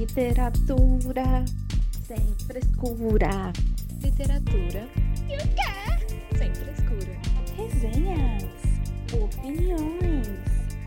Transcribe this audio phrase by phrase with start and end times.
[0.00, 1.44] Literatura
[2.06, 3.52] sem frescura.
[4.02, 4.88] Literatura
[5.28, 6.38] e o quê?
[6.38, 7.20] Sem frescura.
[7.54, 8.44] Resenhas,
[9.12, 10.26] opiniões,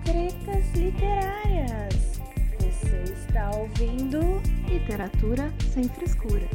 [0.04, 2.20] tretas literárias.
[2.58, 4.20] Você está ouvindo
[4.68, 6.50] Literatura sem frescura.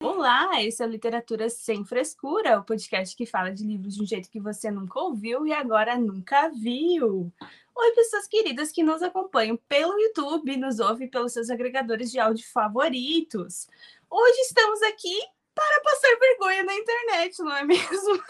[0.00, 4.06] Olá, esse é o Literatura Sem Frescura, o podcast que fala de livros de um
[4.06, 7.32] jeito que você nunca ouviu e agora nunca viu.
[7.80, 12.44] Oi, pessoas queridas que nos acompanham pelo YouTube, nos ouvem pelos seus agregadores de áudio
[12.52, 13.68] favoritos.
[14.10, 15.16] Hoje estamos aqui
[15.54, 18.20] para passar vergonha na internet, não é mesmo?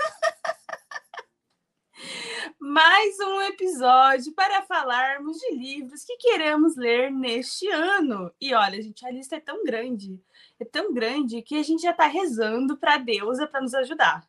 [2.61, 8.31] Mais um episódio para falarmos de livros que queremos ler neste ano.
[8.39, 10.23] E olha, gente, a lista é tão grande,
[10.61, 14.29] é tão grande que a gente já está rezando para deusa para nos ajudar.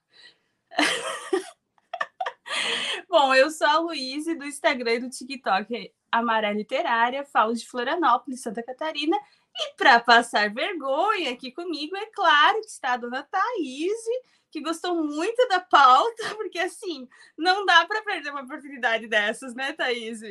[3.07, 8.41] Bom, eu sou a Luíse do Instagram e do TikTok Amarela Literária, falo de Florianópolis,
[8.41, 9.17] Santa Catarina.
[9.55, 13.99] E para passar vergonha aqui comigo, é claro que está a dona Thaís,
[14.51, 19.73] que gostou muito da pauta, porque assim, não dá para perder uma oportunidade dessas, né,
[19.73, 20.21] Thaís?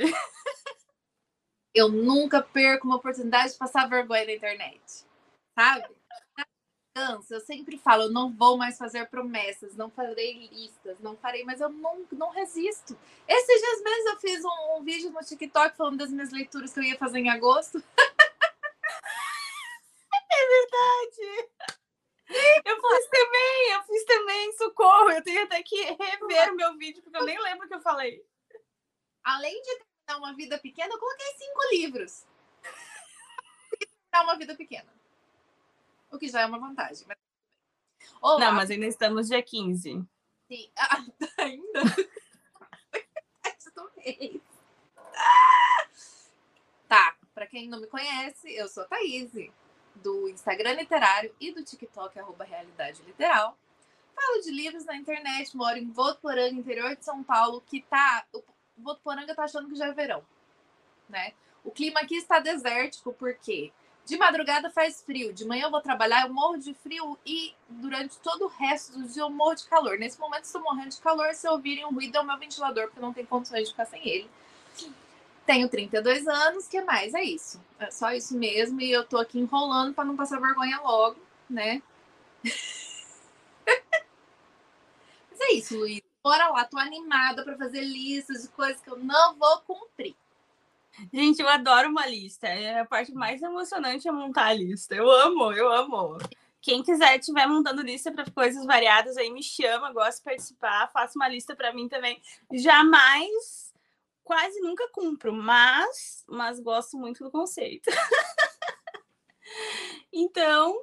[1.74, 4.80] Eu nunca perco uma oportunidade de passar vergonha na internet,
[5.54, 5.97] sabe?
[6.98, 11.44] Criança, eu sempre falo, eu não vou mais fazer promessas, não farei listas, não farei,
[11.44, 12.98] mas eu não, não resisto.
[13.26, 16.80] Esses dias mesmo eu fiz um, um vídeo no TikTok falando das minhas leituras que
[16.80, 17.82] eu ia fazer em agosto.
[20.30, 21.48] É verdade!
[22.64, 25.10] Eu fiz também, eu fiz também, socorro.
[25.10, 27.80] Eu tenho até que rever o meu vídeo, porque eu nem lembro o que eu
[27.80, 28.24] falei.
[29.24, 32.26] Além de terminar uma vida pequena, eu coloquei cinco livros.
[34.12, 34.97] Terminar uma vida pequena
[36.10, 37.06] o que já é uma vantagem.
[37.06, 37.16] Mas...
[38.20, 38.46] Olá.
[38.46, 40.04] Não, mas ainda estamos dia 15.
[40.48, 41.04] Sim, ah,
[41.38, 42.08] ainda?
[46.88, 49.30] tá, para quem não me conhece, eu sou a Thaís,
[49.96, 53.58] do Instagram Literário e do TikTok, arroba Realidade Literal.
[54.14, 58.26] Falo de livros na internet, moro em Votuporanga, interior de São Paulo, que tá...
[58.32, 58.42] O
[58.78, 60.24] Votuporanga tá achando que já é verão,
[61.08, 61.34] né?
[61.62, 63.72] O clima aqui está desértico, por quê?
[63.76, 67.54] Porque de madrugada faz frio, de manhã eu vou trabalhar, eu morro de frio e
[67.68, 69.98] durante todo o resto do dia eu morro de calor.
[69.98, 73.00] Nesse momento estou morrendo de calor, se ouvirem um ruído é o meu ventilador, porque
[73.00, 74.30] não tem condições de ficar sem ele.
[75.44, 77.12] Tenho 32 anos, que mais?
[77.12, 77.60] É isso.
[77.78, 81.82] É só isso mesmo e eu tô aqui enrolando para não passar vergonha logo, né?
[85.30, 86.00] Mas é isso, Luiz.
[86.24, 90.16] Bora lá, tô animada para fazer listas de coisas que eu não vou cumprir.
[91.12, 92.46] Gente, eu adoro uma lista.
[92.46, 94.94] É a parte mais emocionante é montar a lista.
[94.94, 96.18] Eu amo, eu amo.
[96.60, 101.16] Quem quiser estiver montando lista para coisas variadas aí, me chama, gosto de participar, faça
[101.16, 102.20] uma lista para mim também.
[102.52, 103.72] Jamais,
[104.24, 107.90] quase nunca cumpro, mas, mas gosto muito do conceito.
[110.12, 110.82] então,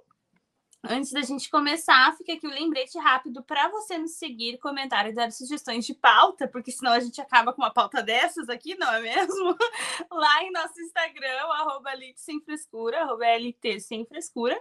[0.87, 5.09] Antes da gente começar, fica aqui o um lembrete rápido para você nos seguir, comentar
[5.09, 8.75] e dar sugestões de pauta, porque senão a gente acaba com uma pauta dessas aqui,
[8.75, 9.57] não é mesmo?
[10.11, 14.59] Lá em nosso Instagram, arroba sem frescura, arroba LT sem frescura.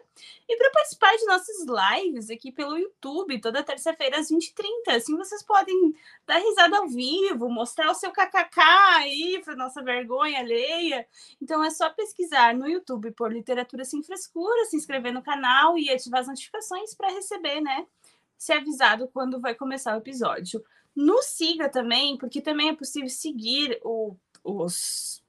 [0.48, 4.96] E para participar de nossas lives aqui pelo YouTube, toda terça-feira às 20h30.
[4.96, 5.94] Assim vocês podem
[6.26, 11.06] dar risada ao vivo, mostrar o seu kkk aí para nossa vergonha alheia.
[11.40, 15.90] Então é só pesquisar no YouTube por Literatura Sem Frescura, se inscrever no canal e
[15.90, 17.86] ativar ativar as notificações para receber, né?
[18.38, 20.64] Ser avisado quando vai começar o episódio.
[20.94, 25.22] Nos siga também, porque também é possível seguir o, os,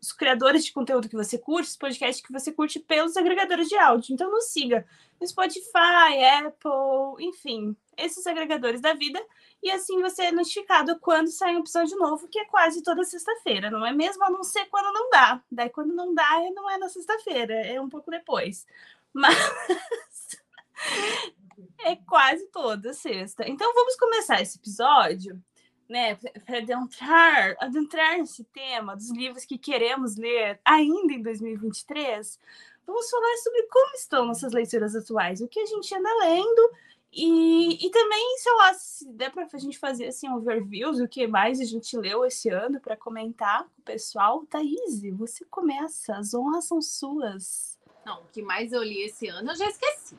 [0.00, 3.76] os criadores de conteúdo que você curte, os podcasts que você curte pelos agregadores de
[3.76, 4.14] áudio.
[4.14, 4.86] Então nos siga
[5.20, 9.22] no Spotify, Apple, enfim, esses agregadores da vida.
[9.62, 13.70] E assim você é notificado quando sai um episódio novo, que é quase toda sexta-feira,
[13.70, 14.24] não é mesmo?
[14.24, 15.42] A não ser quando não dá.
[15.50, 18.66] Daí quando não dá, não é na sexta-feira, é um pouco depois.
[19.12, 19.36] Mas
[21.80, 23.48] é quase toda sexta.
[23.48, 25.40] Então vamos começar esse episódio,
[25.88, 32.38] né, para adentrar, adentrar nesse tema dos livros que queremos ler ainda em 2023.
[32.86, 36.70] Vamos falar sobre como estão nossas leituras atuais, o que a gente anda lendo
[37.14, 41.26] e, e também, sei lá, se der para a gente fazer assim overviews, o que
[41.26, 44.46] mais a gente leu esse ano para comentar com o pessoal.
[44.46, 47.78] Thaís, você começa, as honras são suas.
[48.04, 50.18] Não, o que mais eu li esse ano eu já esqueci.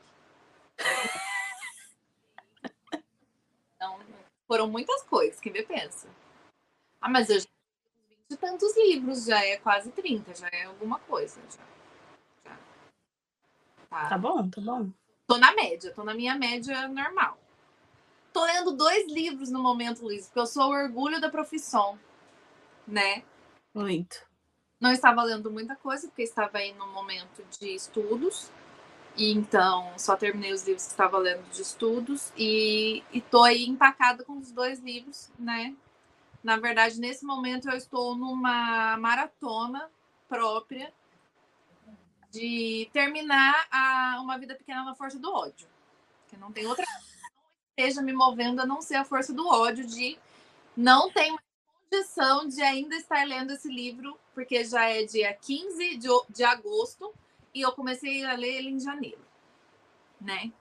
[3.76, 3.98] Então,
[4.46, 6.08] foram muitas coisas, quem vê pensa.
[7.00, 7.46] Ah, mas eu já
[8.08, 11.38] li de tantos livros, já é quase 30, já é alguma coisa.
[11.50, 12.50] Já.
[12.50, 12.58] já.
[13.90, 14.08] Tá.
[14.08, 14.90] tá bom, tá bom.
[15.26, 17.38] Tô na média, tô na minha média normal.
[18.32, 21.98] Tô lendo dois livros no momento, Luiz, porque eu sou o orgulho da profissão,
[22.86, 23.22] né?
[23.74, 24.26] Muito.
[24.84, 28.52] Não estava lendo muita coisa, porque estava aí no momento de estudos.
[29.16, 34.22] E então só terminei os livros que estava lendo de estudos e estou aí empacada
[34.24, 35.74] com os dois livros, né?
[36.42, 39.88] Na verdade, nesse momento eu estou numa maratona
[40.28, 40.92] própria
[42.30, 45.66] de terminar a Uma Vida Pequena na Força do Ódio.
[46.28, 49.48] Que não tem outra coisa que esteja me movendo a não ser a força do
[49.48, 50.18] ódio de
[50.76, 51.34] não tem
[51.90, 57.12] condição de ainda estar lendo esse livro, porque já é dia 15 de, de agosto
[57.52, 59.24] e eu comecei a ler ele em janeiro,
[60.20, 60.52] né?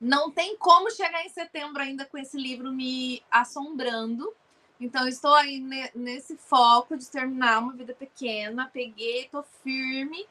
[0.00, 4.34] Não tem como chegar em setembro ainda com esse livro me assombrando.
[4.78, 5.58] Então, estou aí
[5.94, 8.68] nesse foco de terminar uma vida pequena.
[8.70, 10.26] Peguei, tô firme.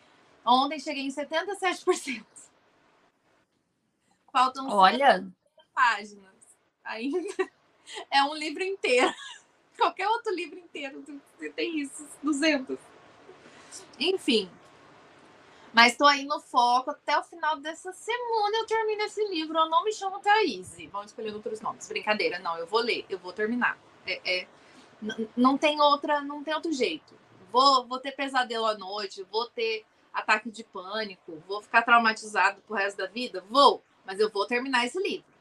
[0.45, 2.23] Ontem cheguei em 77%.
[4.31, 5.25] Faltam Olha.
[5.73, 6.35] páginas.
[6.83, 7.49] Ainda
[8.11, 9.13] é um livro inteiro.
[9.77, 11.03] Qualquer outro livro inteiro
[11.55, 12.77] tem isso, 200.
[13.99, 14.49] Enfim,
[15.73, 16.91] mas estou aí no foco.
[16.91, 19.57] Até o final dessa semana eu termino esse livro.
[19.57, 20.75] Eu não me chamo Thaís.
[20.91, 21.87] Vamos escolher outros nomes.
[21.87, 22.55] Brincadeira, não.
[22.57, 23.77] Eu vou ler, eu vou terminar.
[24.05, 24.47] É, é,
[25.35, 27.17] não tem outra, não tem outro jeito.
[27.51, 32.75] Vou, vou ter pesadelo à noite, vou ter ataque de pânico, vou ficar traumatizado pro
[32.75, 33.43] resto da vida?
[33.49, 35.32] Vou, mas eu vou terminar esse livro.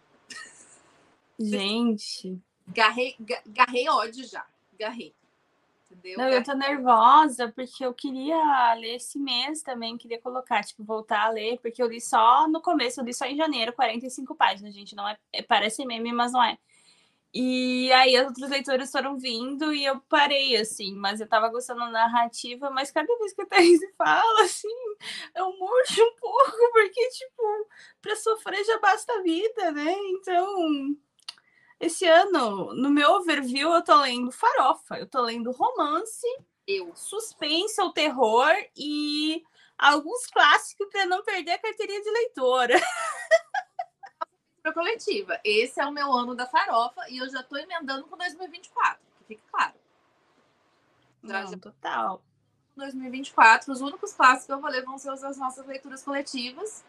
[1.38, 2.40] Gente.
[2.68, 4.46] Garrei, garrei ódio já.
[4.78, 5.14] Garrei.
[5.90, 6.18] Entendeu?
[6.18, 11.26] Não, eu tô nervosa porque eu queria ler esse mês também, queria colocar, tipo, voltar
[11.26, 14.74] a ler, porque eu li só no começo, eu li só em janeiro, 45 páginas,
[14.74, 16.56] gente, não é, é parece meme, mas não é.
[17.34, 21.80] E aí as outras leitoras foram vindo e eu parei, assim, mas eu tava gostando
[21.80, 24.68] da narrativa, mas cada vez que a Thaís fala, assim,
[25.34, 27.68] eu murcho um pouco, porque, tipo,
[28.02, 29.92] pra sofrer já basta a vida, né?
[29.92, 30.96] Então,
[31.82, 36.26] esse ano, no meu overview, eu tô lendo farofa, eu tô lendo romance,
[36.64, 39.42] eu suspense ou terror e
[39.76, 42.74] alguns clássicos para não perder a carteirinha de leitora.
[44.72, 45.40] coletiva.
[45.42, 49.24] Esse é o meu ano da farofa e eu já tô emendando com 2024, que
[49.24, 49.74] fique claro.
[51.24, 52.22] Já, não, total.
[52.76, 56.84] 2024, os únicos clássicos que eu vou ler vão ser as nossas leituras coletivas.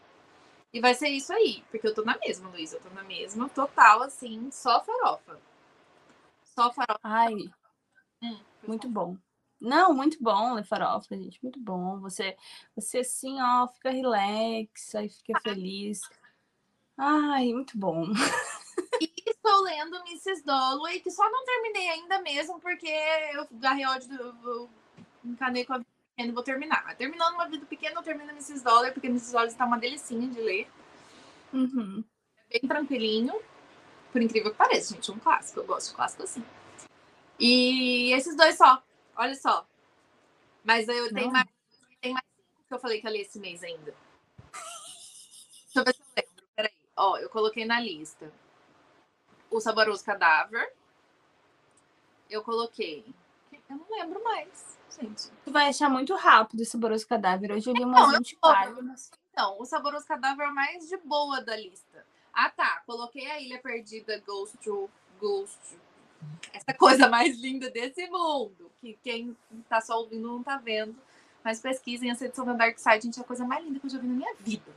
[0.73, 2.77] E vai ser isso aí, porque eu tô na mesma, Luísa.
[2.77, 5.39] Eu tô na mesma, total, assim, só farofa.
[6.43, 6.99] Só farofa.
[7.03, 7.35] Ai,
[8.23, 9.15] hum, muito bom.
[9.61, 11.39] Não, muito bom ler farofa, gente.
[11.41, 11.99] Muito bom.
[11.99, 12.35] Você,
[12.75, 16.01] você assim, ó, fica relax, aí fica feliz.
[16.97, 18.05] Ai, muito bom.
[18.99, 20.43] E estou lendo Mrs.
[20.43, 22.87] Dalloway, que só não terminei ainda mesmo, porque
[23.33, 24.69] eu garrei ódio, eu
[25.23, 25.85] encanei com a
[26.15, 26.83] pequeno, vou terminar.
[26.86, 28.63] Mas terminando uma vida pequena, eu termino Mrs.
[28.63, 29.31] Dollar, porque Mrs.
[29.31, 30.68] Dollar está uma delicinha de ler.
[31.51, 32.04] Uhum.
[32.50, 33.33] É bem tranquilinho.
[34.12, 35.60] Por incrível que pareça, gente, um clássico.
[35.60, 36.44] Eu gosto de clássico assim.
[37.39, 38.81] E esses dois só.
[39.15, 39.68] Olha só.
[40.63, 41.48] Mas eu tenho mais,
[42.00, 43.94] tem mais cinco que eu falei que eu li esse mês ainda.
[45.65, 46.44] Deixa eu ver se eu lembro.
[46.56, 46.71] Peraí.
[46.95, 48.31] Ó, eu coloquei na lista.
[49.50, 50.71] O Saboroso Cadáver.
[52.30, 53.04] Eu coloquei.
[53.73, 55.31] Eu não lembro mais gente.
[55.43, 57.51] Tu vai achar muito rápido esse saboroso cadáver.
[57.51, 59.11] Hoje eu li umas então, 20 páginas.
[59.31, 62.05] Então, o saboroso cadáver é o mais de boa da lista.
[62.33, 62.83] Ah, tá.
[62.85, 64.89] Coloquei a Ilha Perdida Ghost to
[65.19, 65.77] Ghost.
[66.53, 68.71] Essa coisa mais linda desse mundo.
[68.79, 69.36] Que quem
[69.67, 70.95] tá só ouvindo não tá vendo.
[71.43, 73.19] Mas pesquisem essa edição da Dark Side, gente.
[73.19, 74.71] É a coisa mais linda que eu já vi na minha vida.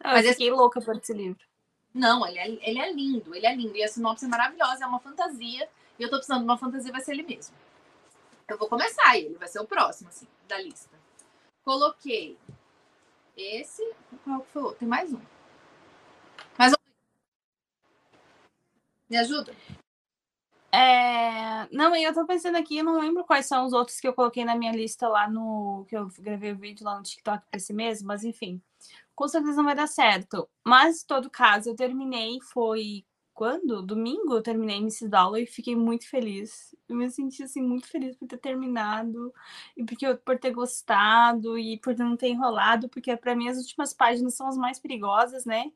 [0.00, 0.56] Eu Mas fiquei esse...
[0.56, 1.44] louca por esse livro.
[1.92, 3.76] Não, ele é, ele é lindo, ele é lindo.
[3.76, 5.68] E a sinopse é maravilhosa, é uma fantasia.
[5.98, 7.54] E eu tô precisando de uma fantasia, vai ser ele mesmo.
[8.48, 10.98] Eu vou começar ele, vai ser o próximo, assim, da lista.
[11.62, 12.38] Coloquei
[13.36, 13.84] esse.
[14.24, 14.72] Qual que foi o?
[14.72, 15.20] Tem mais um.
[16.58, 16.76] Mais um.
[19.10, 19.54] Me ajuda?
[20.72, 21.68] É...
[21.70, 24.46] Não, eu tô pensando aqui, eu não lembro quais são os outros que eu coloquei
[24.46, 25.84] na minha lista lá no.
[25.86, 28.62] que eu gravei o vídeo lá no TikTok pra esse mês, mas enfim.
[29.14, 30.48] Com certeza não vai dar certo.
[30.66, 33.04] Mas, em todo caso, eu terminei, foi
[33.38, 33.80] quando?
[33.82, 35.08] Domingo eu terminei Mrs.
[35.08, 36.74] Dollar e fiquei muito feliz.
[36.88, 39.32] Eu me senti assim muito feliz por ter terminado
[39.76, 43.94] e porque por ter gostado e por não ter enrolado, porque para mim as últimas
[43.94, 45.70] páginas são as mais perigosas, né?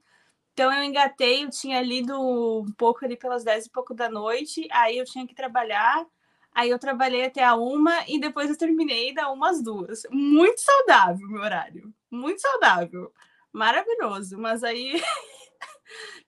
[0.52, 4.66] Então eu engatei, eu tinha lido um pouco ali pelas 10 e pouco da noite,
[4.72, 6.04] aí eu tinha que trabalhar,
[6.52, 10.02] aí eu trabalhei até a uma e depois eu terminei da uma às duas.
[10.10, 13.12] Muito saudável meu horário, muito saudável,
[13.52, 14.36] maravilhoso.
[14.36, 15.00] Mas aí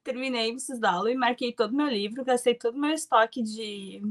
[0.02, 0.80] terminei Mrs.
[1.08, 4.02] e marquei todo o meu livro, gastei todo o meu estoque de,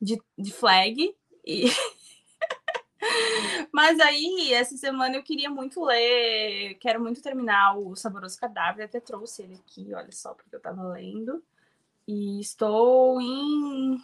[0.00, 1.14] de, de flag.
[1.44, 1.64] E...
[3.72, 9.00] Mas aí, essa semana eu queria muito ler, quero muito terminar o Saboroso Cadáver, até
[9.00, 11.42] trouxe ele aqui, olha só, porque eu tava lendo.
[12.06, 14.00] E estou em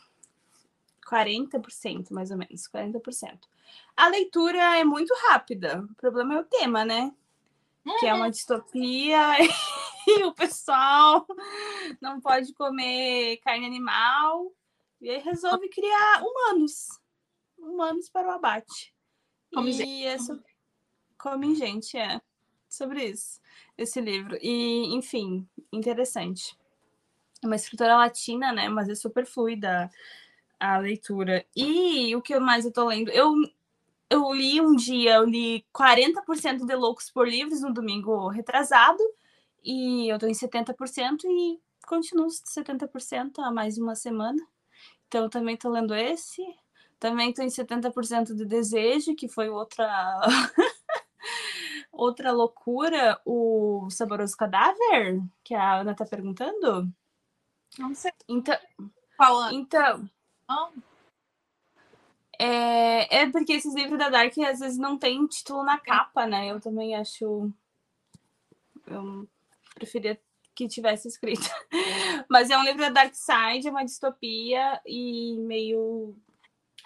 [1.08, 3.38] 40%, mais ou menos, 40%.
[3.96, 5.84] A leitura é muito rápida.
[5.90, 7.12] O problema é o tema, né?
[7.98, 9.38] Que é uma distopia
[10.24, 11.26] o pessoal
[12.00, 14.52] não pode comer carne animal.
[15.00, 16.86] E aí resolve criar humanos.
[17.58, 18.94] Humanos para o abate.
[19.54, 20.04] Come e gente.
[20.06, 20.42] é so-
[21.18, 22.20] Come gente, é.
[22.68, 23.40] Sobre isso,
[23.78, 24.36] esse livro.
[24.42, 26.56] E, enfim, interessante.
[27.42, 28.68] É uma escritora latina, né?
[28.68, 29.90] Mas é super fluida
[30.60, 31.46] a leitura.
[31.56, 33.10] E o que mais eu tô lendo?
[33.10, 33.32] Eu,
[34.10, 39.02] eu li um dia, eu li 40% de Loucos por Livros no domingo retrasado.
[39.64, 44.40] E eu tô em 70% e continuo 70% há mais uma semana.
[45.06, 46.42] Então, eu também tô lendo esse.
[46.98, 50.20] Também tô em 70% de Desejo, que foi outra
[51.92, 56.92] outra loucura, o Saboroso Cadáver, que a Ana tá perguntando.
[57.78, 58.56] Não sei Então,
[59.16, 59.56] qual ano.
[59.58, 60.08] então
[60.48, 60.72] Não.
[62.38, 66.50] é, é porque esses livros da Dark às vezes não tem título na capa, né?
[66.50, 67.52] Eu também acho.
[68.86, 69.28] Eu
[69.78, 70.20] preferia
[70.58, 71.48] que tivesse escrito.
[72.28, 76.16] Mas é um livro da Dark Side, é uma distopia e meio.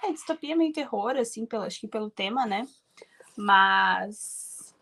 [0.02, 2.66] É, distopia meio terror, assim, pelo, acho que pelo tema, né?
[3.36, 4.74] Mas.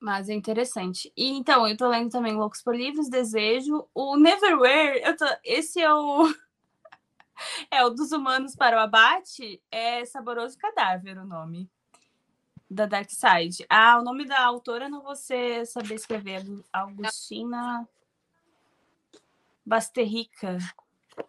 [0.00, 1.12] Mas é interessante.
[1.16, 3.86] E então, eu tô lendo também Loucos por Livros, Desejo.
[3.92, 5.26] O Neverwhere, eu tô...
[5.44, 6.32] esse é o.
[7.70, 9.62] É o dos humanos para o abate.
[9.70, 11.70] É Saboroso Cadáver o nome.
[12.70, 13.64] Da Dark Side.
[13.68, 16.44] Ah, o nome da autora eu não vou ser, saber escrever.
[16.72, 17.88] Augustina
[19.64, 20.58] Basterrica.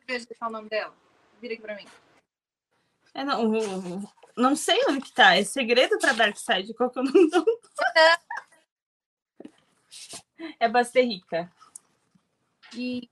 [0.07, 0.95] Veja qual é o nome dela.
[1.41, 1.85] Vira aqui pra mim.
[3.13, 3.51] É, não,
[4.35, 5.35] não sei onde que tá.
[5.35, 6.73] É segredo para Dark Side.
[6.73, 7.45] Qual que é o nome do...
[10.57, 11.51] É Basterrica.
[12.73, 13.09] E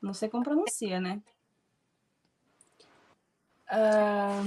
[0.00, 1.20] Não sei como pronuncia, né?
[3.68, 4.42] Ah,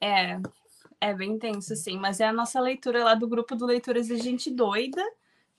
[0.00, 0.38] é,
[1.00, 1.98] é bem tenso, sim.
[1.98, 5.04] Mas é a nossa leitura lá do grupo do Leituras de Gente Doida.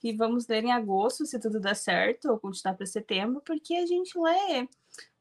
[0.02, 3.84] E vamos ler em agosto, se tudo der certo, ou continuar para setembro, porque a
[3.86, 4.66] gente lê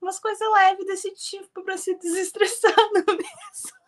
[0.02, 3.80] umas coisas leves desse tipo para se desestressar, não é mesmo?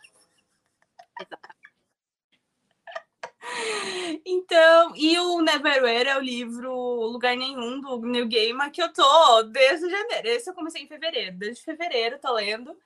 [4.25, 9.43] Então, e o Neverwhere é o livro Lugar Nenhum, do Neil Gaiman, que eu tô
[9.43, 10.27] desde janeiro.
[10.27, 11.37] Esse eu comecei em fevereiro.
[11.37, 12.77] Desde fevereiro tô lendo.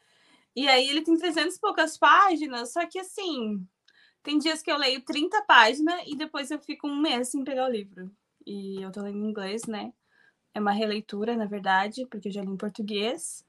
[0.56, 3.68] E aí ele tem 300 e poucas páginas, só que assim,
[4.24, 7.68] tem dias que eu leio 30 páginas e depois eu fico um mês sem pegar
[7.68, 8.10] o livro.
[8.46, 9.92] E eu tô lendo em inglês, né?
[10.54, 13.46] É uma releitura, na verdade, porque eu já li em português.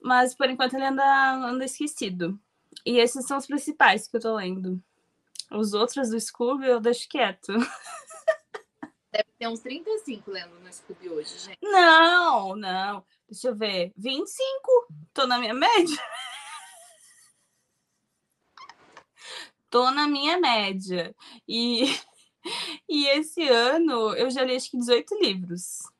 [0.00, 2.38] Mas por enquanto ele anda, anda esquecido.
[2.86, 4.82] E esses são os principais que eu tô lendo.
[5.50, 7.52] Os outros do Scooby eu deixo quieto.
[9.12, 11.58] deve ter uns 35 lendo no Scooby hoje, gente.
[11.62, 13.04] Não, não.
[13.28, 13.92] Deixa eu ver.
[13.96, 14.88] 25.
[15.12, 15.96] Tô na minha média.
[19.70, 21.14] Tô na minha média.
[21.48, 21.84] E,
[22.88, 25.90] e esse ano eu já li acho que 18 livros.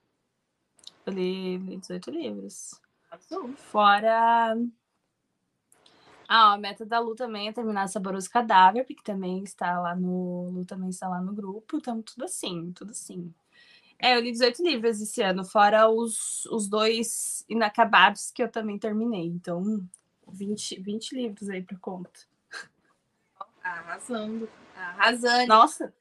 [1.04, 2.80] Eu li, li 18 livros.
[3.56, 4.56] Fora.
[6.28, 10.50] Ah, a meta da Lu também é terminar Saboroso Cadáver, porque também está lá no.
[10.50, 13.34] Lu também está lá no grupo, então tudo assim, tudo assim.
[14.04, 18.78] É, eu li 18 livros esse ano, fora os, os dois inacabados que eu também
[18.78, 19.24] terminei.
[19.24, 19.80] Então,
[20.28, 22.20] 20, 20 livros aí por conta.
[23.62, 24.46] Arrasando.
[24.76, 25.46] Arrasando.
[25.46, 25.94] Nossa,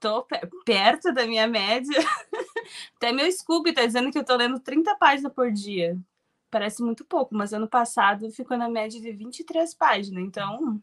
[0.00, 1.96] tô pe- perto da minha média.
[2.96, 5.96] Até meu Scooby tá dizendo que eu tô lendo 30 páginas por dia.
[6.50, 10.24] Parece muito pouco, mas ano passado ficou na média de 23 páginas.
[10.24, 10.82] Então,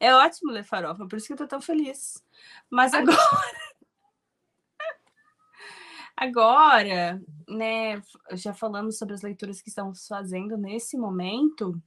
[0.00, 2.24] é ótimo ler farofa, por isso que eu tô tão feliz.
[2.70, 3.18] Mas agora.
[6.20, 11.80] Agora, né, já falamos sobre as leituras que estamos fazendo nesse momento.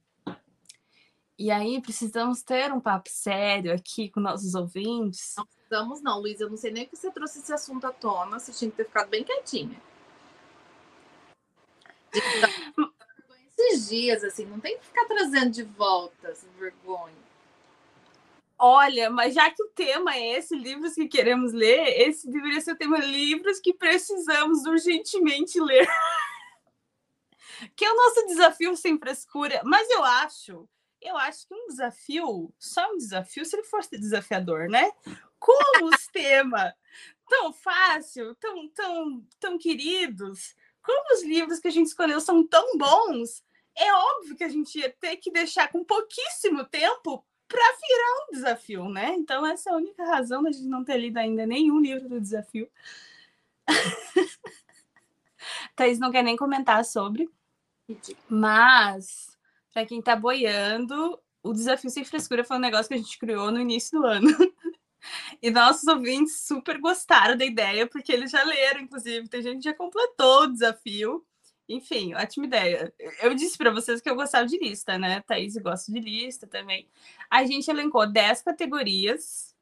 [1.38, 5.34] E aí, precisamos ter um papo sério aqui com nossos ouvintes.
[5.36, 6.40] Não precisamos, não, Luiz.
[6.40, 8.38] Eu não sei nem que você trouxe esse assunto à tona.
[8.38, 9.78] Você tinha que ter ficado bem quietinha.
[13.58, 17.31] Esses dias, assim, não tem que ficar trazendo de volta essa vergonha.
[18.64, 22.74] Olha, mas já que o tema é esse, livros que queremos ler, esse deveria ser
[22.74, 25.84] o tema livros que precisamos urgentemente ler.
[27.74, 29.60] que é o nosso desafio sem frescura.
[29.64, 30.68] Mas eu acho,
[31.00, 34.92] eu acho que um desafio, só um desafio, se ele fosse desafiador, né?
[35.40, 36.72] Como os temas
[37.28, 40.54] tão fácil, tão, tão, tão queridos,
[40.84, 43.42] como os livros que a gente escolheu são tão bons,
[43.76, 48.32] é óbvio que a gente ia ter que deixar com pouquíssimo tempo para virar um
[48.32, 49.14] desafio, né?
[49.14, 52.20] Então, essa é a única razão da gente não ter lido ainda nenhum livro do
[52.20, 52.68] desafio.
[55.76, 57.28] Thaís não quer nem comentar sobre.
[58.28, 59.36] Mas,
[59.72, 63.50] para quem tá boiando, o desafio sem frescura foi um negócio que a gente criou
[63.50, 64.28] no início do ano.
[65.42, 69.28] E nossos ouvintes super gostaram da ideia, porque eles já leram, inclusive.
[69.28, 71.26] Tem gente que já completou o desafio.
[71.72, 72.92] Enfim, ótima ideia.
[73.20, 75.22] Eu disse para vocês que eu gostava de lista, né?
[75.22, 76.86] Thaís gosta de lista também.
[77.30, 79.54] A gente elencou 10 categorias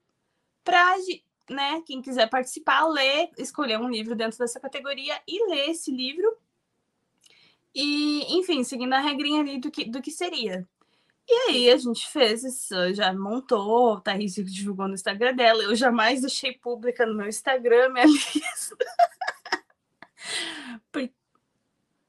[0.64, 0.97] para
[1.49, 6.37] né, quem quiser participar, ler, escolher um livro dentro dessa categoria e ler esse livro.
[7.73, 10.69] E, enfim, seguindo a regrinha ali do que, do que seria.
[11.29, 15.62] E aí a gente fez isso, já montou, a Thaís divulgou no Instagram dela.
[15.62, 18.76] Eu jamais deixei pública no meu Instagram minha lista.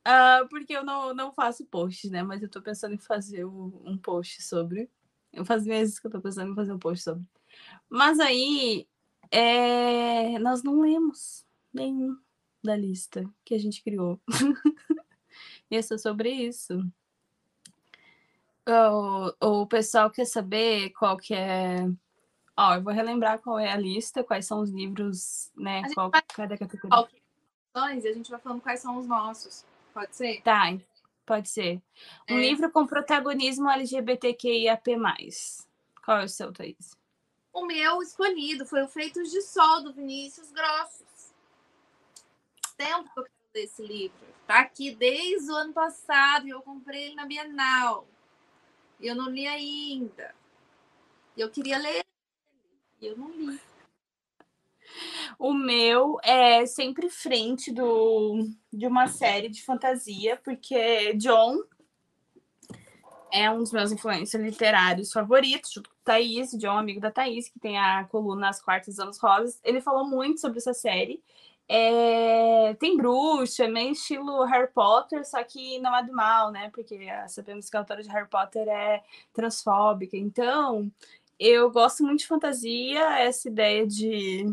[0.08, 2.24] Uh, porque eu não, não faço posts, né?
[2.24, 4.90] Mas eu tô pensando em fazer um post sobre.
[5.32, 7.24] Eu faz meses que eu tô pensando em fazer um post sobre.
[7.90, 8.88] Mas aí
[9.30, 12.18] é, nós não lemos nenhum
[12.64, 14.20] da lista que a gente criou.
[15.70, 16.86] e é sobre isso.
[18.68, 21.88] O, o pessoal quer saber qual que é.
[22.58, 25.82] Ó, eu vou relembrar qual é a lista, quais são os livros, né?
[25.94, 26.22] Qual, vai...
[26.22, 27.08] cada categoria.
[27.76, 29.66] E a gente vai falando quais são os nossos.
[29.94, 30.42] Pode ser?
[30.42, 30.78] Tá,
[31.26, 31.82] pode ser.
[32.30, 32.42] Um é...
[32.42, 34.98] livro com protagonismo LGBTQIAP+.
[36.04, 36.98] Qual é o seu, Thaís?
[37.54, 41.34] O meu escolhido foi o Feitos de Sol, do Vinícius Grossos.
[42.78, 44.28] Tempo que eu quero ler esse livro.
[44.48, 48.08] Tá aqui desde o ano passado e eu comprei ele na Bienal.
[49.00, 50.34] E eu não li ainda.
[51.38, 52.06] Eu queria ler
[53.02, 53.60] e eu não li.
[55.38, 61.58] O meu é sempre frente do, de uma série de fantasia, porque John
[63.32, 67.60] é um dos meus influencers literários favoritos, junto com Thaís, John, amigo da Thaís, que
[67.60, 69.60] tem a coluna As Quartas Anos Rosas.
[69.64, 71.24] Ele falou muito sobre essa série.
[71.68, 72.74] É...
[72.76, 76.70] Tem bruxa, é meio estilo Harry Potter, só que não é do mal, né?
[76.74, 79.02] Porque sabemos que a autora de Harry Potter é
[79.34, 80.18] transfóbica.
[80.18, 80.92] Então,
[81.40, 84.46] eu gosto muito de fantasia, essa ideia de,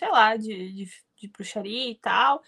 [0.00, 2.42] sei lá, de, de, de bruxaria e tal.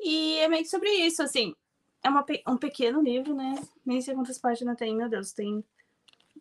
[0.00, 1.54] E é meio que sobre isso, assim.
[2.02, 3.54] É uma, um pequeno livro, né?
[3.84, 5.62] Nem sei quantas páginas tem, meu Deus, tem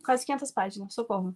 [0.04, 1.36] quase 500 páginas, socorro.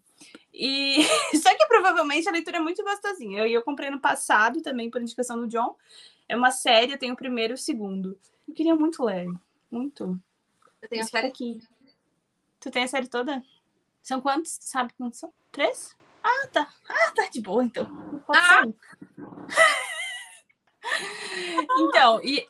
[0.54, 1.04] E
[1.44, 3.40] só que provavelmente a leitura é muito gostosinha.
[3.40, 5.76] Eu, eu comprei no passado também por indicação do John.
[6.30, 8.18] É uma série, eu tenho o primeiro e o segundo.
[8.48, 9.28] Eu queria muito ler,
[9.70, 10.18] muito.
[10.82, 11.60] Eu tenho a série aqui.
[12.62, 13.44] Tu tem a série toda?
[14.02, 14.58] São quantos?
[14.62, 15.34] Sabe quantos são?
[15.52, 15.98] Três?
[16.24, 16.68] Ah, tá.
[16.88, 17.88] Ah, tá de boa, então.
[18.28, 18.64] Ah!
[21.80, 22.48] então, e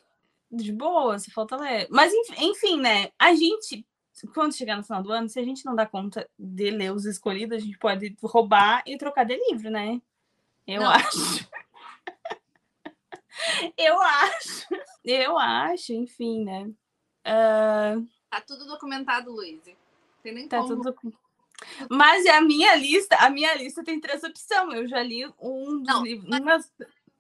[0.52, 1.88] de boa, se falta ler.
[1.90, 3.12] Mas enfim, né?
[3.18, 3.86] A gente
[4.28, 7.06] quando chegar no final do ano, se a gente não dá conta de ler os
[7.06, 10.02] escolhidos, a gente pode roubar e trocar de livro, né?
[10.68, 10.90] Eu não.
[10.90, 11.50] acho.
[13.78, 14.68] eu acho.
[15.06, 16.64] Eu acho, enfim, né?
[17.26, 18.06] Uh...
[18.30, 19.62] Tá tudo documentado, Luiz.
[20.22, 20.82] Tem nem tá como.
[20.82, 20.96] Tudo...
[21.90, 24.74] Mas a minha lista, a minha lista tem três opções.
[24.74, 26.40] Eu já li um dos não, livros.
[26.40, 26.72] Umas...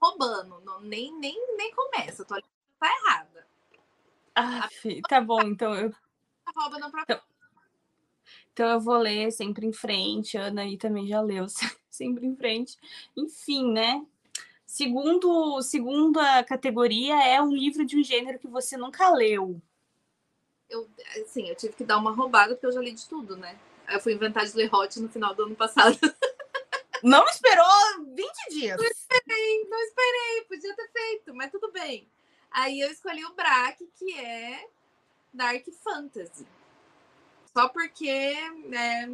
[0.02, 2.24] Roubando, não, nem, nem, nem começa.
[2.24, 3.48] Tua lista tá errada.
[4.36, 4.70] Ah,
[5.08, 5.94] tá bom, então eu
[6.56, 7.16] rouba no próprio.
[7.16, 7.30] Então,
[8.54, 10.38] então eu vou ler sempre em frente.
[10.38, 11.46] A Ana aí também já leu
[11.90, 12.78] sempre em frente.
[13.16, 14.06] Enfim, né?
[14.66, 19.60] Segundo, segunda categoria é um livro de um gênero que você nunca leu.
[20.70, 20.88] Eu,
[21.22, 23.58] assim, eu tive que dar uma roubada porque eu já li de tudo, né?
[23.92, 25.98] Eu fui inventar de ler Hot no final do ano passado.
[27.04, 28.78] Não esperou 20 dias.
[28.78, 32.06] Não esperei, não esperei, podia ter feito, mas tudo bem.
[32.52, 34.68] Aí eu escolhi o Braque, que é
[35.34, 36.46] Dark Fantasy.
[37.54, 39.10] Só porque é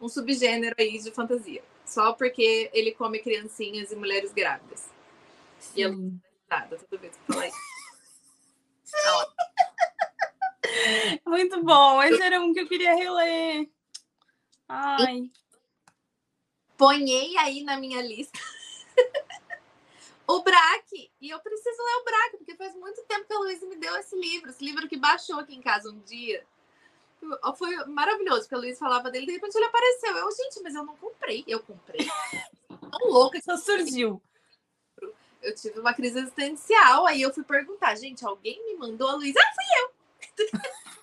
[0.00, 1.62] um subgênero aí de fantasia.
[1.84, 4.90] Só porque ele come criancinhas e mulheres grávidas.
[5.58, 5.72] Sim.
[5.76, 6.12] E eu
[6.50, 7.58] nada toda vez que eu falar isso.
[11.26, 12.02] Muito bom.
[12.02, 13.68] Esse era um que eu queria reler.
[14.68, 15.30] Ai.
[16.76, 18.38] Ponhei aí na minha lista
[20.26, 21.10] o Braque.
[21.20, 23.96] E eu preciso ler o Braque, porque faz muito tempo que a Luísa me deu
[23.96, 24.50] esse livro.
[24.50, 26.44] Esse livro que baixou aqui em casa um dia.
[27.56, 30.16] Foi maravilhoso, porque a Luísa falava dele, de repente ele apareceu.
[30.16, 31.44] Eu, gente, mas eu não comprei.
[31.48, 32.06] Eu comprei.
[32.68, 33.40] Tão louca.
[33.40, 34.22] Só surgiu.
[35.42, 39.38] Eu tive uma crise existencial, aí eu fui perguntar, gente, alguém me mandou a Luísa?
[39.40, 40.92] Ah, fui eu!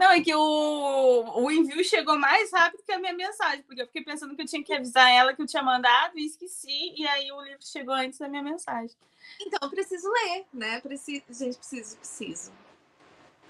[0.00, 3.86] Não, é que o, o envio chegou mais rápido que a minha mensagem, porque eu
[3.86, 7.06] fiquei pensando que eu tinha que avisar ela que eu tinha mandado e esqueci, e
[7.06, 8.96] aí o livro chegou antes da minha mensagem.
[9.38, 10.80] Então, eu preciso ler, né?
[10.80, 12.50] Preciso, gente, preciso, preciso.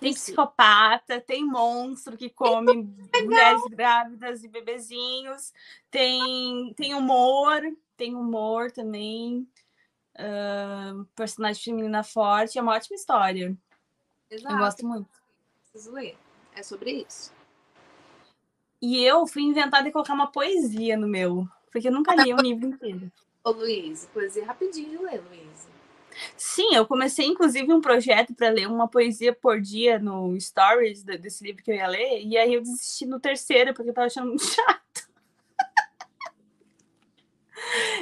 [0.00, 2.82] Tem psicopata, tem monstro que come
[3.14, 5.52] mulheres grávidas e bebezinhos,
[5.88, 7.62] tem, tem humor,
[7.96, 9.48] tem humor também.
[10.16, 13.56] Uh, personagem feminina forte, é uma ótima história.
[14.28, 14.52] Exato.
[14.52, 15.08] Eu gosto muito.
[15.70, 16.18] Preciso ler.
[16.54, 17.32] É sobre isso.
[18.82, 22.38] E eu fui inventar de colocar uma poesia no meu, porque eu nunca li um
[22.38, 23.10] livro inteiro.
[23.44, 25.68] Ô, Luiz, poesia rapidinho de ler, Luiz.
[26.36, 31.44] Sim, eu comecei inclusive um projeto para ler uma poesia por dia no Stories desse
[31.44, 34.28] livro que eu ia ler, e aí eu desisti no terceiro porque eu tava achando
[34.28, 35.08] muito chato.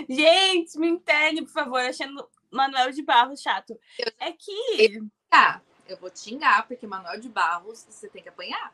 [0.08, 3.78] Gente, me interne, por favor, achando Manuel de Barros chato.
[4.18, 5.02] É que.
[5.30, 8.72] Ah, eu vou te xingar, porque Manuel de Barros você tem que apanhar.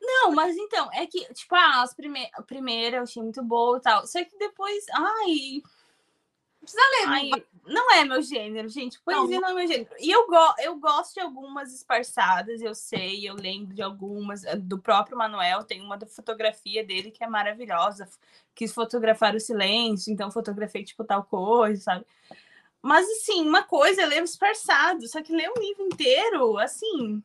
[0.00, 2.28] Não, mas então, é que, tipo, ah, as prime...
[2.32, 4.06] a primeira eu achei muito boa e tal.
[4.06, 5.62] Só que depois, ai,
[6.60, 7.08] precisa ler.
[7.08, 7.30] Ai,
[7.66, 9.00] não é meu gênero, gente.
[9.00, 9.90] Poesia não, não é meu gênero.
[9.98, 14.44] E eu, go eu gosto de algumas esparçadas, eu sei, eu lembro de algumas.
[14.44, 18.08] Eh, do próprio Manuel, tem uma da fotografia dele que é maravilhosa.
[18.54, 22.06] Quis fotografar o silêncio, então fotografei, tipo, tal coisa, sabe?
[22.82, 27.22] Mas, assim, uma coisa é ler esparçado, só que ler um livro inteiro, assim.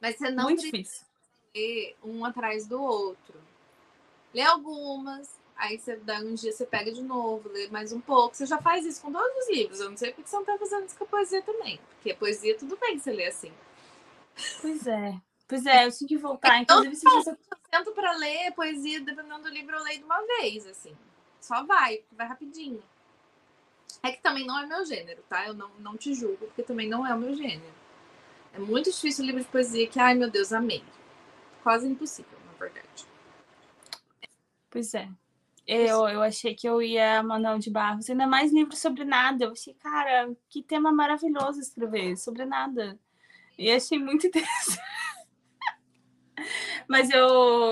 [0.00, 1.06] Mas você não muito difícil.
[1.54, 3.40] ler um atrás do outro.
[4.34, 5.28] Lê algumas,
[5.60, 8.34] Aí você dá um dia, você pega de novo, lê mais um pouco.
[8.34, 9.78] Você já faz isso com todos os livros.
[9.78, 11.78] Eu não sei porque você não tá fazendo isso com a poesia também.
[11.90, 13.52] Porque a poesia, tudo bem que você lê assim.
[14.62, 15.20] Pois é.
[15.46, 16.62] Pois é, eu tinha que voltar.
[16.62, 17.30] Então, Inclusive, se você...
[17.32, 20.96] eu tento pra ler poesia, dependendo do livro, eu leio de uma vez, assim.
[21.42, 22.82] Só vai, vai rapidinho.
[24.02, 25.46] É que também não é meu gênero, tá?
[25.46, 27.74] Eu não, não te julgo, porque também não é o meu gênero.
[28.52, 30.82] É muito difícil o livro de poesia que, ai meu Deus, amei.
[31.62, 33.06] Quase impossível, na verdade.
[34.70, 35.08] Pois é.
[35.66, 39.44] Eu, eu achei que eu ia Manuel de Barros, ainda mais livro sobre nada.
[39.44, 42.98] Eu achei, cara, que tema maravilhoso escrever sobre nada.
[43.56, 44.89] E achei muito interessante.
[46.90, 47.24] Mas eu,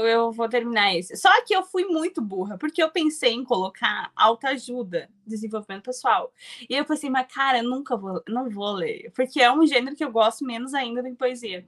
[0.06, 1.16] eu vou terminar esse.
[1.16, 6.32] Só que eu fui muito burra, porque eu pensei em colocar autoajuda, desenvolvimento pessoal.
[6.70, 10.04] E eu pensei, mas cara, nunca vou, não vou ler, porque é um gênero que
[10.04, 11.66] eu gosto menos ainda do que poesia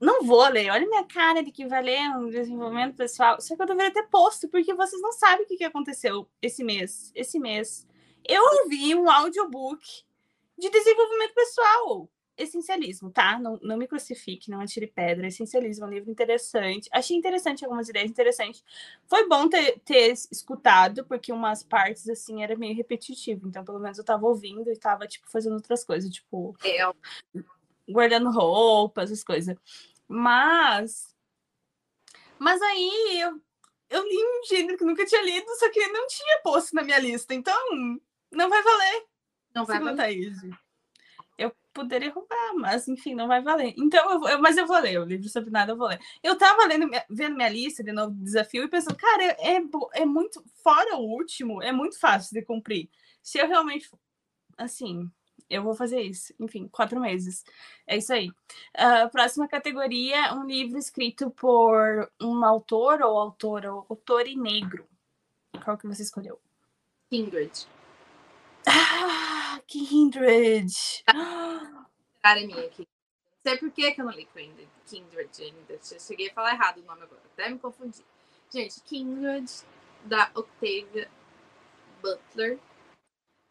[0.00, 0.70] não vou ler.
[0.70, 3.40] Olha minha cara de que vai ler um desenvolvimento pessoal.
[3.40, 6.64] Só que eu deveria ter posto, porque vocês não sabem o que, que aconteceu esse
[6.64, 7.12] mês.
[7.14, 7.86] Esse mês.
[8.26, 9.84] Eu ouvi um audiobook
[10.58, 12.08] de desenvolvimento pessoal.
[12.36, 13.38] Essencialismo, tá?
[13.38, 15.26] Não, não me crucifique, não atire pedra.
[15.26, 16.88] Essencialismo é um livro interessante.
[16.92, 18.64] Achei interessante algumas ideias interessantes.
[19.06, 23.46] Foi bom ter, ter escutado, porque umas partes, assim, era meio repetitivo.
[23.46, 26.10] Então, pelo menos eu tava ouvindo e tava, tipo, fazendo outras coisas.
[26.10, 26.90] Tipo, é.
[27.88, 29.56] guardando roupas, essas coisas.
[30.08, 31.14] Mas.
[32.38, 33.40] Mas aí eu,
[33.90, 36.98] eu li um gênero que nunca tinha lido, só que não tinha posto na minha
[36.98, 37.34] lista.
[37.34, 37.56] Então,
[38.30, 39.06] não vai valer.
[39.54, 39.96] Não vai valer.
[39.96, 40.61] Thaís.
[41.72, 43.74] Poderia roubar, mas enfim, não vai valer.
[43.78, 45.00] Então, eu, eu, mas eu vou ler.
[45.00, 46.00] O livro sobre nada eu vou ler.
[46.22, 49.62] Eu tava lendo, vendo minha lista de novo desafio e pensando, cara, é, é,
[49.94, 50.44] é muito.
[50.62, 52.90] Fora o último, é muito fácil de cumprir.
[53.22, 53.90] Se eu realmente.
[54.58, 55.10] Assim,
[55.48, 56.34] eu vou fazer isso.
[56.40, 57.44] Enfim, quatro meses.
[57.86, 58.28] É isso aí.
[58.28, 64.86] Uh, próxima categoria, um livro escrito por um autor ou autora, ou autor e negro.
[65.64, 66.40] Qual que você escolheu?
[67.10, 67.66] Kindred.
[68.66, 69.31] Ah,
[69.66, 70.72] Kindred!
[72.22, 72.86] Cara, é minha aqui.
[73.44, 75.78] Não sei por que, que eu não li Kindred, Kindred ainda.
[75.98, 77.22] Cheguei a falar errado o nome agora.
[77.32, 78.04] Até me confundi.
[78.52, 79.50] Gente, Kindred,
[80.04, 81.10] da Octavia
[82.00, 82.58] Butler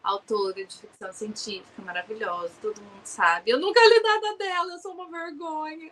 [0.04, 3.52] autora de ficção científica maravilhosa, todo mundo sabe.
[3.52, 5.92] Eu nunca li nada dela, eu sou uma vergonha.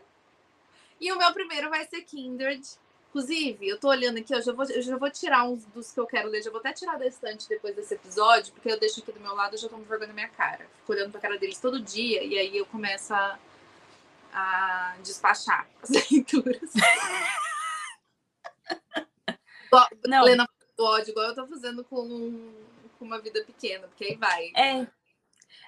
[0.99, 2.62] E o meu primeiro vai ser Kindred.
[3.10, 6.00] Inclusive, eu tô olhando aqui, eu já vou, eu já vou tirar uns dos que
[6.00, 9.00] eu quero ler, já vou até tirar da estante depois desse episódio, porque eu deixo
[9.00, 10.65] aqui do meu lado e já tomo vergonha na minha cara.
[10.80, 13.39] Fico olhando pra cara deles todo dia e aí eu começo a,
[14.32, 16.72] a despachar as leituras.
[20.08, 20.24] Não.
[20.24, 22.54] Lendo do ódio, igual eu tô fazendo com
[23.00, 24.52] com uma vida pequena, porque aí vai.
[24.56, 24.86] É.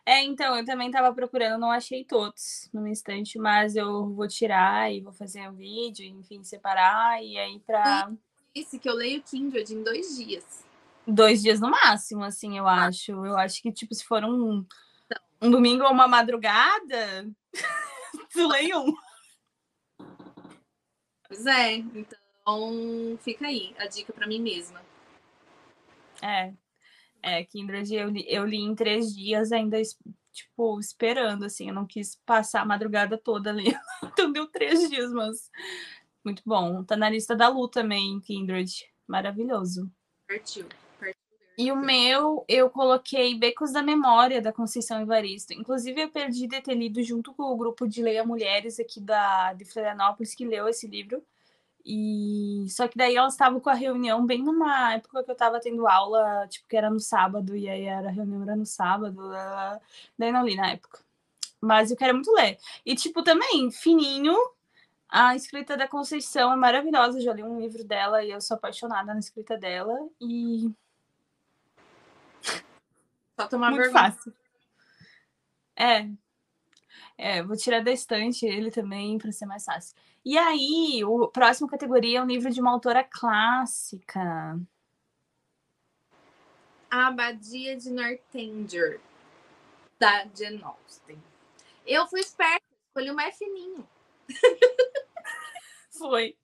[0.05, 4.91] É, então, eu também tava procurando, não achei todos no instante, mas eu vou tirar
[4.91, 8.11] e vou fazer um vídeo, enfim, separar, e aí pra.
[8.53, 10.65] Esse que eu leio Kindred em dois dias.
[11.07, 12.85] Dois dias no máximo, assim, eu ah.
[12.85, 13.11] acho.
[13.11, 14.65] Eu acho que, tipo, se for um,
[15.41, 17.29] um domingo ou uma madrugada,
[18.31, 18.93] tu leio um.
[21.27, 24.81] Pois é, então fica aí a dica para mim mesma.
[26.21, 26.53] É,
[27.21, 29.81] é, Kindred eu li, eu li em três dias, ainda,
[30.31, 31.69] tipo, esperando, assim.
[31.69, 33.65] Eu não quis passar a madrugada toda ali.
[34.03, 35.49] então deu três dias, mas
[36.23, 36.83] muito bom.
[36.83, 38.71] Tá na lista da Lu também, Kindred.
[39.07, 39.91] Maravilhoso.
[40.27, 40.65] Partiu.
[41.57, 45.53] E o meu, eu coloquei Becos da Memória, da Conceição Evaristo.
[45.53, 49.53] Inclusive, eu perdi de ter lido junto com o grupo de Leia Mulheres aqui da,
[49.53, 51.23] de Florianópolis, que leu esse livro.
[51.85, 55.59] E só que daí elas estavam com a reunião bem numa época que eu tava
[55.59, 59.31] tendo aula, tipo, que era no sábado, e aí era a reunião era no sábado,
[60.17, 60.99] daí não li na época.
[61.59, 62.57] Mas eu quero muito ler.
[62.85, 64.35] E, tipo, também, fininho,
[65.07, 67.19] a escrita da Conceição é maravilhosa.
[67.19, 69.95] Eu já li um livro dela e eu sou apaixonada na escrita dela.
[70.19, 70.71] E.
[73.39, 74.11] Só tomar Muito vergonha.
[74.11, 74.33] fácil.
[75.75, 76.09] É.
[77.17, 79.95] É, vou tirar da estante ele também para ser mais fácil.
[80.23, 84.59] E aí, o próximo categoria é um livro de uma autora clássica.
[86.89, 88.99] A Abadia de Northanger,
[89.99, 91.21] da Jane Austen.
[91.85, 93.87] Eu fui esperta, escolhi o mais fininho.
[95.97, 96.37] Foi.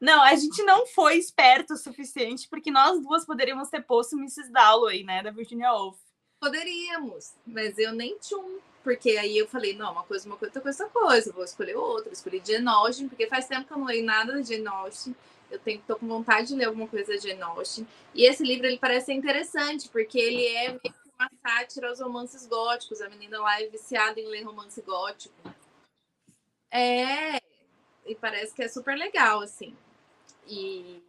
[0.00, 4.50] Não, a gente não foi esperto o suficiente, porque nós duas poderíamos ter posto Mrs.
[4.52, 5.98] Dalloway, né, da Virginia Woolf.
[6.44, 8.58] Poderíamos, mas eu nem tchum.
[8.82, 11.32] Porque aí eu falei, não, uma coisa, uma coisa, outra coisa, outra coisa.
[11.32, 12.12] Vou escolher outra.
[12.12, 15.16] Escolhi Jane Austen, porque faz tempo que eu não leio nada da Jane Austen.
[15.50, 17.88] Eu tenho, tô com vontade de ler alguma coisa da Jane Austen.
[18.14, 22.46] E esse livro, ele parece interessante, porque ele é meio que uma sátira aos romances
[22.46, 23.00] góticos.
[23.00, 25.34] A menina lá é viciada em ler romance gótico.
[26.70, 27.40] É,
[28.04, 29.74] e parece que é super legal, assim.
[30.46, 31.02] E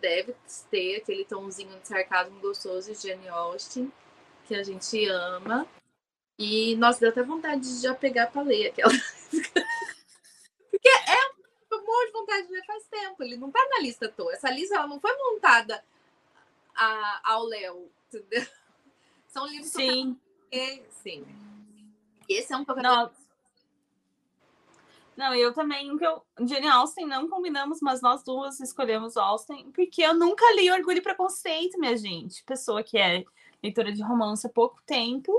[0.00, 0.34] deve
[0.68, 3.92] ter aquele tomzinho de sarcasmo gostoso de Jane Austen,
[4.46, 5.66] que a gente ama.
[6.38, 8.92] E, nossa, deu até vontade de já pegar para ler aquela.
[10.70, 11.26] Porque é
[11.72, 13.22] um monte de vontade de ler faz tempo.
[13.22, 14.32] Ele não tá na lista à toa.
[14.32, 15.82] Essa lista ela não foi montada
[16.74, 18.46] a, ao Léo, entendeu?
[19.28, 20.18] São livros Sim.
[20.50, 21.26] que sim.
[22.28, 23.10] E esse é um pouco Não.
[25.16, 29.70] Não, eu também, um que eu, Jane Austen não combinamos, mas nós duas escolhemos Austen,
[29.70, 32.42] porque eu nunca li Orgulho e Preconceito, minha gente.
[32.44, 33.24] Pessoa que é
[33.64, 35.32] leitora de romance há pouco tempo,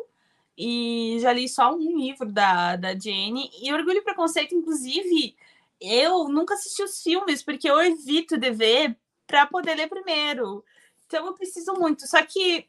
[0.58, 3.52] e já li só um livro da, da Jane.
[3.62, 5.36] E Orgulho e Preconceito, inclusive,
[5.80, 10.64] eu nunca assisti os filmes, porque eu evito de ver para poder ler primeiro.
[11.06, 12.08] Então eu preciso muito.
[12.08, 12.68] Só que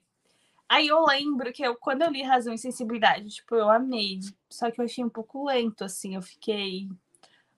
[0.68, 4.20] aí eu lembro que eu, quando eu li Razão e Sensibilidade, tipo, eu amei.
[4.50, 6.16] Só que eu achei um pouco lento, assim.
[6.16, 6.88] Eu fiquei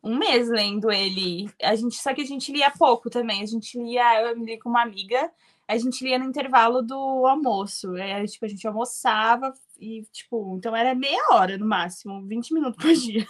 [0.02, 1.50] um mês lendo ele.
[1.62, 3.42] A gente, só que a gente lia pouco também.
[3.42, 5.32] A gente lia, eu me li com uma amiga,
[5.68, 7.94] a gente lia no intervalo do almoço.
[7.96, 12.82] É, tipo, a gente almoçava e, tipo, então era meia hora no máximo, 20 minutos
[12.82, 13.26] por dia.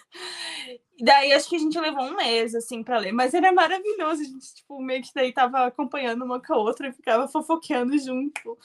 [0.96, 3.12] E daí acho que a gente levou um mês, assim, para ler.
[3.12, 4.22] Mas era maravilhoso.
[4.22, 7.98] A gente, tipo, meio que daí tava acompanhando uma com a outra e ficava fofoqueando
[7.98, 8.57] junto.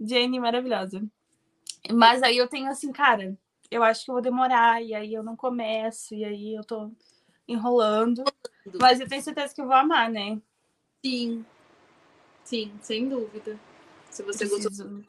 [0.00, 1.02] Jane, maravilhosa.
[1.92, 3.36] Mas aí eu tenho assim, cara,
[3.70, 6.90] eu acho que eu vou demorar, e aí eu não começo, e aí eu tô
[7.46, 8.24] enrolando.
[8.80, 10.40] Mas eu tenho certeza que eu vou amar, né?
[11.04, 11.44] Sim.
[12.48, 13.60] Sim, sem dúvida.
[14.10, 14.70] Se você gostou.
[14.70, 15.04] Preciso.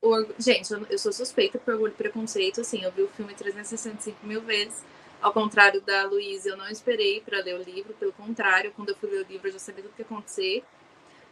[0.00, 2.60] O Orgu- Gente, eu, sou suspeita por orgulho e preconceito.
[2.60, 4.84] Assim, eu vi o filme 365 mil vezes.
[5.20, 7.92] Ao contrário da Luísa, eu não esperei para ler o livro.
[7.94, 10.62] Pelo contrário, quando eu fui ler o livro, eu já sabia tudo que ia acontecer.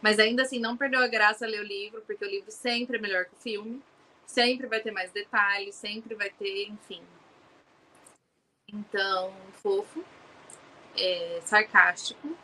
[0.01, 3.01] Mas ainda assim, não perdeu a graça ler o livro, porque o livro sempre é
[3.01, 3.81] melhor que o filme.
[4.27, 7.01] Sempre vai ter mais detalhes, sempre vai ter, enfim.
[8.67, 10.03] Então, fofo,
[10.97, 12.35] é, sarcástico.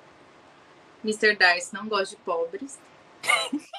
[1.04, 1.36] Mr.
[1.36, 2.80] Darcy não gosta de pobres.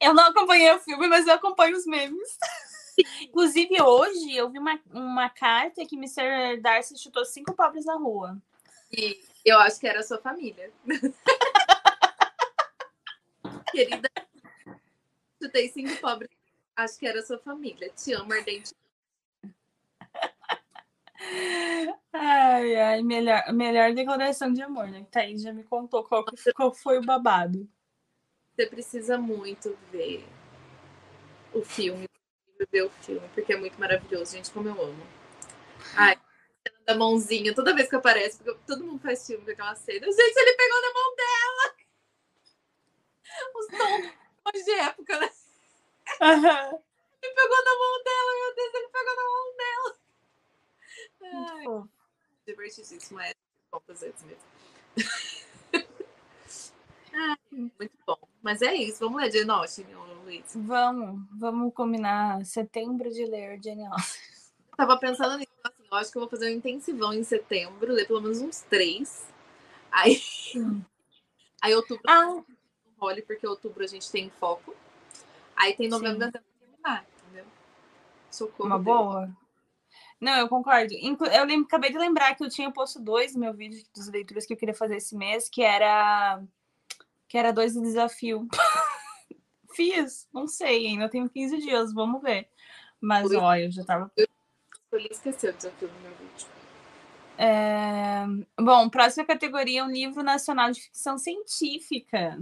[0.00, 2.38] Eu não acompanhei o filme, mas eu acompanho os memes.
[3.22, 6.60] Inclusive, hoje eu vi uma, uma carta que Mr.
[6.60, 8.40] Darcy chutou cinco pobres na rua.
[8.92, 10.72] E eu acho que era a sua família.
[13.72, 14.08] Querida,
[15.42, 16.30] chutei cinco pobres.
[16.76, 17.90] Acho que era a sua família.
[17.90, 18.74] Te amo ardente.
[22.12, 25.06] Ai, ai, melhor, melhor declaração de amor, né?
[25.10, 27.68] Thaís já me contou qual, que- qual foi o babado.
[28.56, 30.24] Você precisa muito ver
[31.52, 32.08] o filme,
[32.70, 35.06] ver o filme, porque é muito maravilhoso, gente, como eu amo.
[35.96, 36.16] Ai,
[36.66, 40.06] cena da mãozinha, toda vez que aparece, porque todo mundo faz filme com aquela cena.
[40.06, 41.74] Gente, ele pegou na mão dela!
[43.56, 45.30] Os tons de época, né?
[46.20, 46.78] Aham.
[47.22, 50.03] Ele pegou na mão dela, meu Deus, ele pegou na mão dela.
[51.32, 51.88] Muito Ai, fofo.
[52.46, 53.32] divertidíssimo, é
[53.70, 54.42] composites mesmo.
[57.12, 58.18] Ai, muito bom.
[58.42, 59.86] Mas é isso, vamos ler de Austen,
[60.24, 60.52] Luiz.
[60.54, 64.22] Vamos, vamos combinar setembro de ler Jane Austen.
[64.76, 68.06] Tava pensando nisso, assim, eu acho que eu vou fazer um intensivão em setembro, ler
[68.06, 69.24] pelo menos uns três.
[69.90, 70.20] Aí,
[71.62, 72.42] aí outubro Ah,
[72.98, 74.74] role, porque outubro a gente tem foco.
[75.54, 77.46] Aí tem novembro até terminar, entendeu?
[78.30, 78.68] Socorro.
[78.68, 78.84] uma Deus.
[78.84, 79.43] boa.
[80.24, 80.94] Não, eu concordo.
[80.94, 84.46] Eu lem- acabei de lembrar que eu tinha posto dois no meu vídeo dos leituras
[84.46, 86.42] que eu queria fazer esse mês, que era
[87.28, 88.48] que era dois de desafio.
[89.74, 92.48] Fiz, não sei, ainda tenho 15 dias, vamos ver.
[92.98, 93.36] Mas Ui.
[93.36, 94.10] ó, eu já tava.
[94.16, 96.46] Escolhi esquecer o desafio do meu vídeo.
[97.36, 98.24] É...
[98.58, 102.40] Bom, próxima categoria é um livro nacional de ficção científica.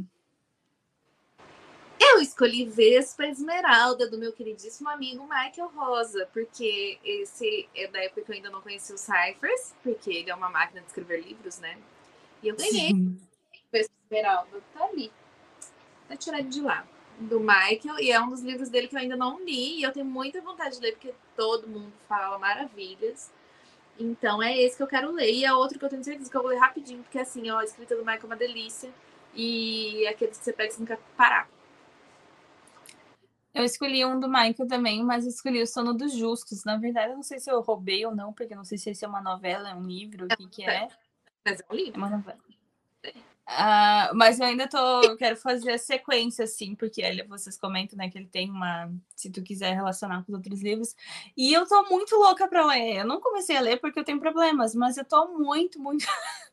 [2.14, 8.20] Eu escolhi Vespa Esmeralda, do meu queridíssimo amigo Michael Rosa, porque esse é da época
[8.20, 11.58] que eu ainda não conhecia o Cyphers, porque ele é uma máquina de escrever livros,
[11.58, 11.78] né?
[12.42, 13.18] E eu ganhei Sim.
[13.72, 15.10] Vespa Esmeralda, tá ali.
[16.06, 16.86] Tá tirado de lá.
[17.18, 19.90] Do Michael, e é um dos livros dele que eu ainda não li, e eu
[19.90, 23.30] tenho muita vontade de ler, porque todo mundo fala maravilhas.
[23.98, 25.32] Então é esse que eu quero ler.
[25.32, 27.58] E é outro que eu tenho certeza que eu vou ler rapidinho, porque assim, ó,
[27.58, 28.90] a escrita do Michael é uma delícia.
[29.34, 31.48] E é aqueles que você pega e nunca parar.
[33.54, 36.64] Eu escolhi um do Michael também, mas escolhi o Sono dos Justos.
[36.64, 38.90] Na verdade, eu não sei se eu roubei ou não, porque eu não sei se
[38.90, 40.88] esse é uma novela, é um livro, o que, que é.
[41.44, 41.94] Mas é um livro.
[41.94, 42.38] É uma novela.
[43.48, 45.16] Uh, mas eu ainda tô.
[45.16, 48.90] quero fazer a sequência, assim, porque ele, vocês comentam, né, que ele tem uma.
[49.16, 50.94] Se tu quiser relacionar com os outros livros.
[51.36, 52.98] E eu tô muito louca pra ler.
[52.98, 56.06] Eu não comecei a ler porque eu tenho problemas, mas eu tô muito, muito.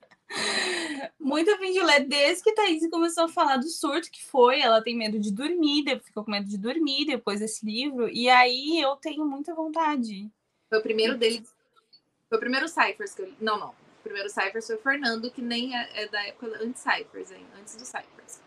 [1.19, 4.59] muito fim de ler desde que Thaís começou a falar do surto que foi.
[4.61, 8.09] Ela tem medo de dormir, ficou com medo de dormir depois desse livro.
[8.09, 10.29] E aí eu tenho muita vontade.
[10.69, 11.43] Foi o primeiro dele.
[12.27, 13.37] Foi o primeiro Cyphers que eu li.
[13.41, 13.69] Não, não.
[13.69, 17.45] O primeiro Cyphers foi o Fernando, que nem é, é da época antes Cyphers, hein?
[17.59, 18.41] antes do Cyphers.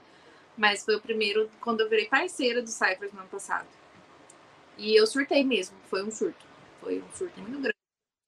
[0.57, 3.69] Mas foi o primeiro quando eu virei parceira do Cyphers no ano passado.
[4.79, 6.47] E eu surtei mesmo, foi um surto.
[6.81, 7.77] Foi um surto muito grande.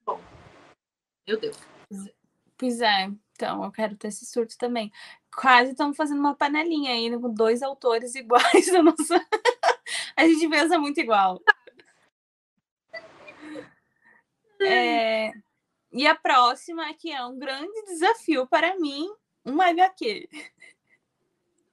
[0.05, 0.21] Bom,
[1.27, 1.59] meu Deus.
[2.57, 3.11] Pois é,
[3.45, 4.91] então eu quero ter esse surto também.
[5.35, 9.15] Quase estamos fazendo uma panelinha aí com dois autores iguais da nossa.
[10.17, 11.41] A gente pensa muito igual.
[14.67, 15.31] É...
[15.93, 19.13] E a próxima, que é um grande desafio para mim,
[19.45, 20.27] um HQ.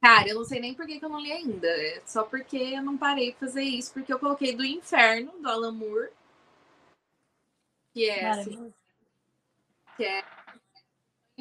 [0.02, 1.68] Cara, eu não sei nem por que, que eu não li ainda.
[1.68, 5.48] É só porque eu não parei de fazer isso, porque eu coloquei do Inferno, do
[5.48, 6.10] Alan Moore.
[7.94, 8.74] Que é assim,
[9.96, 10.22] que é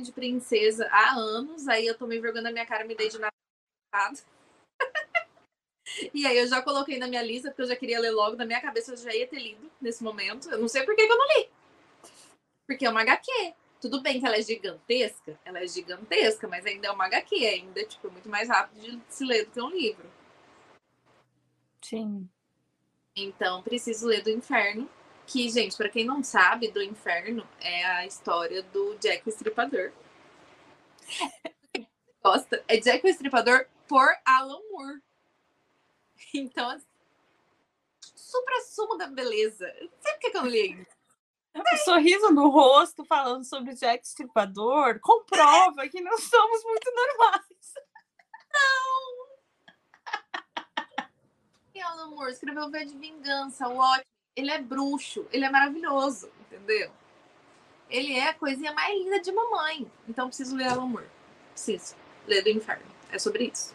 [0.02, 1.68] de princesa há anos.
[1.68, 3.32] Aí eu tomei vergonha na minha cara, me dei de nada.
[6.14, 8.36] e aí eu já coloquei na minha lista, porque eu já queria ler logo.
[8.36, 10.50] Na minha cabeça eu já ia ter lido nesse momento.
[10.50, 11.48] Eu não sei por que, que eu não li.
[12.66, 13.54] Porque é uma HQ.
[13.80, 17.82] Tudo bem que ela é gigantesca, ela é gigantesca, mas ainda é uma HQ, ainda
[17.84, 20.04] tipo, é muito mais rápido de se ler do que um livro.
[21.80, 22.28] Sim.
[23.16, 24.88] Então, preciso ler do Inferno,
[25.30, 29.92] que, gente, para quem não sabe, do Inferno é a história do Jack o Estripador.
[32.22, 32.64] Gosta?
[32.66, 35.00] É Jack o Estripador por Alan Moore.
[36.34, 36.86] Então, assim,
[38.14, 39.66] supra-sumo da beleza.
[39.80, 40.86] Não sei por que eu não li.
[41.54, 47.74] O sorriso no rosto falando sobre Jack Stripador comprova que não somos muito normais.
[48.52, 49.30] Não!
[51.72, 54.09] E Alan Moore escreveu V de Vingança, o ótimo.
[54.36, 56.90] Ele é bruxo, ele é maravilhoso, entendeu?
[57.88, 59.90] Ele é a coisinha mais linda de mamãe.
[60.08, 61.08] Então preciso ler Alan Moore.
[61.52, 62.86] Preciso ler do Inferno.
[63.10, 63.74] É sobre isso.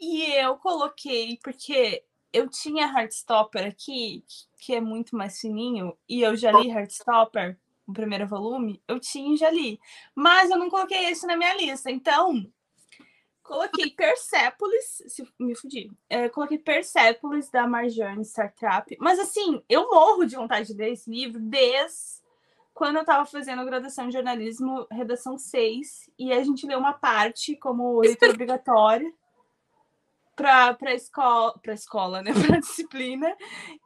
[0.00, 4.24] E eu coloquei, porque eu tinha Heartstopper aqui,
[4.58, 9.34] que é muito mais fininho, e eu já li Heartstopper, o primeiro volume, eu tinha
[9.34, 9.78] e já li.
[10.14, 12.50] Mas eu não coloquei esse na minha lista, então
[13.44, 20.24] coloquei Persepolis, se me fudi, é, coloquei Persepolis da Marjane Startrap, mas assim, eu morro
[20.24, 22.24] de vontade de ler esse livro desde
[22.72, 27.54] quando eu estava fazendo graduação em jornalismo, redação 6, e a gente leu uma parte
[27.54, 29.12] como leitura obrigatória
[30.36, 33.36] para para escola, para escola, né, para disciplina.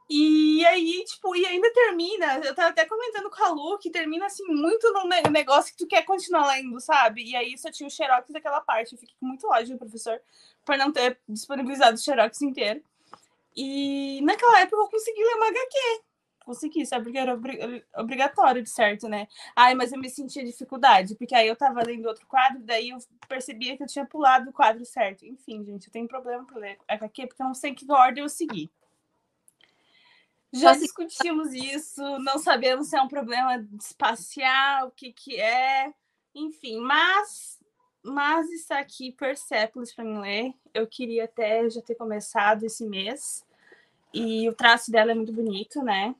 [0.09, 4.25] E aí, tipo, e ainda termina, eu tava até comentando com a Lu que termina
[4.25, 7.23] assim muito num negócio que tu quer continuar lendo, sabe?
[7.23, 10.19] E aí só tinha o xerox daquela parte, eu fiquei com muito ódio do professor
[10.65, 12.81] por não ter disponibilizado o xerox inteiro.
[13.55, 16.08] E naquela época eu consegui ler uma HQ
[16.49, 17.03] consegui, sabe?
[17.03, 17.39] Porque era
[17.95, 19.27] obrigatório, de certo, né?
[19.55, 22.97] Ai, mas eu me sentia dificuldade, porque aí eu tava lendo outro quadro, daí eu
[23.27, 25.23] percebia que eu tinha pulado o quadro certo.
[25.23, 28.29] Enfim, gente, eu tenho problema pra ler HQ, porque eu não sei que ordem eu
[28.29, 28.71] segui.
[30.51, 35.93] Já discutimos isso, não sabemos se é um problema espacial, o que que é,
[36.33, 37.59] enfim, mas
[38.01, 40.53] mas está aqui Persepolis para mim ler.
[40.73, 43.45] Eu queria até já ter começado esse mês.
[44.11, 46.15] E o traço dela é muito bonito, né?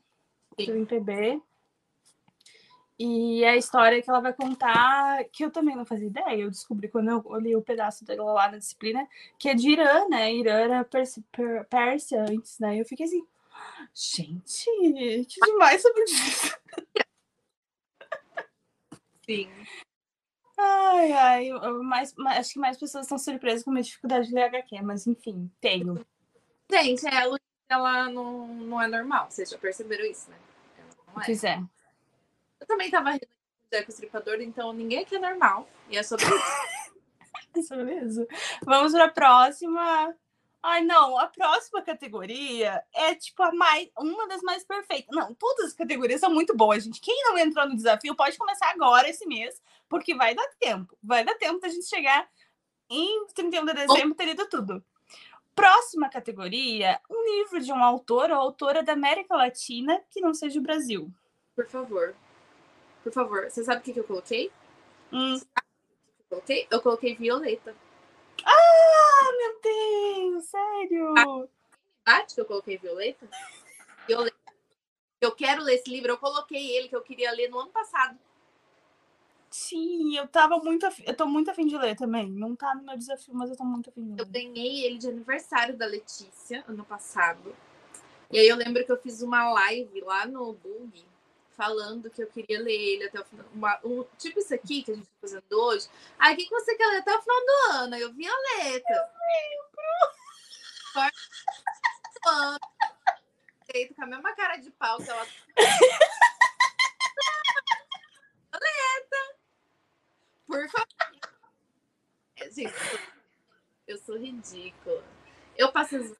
[0.66, 1.40] Do MPB.
[3.02, 6.50] E é a história que ela vai contar, que eu também não fazia ideia, eu
[6.50, 9.08] descobri quando eu li o pedaço dela lá na disciplina,
[9.38, 10.30] que é de Irã, né?
[10.34, 11.24] Irã era Pérsia,
[11.70, 12.76] Pérsia antes, né?
[12.76, 13.26] E eu fiquei assim,
[13.94, 16.58] gente, que demais sobre isso.
[19.24, 19.48] Sim.
[20.58, 21.50] Ai, ai,
[21.82, 24.82] mais, mais, acho que mais pessoas estão surpresas com a minha dificuldade de ler HQ,
[24.82, 26.04] mas enfim, tenho.
[26.70, 30.36] Gente, ela, ela não, não é normal, vocês já perceberam isso, né?
[31.14, 31.62] Pois é.
[32.60, 35.68] Eu também tava rindo com o Jack Estripador, então ninguém aqui é normal.
[35.88, 36.90] E é sobre isso.
[37.56, 38.26] Isso mesmo.
[38.64, 40.14] Vamos para a próxima.
[40.62, 45.08] Ai, não, a próxima categoria é tipo a mais, uma das mais perfeitas.
[45.10, 47.00] Não, todas as categorias são muito boas, gente.
[47.00, 50.96] Quem não entrou no desafio pode começar agora esse mês, porque vai dar tempo.
[51.02, 52.28] Vai dar tempo da gente chegar
[52.90, 54.84] em 31 de dezembro ter lido tudo.
[55.54, 60.58] Próxima categoria, um livro de um autor ou autora da América Latina que não seja
[60.58, 61.12] o Brasil.
[61.54, 62.14] Por favor.
[63.02, 63.50] Por favor.
[63.50, 64.50] Você sabe o que, que eu coloquei?
[65.12, 65.34] Hum.
[65.36, 66.66] Eu coloquei?
[66.70, 67.76] Eu coloquei Violeta.
[68.44, 71.48] Ah, meu Deus, sério?
[72.06, 73.28] Bate que eu coloquei Violeta?
[74.06, 74.36] Violeta.
[75.20, 76.12] Eu quero ler esse livro.
[76.12, 78.18] Eu coloquei ele que eu queria ler no ano passado.
[79.50, 82.30] Sim, eu tava muito afim, eu tô muito afim de ler também.
[82.30, 84.32] Não tá no meu desafio, mas eu tô muito afim de Eu ler.
[84.32, 87.54] ganhei ele de aniversário da Letícia ano passado.
[88.30, 91.04] E aí eu lembro que eu fiz uma live lá no Bug
[91.56, 93.44] falando que eu queria ler ele até o final.
[93.52, 95.88] uma- um, tipo isso aqui que a gente tá fazendo hoje.
[96.18, 97.96] Aí o que, você quer ler até o final do ano?
[97.96, 99.10] Eu Violeta.
[100.96, 101.02] Eu
[102.32, 102.58] ano.
[103.70, 105.26] Feito com a mesma cara de pau que ela.
[108.52, 108.89] Violeta.
[110.50, 110.86] Por favor.
[112.36, 112.74] É, Gente,
[113.86, 115.02] eu sou- ridícula.
[115.56, 116.18] Eu passo as vergonhas,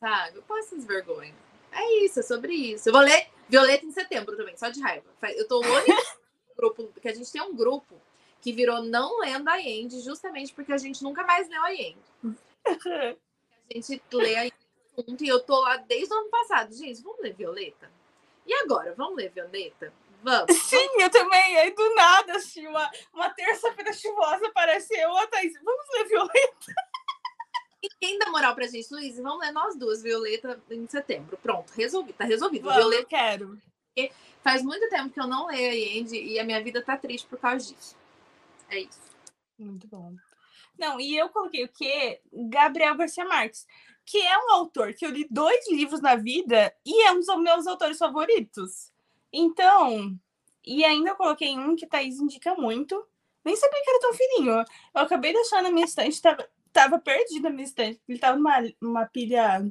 [0.00, 0.36] sabe?
[0.38, 1.34] Eu passo as vergonhas.
[1.72, 2.88] É isso, é sobre isso.
[2.88, 5.06] Eu vou ler Violeta em setembro também, só de raiva.
[5.34, 6.20] Eu tô o único
[6.56, 8.00] grupo, porque a gente tem um grupo
[8.40, 11.98] que virou não lendo a End, justamente porque a gente nunca mais leu a End.
[13.70, 14.50] A gente lê a
[14.98, 16.74] junto e eu tô lá desde o ano passado.
[16.74, 17.90] Gente, vamos ler Violeta?
[18.46, 19.90] E agora, vamos ler Violeta?
[20.22, 20.56] Vamos.
[20.56, 21.56] Sim, eu também.
[21.58, 25.52] Aí do nada, assim, uma, uma terça-feira chuvosa apareceu a Thaís.
[25.62, 26.74] Vamos ler Violeta.
[27.82, 29.16] E quem dá moral pra gente, Luiz?
[29.18, 31.36] Vamos ler nós duas, Violeta, em setembro.
[31.42, 32.14] Pronto, resolvido.
[32.16, 32.62] Tá resolvido.
[32.62, 33.58] Vamos, Violeta eu quero.
[34.40, 37.26] faz muito tempo que eu não leio a End e a minha vida tá triste
[37.26, 37.96] por causa disso.
[38.68, 39.00] É isso.
[39.58, 40.14] Muito bom.
[40.78, 42.20] Não, e eu coloquei o quê?
[42.32, 43.66] Gabriel Garcia Marques,
[44.06, 47.26] que é um autor que eu li dois livros na vida e é um dos
[47.38, 48.91] meus autores favoritos.
[49.32, 50.16] Então,
[50.66, 53.06] e ainda eu coloquei um que Thaís indica muito.
[53.44, 54.52] Nem sabia que era tão fininho.
[54.52, 54.64] Eu
[55.02, 58.00] acabei de achar na minha estante, tava, tava perdido na minha estante.
[58.08, 59.64] Ele tava numa, numa pilha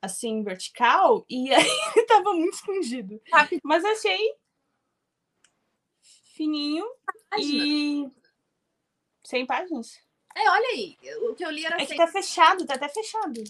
[0.00, 3.20] assim, vertical, e aí ele tava muito escondido.
[3.32, 3.60] Rápido.
[3.64, 4.34] Mas achei
[6.34, 6.84] fininho
[7.38, 8.08] e
[9.24, 9.98] 100 páginas.
[10.34, 10.96] É, olha aí.
[11.28, 13.42] O que eu li era É que sem- tá fechado, tá até fechado.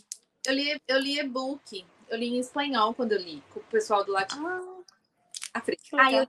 [0.44, 1.86] Eu li, eu li e-book.
[2.09, 4.82] Eu li em espanhol quando eu li, com o pessoal do Latim Ah,
[5.61, 6.22] Que Ah, legal.
[6.22, 6.28] eu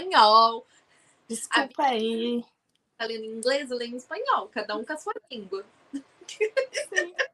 [0.00, 0.66] espanhol.
[1.28, 2.44] desculpa aí.
[2.98, 4.48] Tá lendo em inglês, eu leio em espanhol.
[4.48, 5.64] Cada um com a sua língua.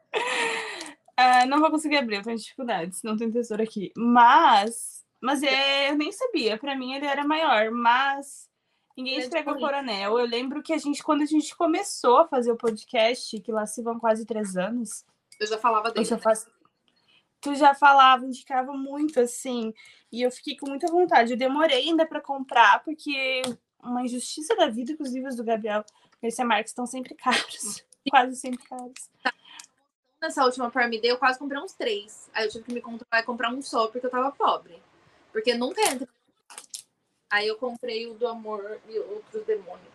[1.17, 3.93] Ah, não vou conseguir abrir, eu tenho dificuldades, não tem tesouro aqui.
[3.97, 8.49] Mas, mas é, eu nem sabia, pra mim ele era maior, mas
[8.97, 9.71] ninguém é escreveu Corinthians.
[9.73, 10.19] coronel.
[10.19, 13.67] Eu lembro que a gente, quando a gente começou a fazer o podcast, que lá
[13.67, 15.05] se vão quase três anos,
[15.39, 16.07] Eu já falava eu dele.
[16.07, 16.51] já faço.
[17.43, 19.75] Tu já falava, indicava muito assim,
[20.11, 21.33] e eu fiquei com muita vontade.
[21.33, 23.43] Eu demorei ainda pra comprar, porque
[23.83, 25.85] uma injustiça da vida que os livros do Gabriel
[26.23, 29.11] Garcia Marques estão sempre caros, quase sempre caros.
[30.21, 32.31] Nessa última Prime Day, eu quase comprei uns três.
[32.33, 34.81] Aí eu tive que me controlar e comprar um só, porque eu tava pobre.
[35.33, 36.09] Porque nunca entra.
[37.29, 39.91] Aí eu comprei o do amor e outros demônios.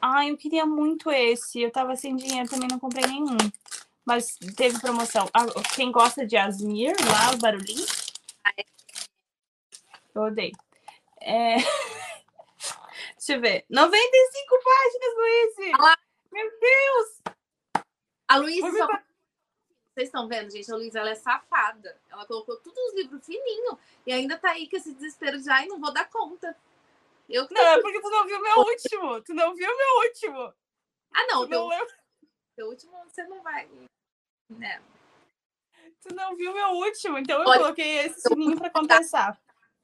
[0.00, 1.62] Ai, eu queria muito esse.
[1.62, 3.38] Eu tava sem dinheiro, também não comprei nenhum.
[4.04, 5.28] Mas teve promoção.
[5.32, 7.86] Ah, Quem gosta de Asmir, lá, o barulhinho.
[10.14, 10.52] Eu odeio.
[11.20, 11.56] É...
[13.16, 13.64] Deixa eu ver.
[13.68, 15.74] 95 páginas, Luiz!
[15.80, 15.98] Ah.
[16.30, 17.34] Meu Deus!
[18.28, 18.86] A me só
[19.94, 20.70] Vocês estão vendo, gente?
[20.70, 21.96] A Luísa ela é safada.
[22.10, 25.66] Ela colocou todos os livros fininhos e ainda tá aí com esse desespero de ai,
[25.66, 26.56] não vou dar conta.
[27.28, 29.22] Eu Não, é porque tu não viu meu último.
[29.22, 30.54] Tu não viu meu último.
[31.12, 31.68] Ah, não, Tu não,
[32.56, 33.68] teu último você não vai.
[34.50, 34.80] Né?
[36.04, 37.18] tu não viu meu último.
[37.18, 39.38] Então eu Olha, coloquei esse sininho pra compensar.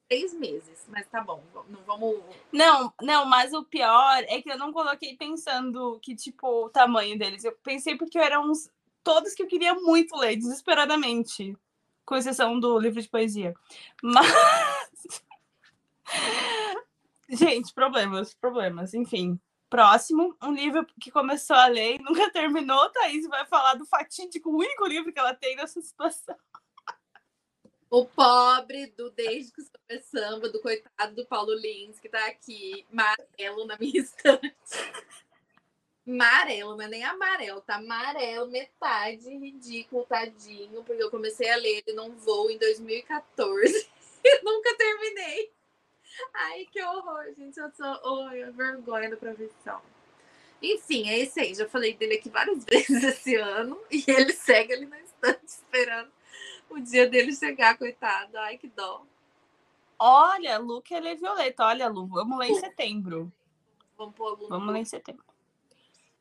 [0.08, 1.42] Três meses, mas tá bom.
[1.68, 2.22] Não vamos.
[2.52, 7.18] Não, não, mas o pior é que eu não coloquei pensando que, tipo, o tamanho
[7.18, 7.44] deles.
[7.44, 8.68] Eu pensei porque eram uns,
[9.04, 11.56] todos que eu queria muito ler, desesperadamente.
[12.04, 13.54] Com exceção do livro de poesia.
[14.02, 14.26] Mas.
[17.30, 18.94] Gente, problemas, problemas.
[18.94, 19.38] Enfim.
[19.70, 22.90] Próximo, um livro que começou a ler e nunca terminou.
[22.90, 26.36] Thaís vai falar do fatídico, único livro que ela tem nessa situação.
[27.88, 32.84] O pobre do Desde que Samba Samba, do coitado do Paulo Lins, que tá aqui,
[32.92, 34.54] amarelo na minha estante.
[36.06, 41.82] Amarelo, não é nem amarelo, tá amarelo, metade, ridículo, tadinho, porque eu comecei a ler
[41.86, 43.88] ele num voo em 2014
[44.24, 45.52] e nunca terminei.
[46.34, 47.58] Ai, que horror, gente.
[47.58, 49.80] Eu sou oh, vergonha da profissão.
[50.62, 51.54] Enfim, é esse aí.
[51.54, 53.80] Já falei dele aqui várias vezes esse ano.
[53.90, 56.10] E ele segue ali na estante esperando
[56.68, 58.38] o dia dele chegar, coitado.
[58.38, 59.04] Ai, que dó.
[59.98, 61.64] Olha, Lu que é Violeta.
[61.64, 63.30] Olha, Lu, vamos lá em setembro.
[63.96, 64.48] Vamos pôr Lu.
[64.48, 65.24] Vamos lá em setembro.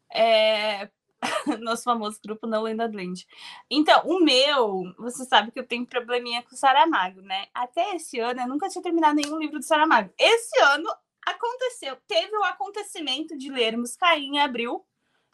[0.10, 0.90] É...
[1.60, 3.28] Nosso famoso grupo Não Lenda Blend.
[3.70, 7.48] Então, o meu, você sabe que eu tenho probleminha com o Saramago, né?
[7.54, 10.14] Até esse ano eu nunca tinha terminado nenhum livro do Saramago.
[10.18, 10.90] Esse ano
[11.26, 14.86] aconteceu, teve o acontecimento de lermos Caim em abril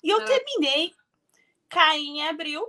[0.04, 0.26] e eu ah.
[0.26, 0.94] terminei
[1.70, 2.66] Caim em abril.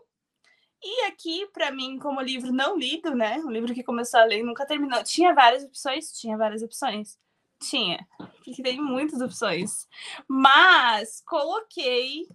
[0.82, 3.38] E aqui, para mim, como livro não lido, né?
[3.38, 5.02] Um livro que começou a ler e nunca terminou.
[5.02, 6.12] Tinha várias opções?
[6.12, 7.18] Tinha várias opções.
[7.60, 8.06] Tinha.
[8.44, 9.88] Porque tem muitas opções.
[10.28, 12.28] Mas coloquei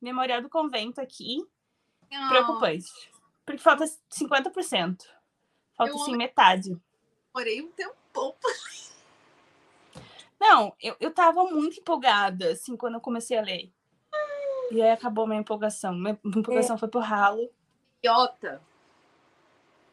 [0.00, 1.38] Memorial do Convento aqui.
[2.04, 2.28] Oh.
[2.28, 2.90] Preocupante.
[3.44, 5.02] Porque falta 50%.
[5.76, 6.76] Falta, eu assim, metade.
[7.34, 8.34] Morei um tempão.
[10.40, 13.72] Não, eu, eu tava muito empolgada, assim, quando eu comecei a ler.
[14.70, 15.94] E aí acabou minha empolgação.
[15.94, 16.78] Minha empolgação é.
[16.78, 17.50] foi pro ralo.
[18.04, 18.60] Iota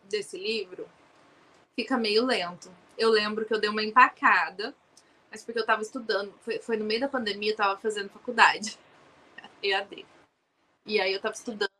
[0.10, 0.88] desse livro
[1.76, 2.72] fica meio lento.
[2.98, 4.76] Eu lembro que eu dei uma empacada,
[5.32, 6.34] mas porque eu tava estudando.
[6.42, 8.78] Foi, foi no meio da pandemia, eu tava fazendo faculdade.
[9.64, 10.06] EAD.
[10.86, 11.72] E aí eu tava estudando.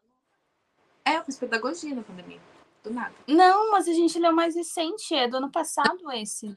[1.06, 2.40] É, eu fiz pedagogia na pandemia.
[2.84, 3.14] Do nada.
[3.28, 6.48] Não, mas a gente leu mais recente, é do ano passado esse.
[6.48, 6.56] Não,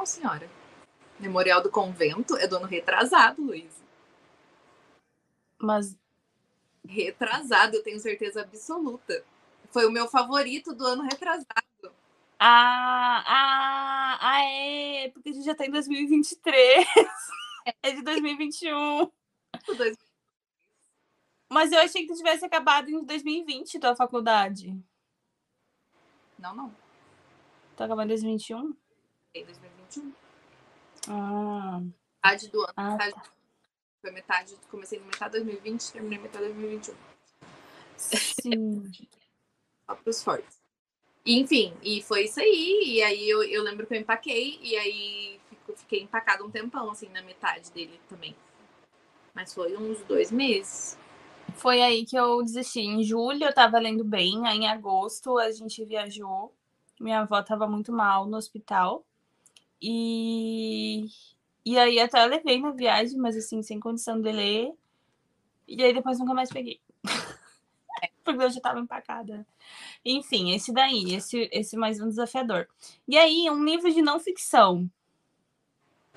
[0.00, 0.48] não senhora.
[1.18, 3.72] Memorial do Convento é do ano retrasado, Luiz.
[5.58, 5.96] Mas.
[6.86, 9.24] Retrasado, eu tenho certeza absoluta.
[9.70, 11.92] Foi o meu favorito do ano retrasado.
[12.38, 16.86] Ah, ah, ah, é, porque a gente já tá em 2023.
[17.82, 19.10] É de 2021.
[21.54, 24.76] Mas eu achei que tu tivesse acabado em 2020 tua faculdade.
[26.36, 26.74] Não, não.
[27.76, 28.74] Tu acabou em 2021?
[29.32, 30.12] Em 2021.
[31.08, 31.80] Ah.
[32.16, 32.72] Metade do ano.
[32.76, 33.22] Ah, metade, tá.
[34.00, 34.56] Foi metade.
[34.68, 36.96] Comecei no metade de 2020, terminei metade de 2021.
[37.98, 38.90] Sim.
[39.86, 40.60] Só pros fortes.
[41.24, 42.82] enfim, e foi isso aí.
[42.84, 46.90] E aí eu, eu lembro que eu empaquei, e aí fico, fiquei empacado um tempão,
[46.90, 48.34] assim, na metade dele também.
[49.32, 50.98] Mas foi uns dois meses.
[51.54, 52.80] Foi aí que eu desisti.
[52.80, 56.54] Em julho eu tava lendo bem, aí em agosto a gente viajou.
[57.00, 59.04] Minha avó tava muito mal no hospital.
[59.80, 61.06] E,
[61.64, 64.72] e aí até levei na viagem, mas assim, sem condição de ler.
[65.66, 66.80] E aí depois nunca mais peguei.
[68.24, 69.46] Porque eu já estava empacada.
[70.04, 72.66] Enfim, esse daí, esse, esse mais um desafiador.
[73.06, 74.90] E aí, um livro de não ficção.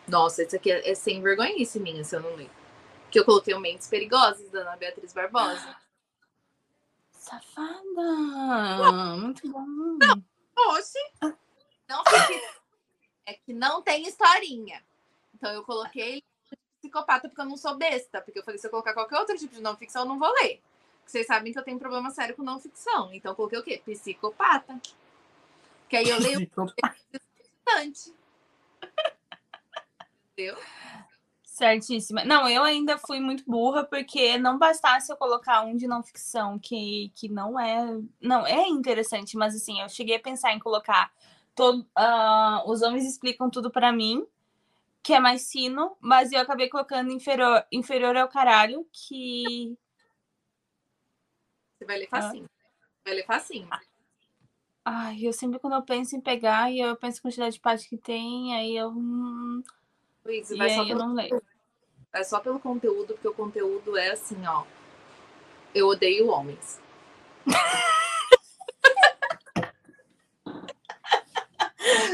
[0.08, 2.50] Nossa, esse aqui é, é sem vergonhice minha, se eu não ler.
[3.12, 5.76] Que eu coloquei o Mentes Perigosas, da Ana Beatriz Barbosa.
[7.12, 9.18] Safada!
[9.18, 9.66] Muito bom.
[9.66, 10.24] Não,
[10.74, 11.00] oxe.
[11.90, 12.42] Não fique
[13.28, 14.82] é que não tem historinha.
[15.36, 16.24] Então eu coloquei
[16.80, 18.22] psicopata porque eu não sou besta.
[18.22, 20.32] Porque eu falei, se eu colocar qualquer outro tipo de não ficção, eu não vou
[20.32, 20.62] ler.
[21.00, 23.14] Porque vocês sabem que eu tenho problema sério com não ficção.
[23.14, 23.82] Então eu coloquei o quê?
[23.86, 24.80] Psicopata.
[25.90, 28.16] Que aí eu leio bastante.
[30.32, 30.58] Entendeu?
[31.58, 32.24] Certíssima.
[32.24, 36.60] Não, eu ainda fui muito burra, porque não bastasse eu colocar um de não ficção,
[36.60, 38.00] que, que não é.
[38.22, 41.12] Não, é interessante, mas assim, eu cheguei a pensar em colocar
[41.56, 44.24] todo, uh, os homens explicam tudo para mim,
[45.02, 49.76] que é mais sino, mas eu acabei colocando inferior, inferior ao caralho, que.
[51.76, 52.46] Você vai ler facinho.
[52.46, 52.68] Ah.
[53.04, 53.68] Vai ler facinho.
[54.86, 57.90] Ai, eu sempre quando eu penso em pegar, e eu penso em quantidade de páginas
[57.90, 58.94] que tem, aí eu.
[60.28, 61.16] Luiz, vai só pelo...
[62.14, 64.66] É só pelo conteúdo, porque o conteúdo é assim, ó.
[65.74, 66.82] Eu odeio homens.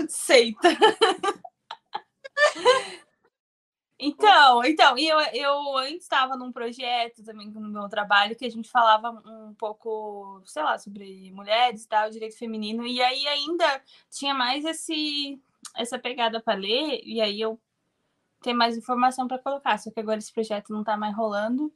[0.08, 0.70] Seita.
[3.98, 8.70] Então, então, eu, eu antes estava num projeto também no meu trabalho que a gente
[8.70, 14.34] falava um pouco, sei lá, sobre mulheres e tal, direito feminino, e aí ainda tinha
[14.34, 15.42] mais esse
[15.76, 17.58] essa pegada para ler, e aí eu
[18.44, 21.74] tenho mais informação para colocar, só que agora esse projeto não está mais rolando.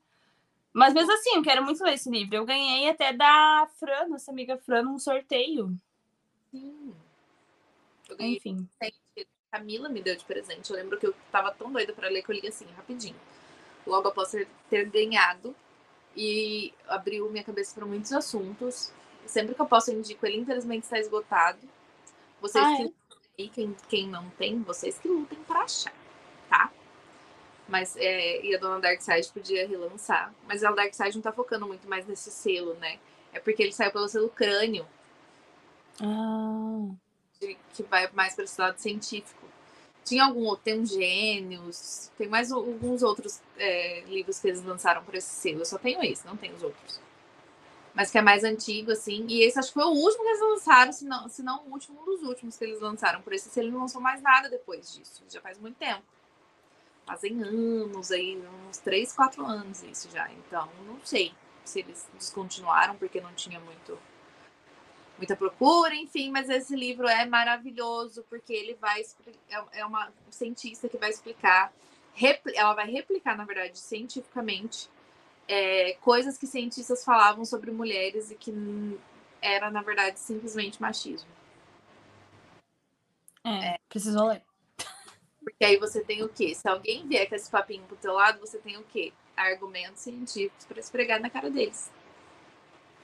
[0.72, 2.36] Mas mesmo assim, eu quero muito ler esse livro.
[2.36, 5.76] Eu ganhei até da Fran, nossa amiga Fran, num sorteio.
[6.52, 6.94] Sim.
[8.08, 8.68] Eu ganhei Enfim.
[9.52, 10.70] Camila me deu de presente.
[10.70, 13.16] Eu lembro que eu tava tão doida para ler que eu li assim, rapidinho.
[13.88, 14.32] Logo após
[14.70, 15.56] ter ganhado.
[16.16, 18.92] E abriu minha cabeça para muitos assuntos.
[19.26, 20.26] Sempre que eu posso, eu indico.
[20.26, 21.60] Ele infelizmente está esgotado.
[22.40, 23.48] Vocês ah, que é?
[23.50, 25.94] quem, quem não tem, vocês que lutem para achar,
[26.50, 26.72] tá?
[27.68, 30.34] Mas é, e a dona Darkseid podia relançar.
[30.48, 33.00] Mas a Darkseid não tá focando muito mais nesse selo, né?
[33.34, 34.88] É porque ele saiu pelo selo crânio.
[36.02, 36.96] Ah
[37.40, 39.48] de, que vai mais para esse lado científico.
[40.04, 45.04] Tinha algum outro, tem um Gênios, tem mais alguns outros é, livros que eles lançaram
[45.04, 45.60] por esse selo.
[45.60, 47.02] Eu só tenho esse, não tenho os outros.
[47.94, 49.26] Mas que é mais antigo, assim.
[49.28, 51.72] E esse acho que foi o último que eles lançaram, se não, se não o
[51.72, 53.68] último, um dos últimos que eles lançaram por esse selo.
[53.68, 55.24] Ele não lançou mais nada depois disso.
[55.30, 56.04] Já faz muito tempo.
[57.08, 58.38] Fazem anos aí,
[58.70, 60.30] uns três, quatro anos isso já.
[60.32, 61.34] Então, não sei
[61.64, 63.98] se eles descontinuaram porque não tinha muito
[65.18, 69.02] muita procura, enfim, mas esse livro é maravilhoso porque ele vai
[69.50, 71.74] é, é uma cientista que vai explicar,
[72.54, 74.90] ela vai replicar, na verdade, cientificamente,
[75.48, 78.52] é, coisas que cientistas falavam sobre mulheres e que
[79.42, 81.30] era, na verdade, simplesmente machismo.
[83.44, 83.78] É, é.
[83.88, 84.47] precisou ler.
[85.48, 86.54] Porque aí você tem o quê?
[86.54, 89.14] Se alguém vier com esse papinho pro teu lado, você tem o quê?
[89.34, 91.90] Argumentos científicos para esfregar na cara deles.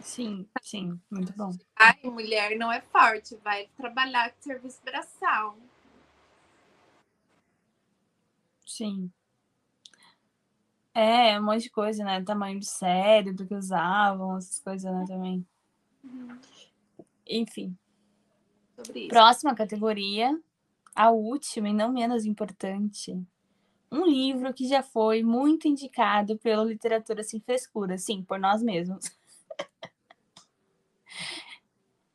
[0.01, 1.51] Sim, sim, muito bom.
[1.73, 5.57] Ai, mulher não é forte, vai trabalhar com serviço braçal.
[8.65, 9.09] Sim.
[10.93, 12.21] É, um monte de coisa, né?
[12.21, 15.47] Tamanho do cérebro que usavam, essas coisas, né, também.
[16.03, 16.37] Uhum.
[17.25, 17.77] Enfim.
[19.07, 20.37] Próxima categoria,
[20.95, 23.17] a última e não menos importante.
[23.91, 29.05] Um livro que já foi muito indicado pela literatura sem frescura, sim, por nós mesmos.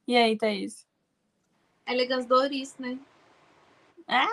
[0.06, 0.86] E aí, Thaís?
[1.86, 2.98] Elegance Doris, né?
[4.06, 4.26] Ah!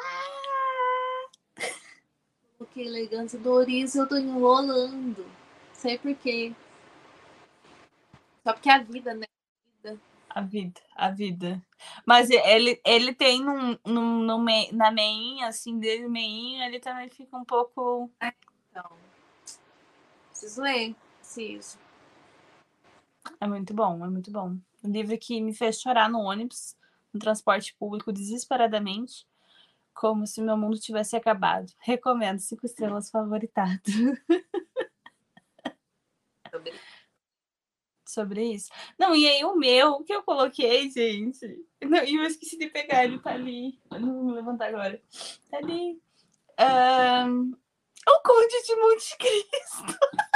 [2.58, 5.26] Porque Elegância Doris eu tô enrolando.
[5.74, 6.54] Sei por quê.
[8.44, 9.25] Só porque a vida, né?
[10.36, 11.66] A vida, a vida.
[12.06, 17.38] Mas ele, ele tem num, num, num, na meinha, assim, dele, meinha, ele também fica
[17.38, 18.12] um pouco.
[18.20, 18.34] É,
[18.70, 18.84] então.
[20.30, 20.94] Preciso ler.
[21.20, 21.80] Preciso.
[23.40, 24.58] É muito bom, é muito bom.
[24.84, 26.76] Um livro que me fez chorar no ônibus,
[27.14, 29.26] no transporte público, desesperadamente,
[29.94, 31.72] como se meu mundo tivesse acabado.
[31.80, 33.82] Recomendo, cinco estrelas favoritado.
[38.06, 38.70] Sobre isso.
[39.00, 41.66] Não, e aí o meu, que eu coloquei, gente?
[41.82, 43.80] Não, e eu esqueci de pegar, ele tá ali.
[43.92, 45.02] Eu não vou levantar agora.
[45.50, 46.00] Tá ali.
[46.60, 47.52] Um,
[48.08, 49.98] o Conde de Monte Cristo.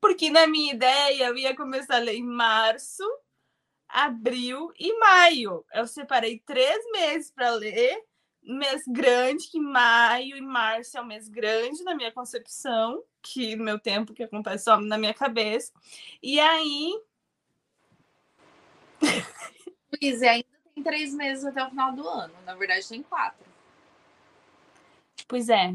[0.00, 3.02] Porque na minha ideia eu ia começar a ler em março,
[3.88, 5.64] abril e maio.
[5.72, 8.04] Eu separei três meses para ler.
[8.42, 13.64] Mês grande, que maio e março é um mês grande na minha concepção, que no
[13.64, 15.72] meu tempo que acontece só na minha cabeça.
[16.22, 17.00] E aí.
[19.92, 22.34] Luiz, ainda tem três meses até o final do ano.
[22.44, 23.46] Na verdade, tem quatro.
[25.28, 25.74] Pois é.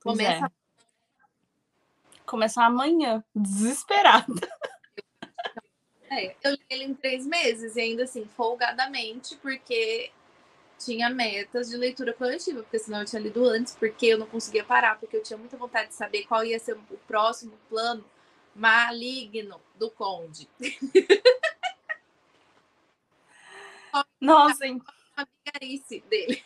[0.00, 0.64] Pois Começa é
[2.26, 4.26] começar amanhã, desesperada.
[6.10, 10.12] É, eu li ele em três meses e ainda assim, folgadamente, porque
[10.84, 14.64] tinha metas de leitura coletiva, porque senão eu tinha lido antes, porque eu não conseguia
[14.64, 18.04] parar, porque eu tinha muita vontade de saber qual ia ser o próximo plano
[18.54, 20.48] maligno do Conde.
[24.20, 24.64] Nossa?
[25.16, 26.42] A vigarice dele.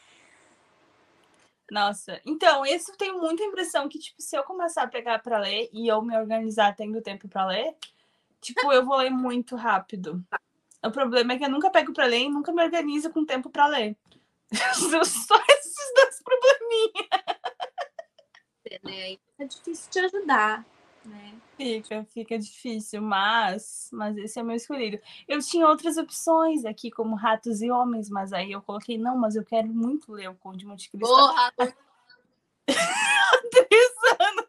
[1.70, 5.38] Nossa, então, esse eu tenho muita impressão que, tipo, se eu começar a pegar para
[5.38, 7.74] ler e eu me organizar tendo tempo para ler,
[8.40, 10.24] tipo, eu vou ler muito rápido.
[10.82, 13.50] O problema é que eu nunca pego para ler e nunca me organizo com tempo
[13.50, 13.96] para ler.
[14.54, 17.08] Só esses dois probleminhas.
[18.70, 19.02] É, né?
[19.02, 20.64] Aí é difícil te ajudar
[21.08, 21.34] né?
[21.56, 25.00] Fica, fica difícil, mas, mas esse é o meu escolhido.
[25.26, 29.34] Eu tinha outras opções aqui, como Ratos e Homens, mas aí eu coloquei, não, mas
[29.34, 31.14] eu quero muito ler o Conde Monte Cristo.
[31.14, 31.74] Ratos...
[33.50, 34.46] Três anos.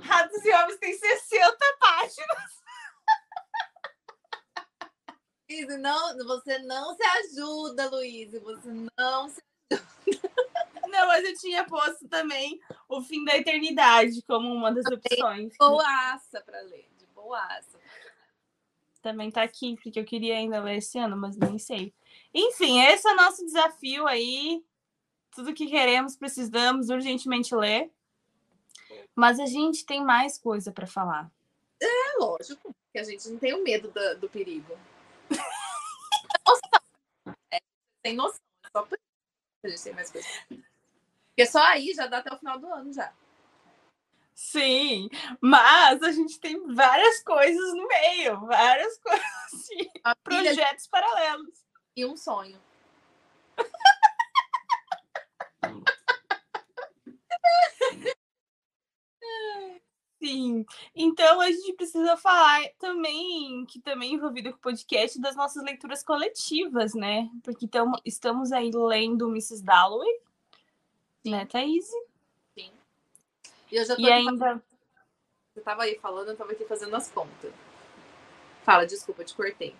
[0.00, 2.63] Ratos e Homens tem 60 páginas.
[5.54, 8.32] Luiz, não, você não se ajuda, Luiz.
[8.32, 9.84] Você não se ajuda.
[10.88, 15.52] Não, mas eu tinha posto também O Fim da Eternidade como uma das opções.
[15.58, 17.80] Boaça para ler, de boaça.
[19.02, 21.92] Também tá aqui, porque eu queria ainda ler esse ano, mas nem sei.
[22.32, 24.64] Enfim, esse é o nosso desafio aí.
[25.34, 27.90] Tudo que queremos, precisamos urgentemente ler.
[29.14, 31.30] Mas a gente tem mais coisa para falar.
[31.80, 34.76] É, lógico, que a gente não tem o medo do, do perigo.
[36.46, 36.60] Nossa,
[37.52, 37.58] é,
[38.04, 40.28] tem noção, é só por isso a gente tem mais coisa.
[40.48, 43.10] Porque só aí já dá até o final do ano já.
[44.34, 45.08] Sim,
[45.40, 49.90] mas a gente tem várias coisas no meio, várias coisas, assim,
[50.22, 51.64] projetos paralelos.
[51.96, 52.60] E um sonho.
[60.24, 60.64] Sim.
[60.94, 66.02] Então a gente precisa falar também, que também envolvido com o podcast, das nossas leituras
[66.02, 67.28] coletivas, né?
[67.42, 69.62] Porque tamo, estamos aí lendo Mrs.
[69.62, 70.20] Dalloway,
[71.26, 71.86] né, Thaís?
[72.56, 72.72] Sim.
[73.70, 74.62] E eu já tô E ainda.
[75.52, 77.52] Você tava aí falando, eu tava aqui fazendo as contas.
[78.62, 79.76] Fala, desculpa, te cortei.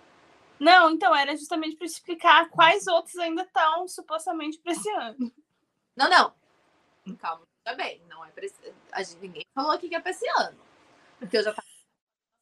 [0.60, 5.32] Não, então era justamente para explicar quais outros ainda estão supostamente para esse ano.
[5.96, 6.34] Não, não.
[7.16, 8.02] Calma, bem.
[8.08, 10.58] Não é gente, Ninguém falou aqui que é pra esse ano.
[11.18, 11.66] Porque eu já tava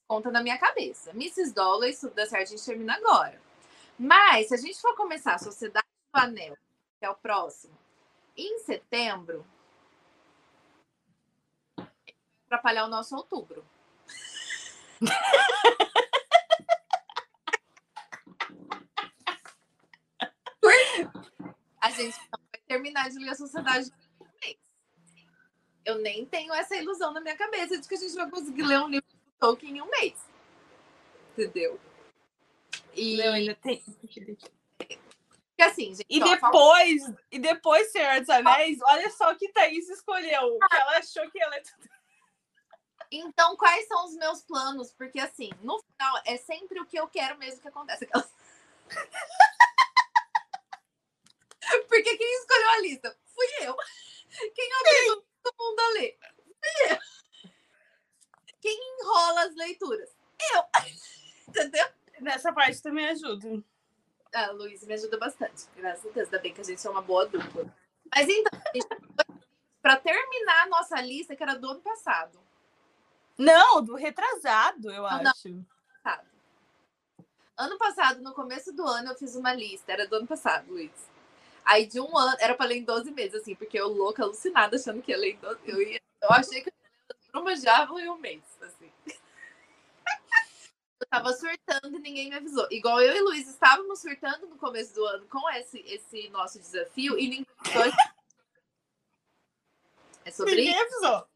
[0.08, 1.10] conta na minha cabeça.
[1.10, 1.54] Mrs.
[1.54, 3.40] Dollar, se tudo der certo, a gente termina agora.
[3.98, 6.56] Mas, se a gente for começar a Sociedade do Anel,
[6.98, 7.78] que é o próximo,
[8.36, 9.46] em setembro,
[11.76, 11.86] vai
[12.46, 13.64] atrapalhar o nosso outubro.
[21.80, 24.01] a gente não vai terminar de ler a Sociedade do.
[25.84, 28.78] Eu nem tenho essa ilusão na minha cabeça de que a gente vai conseguir ler
[28.80, 30.14] um livro do Tolkien em um mês.
[31.32, 31.80] Entendeu?
[32.94, 33.82] E, Eu ainda tem.
[33.82, 39.36] porque assim, gente, E ó, fala- depois, e depois, Senhor dos Anéis, olha só o
[39.36, 40.58] que Thaís escolheu.
[40.70, 41.56] Que ela achou que ela
[43.10, 44.92] Então, quais são os meus planos?
[44.92, 48.04] Porque, assim, no final, é sempre o que eu quero mesmo que aconteça.
[48.04, 48.32] Aquelas-
[51.88, 53.16] Porque quem escolheu a lista?
[53.34, 53.74] Fui eu.
[54.54, 56.18] Quem obrigou todo mundo a ler?
[56.90, 56.98] Eu.
[58.60, 60.10] Quem enrola as leituras?
[60.54, 60.64] Eu.
[61.48, 61.86] Entendeu?
[62.20, 63.62] Nessa parte também ajuda.
[64.34, 65.66] A Luiz me ajuda bastante.
[65.76, 66.26] Graças a Deus.
[66.26, 67.74] Ainda bem que a gente é uma boa dupla.
[68.14, 68.60] Mas então,
[69.82, 72.38] para terminar a nossa lista, que era do ano passado.
[73.36, 75.64] Não, do retrasado, eu Não, acho.
[77.56, 79.92] Ano passado, no começo do ano, eu fiz uma lista.
[79.92, 80.90] Era do ano passado, Luiz.
[81.64, 84.76] Aí de um ano, era pra ler em 12 meses, assim, porque eu louca, alucinada,
[84.76, 86.70] achando que ia ler em 12 eu, ia, eu achei que
[87.34, 88.90] eu ia Avalon em um mês, assim.
[91.00, 92.64] Eu tava surtando e ninguém me avisou.
[92.70, 97.18] Igual eu e Luiz estávamos surtando no começo do ano com esse, esse nosso desafio
[97.18, 97.92] e ninguém avisou.
[100.24, 100.60] É sobre isso.
[100.60, 101.26] Ninguém avisou.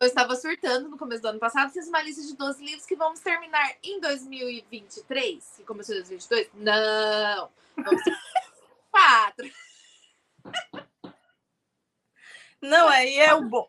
[0.00, 2.96] Eu estava surtando no começo do ano passado, fiz uma lista de 12 livros que
[2.96, 6.50] vamos terminar em 2023, que começou em 2022.
[6.54, 7.50] Não!
[7.76, 8.02] Vamos
[12.60, 13.68] Não, aí é o bom.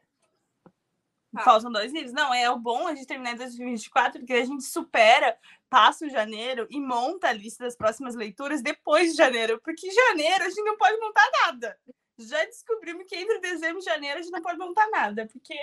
[1.33, 1.43] Tá.
[1.43, 2.11] Faltam dois livros.
[2.11, 5.37] Não, é o bom a gente terminar em 2024, porque a gente supera,
[5.69, 9.59] passa o janeiro e monta a lista das próximas leituras depois de janeiro.
[9.63, 11.79] Porque em janeiro a gente não pode montar nada.
[12.17, 15.55] Já descobrimos que entre dezembro e janeiro a gente não pode montar nada, porque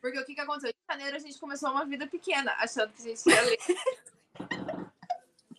[0.00, 0.70] Porque o que, que aconteceu?
[0.70, 3.58] Em janeiro a gente começou uma vida pequena, achando que a gente ia ler.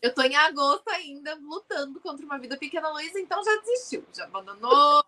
[0.06, 4.26] Eu tô em agosto ainda lutando contra uma vida pequena, Luiz, então já desistiu, já
[4.26, 5.03] abandonou.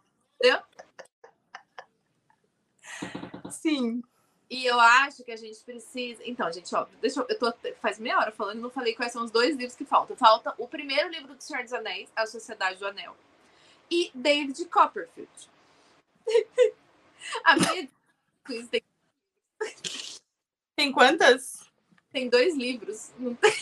[3.52, 4.02] sim.
[4.50, 6.24] E eu acho que a gente precisa.
[6.26, 7.28] Então, gente, ó, deixa eu.
[7.30, 7.54] eu tô...
[7.80, 10.18] Faz meia hora falando e não falei quais são os dois livros que faltam.
[10.18, 13.16] Falta o primeiro livro do Senhor dos Anéis, A Sociedade do Anel.
[13.92, 15.30] E David Copperfield.
[17.44, 17.88] a minha
[18.72, 18.84] tem,
[20.76, 21.70] Tem quantas?
[22.12, 23.12] tem dois livros.
[23.20, 23.54] Não tem-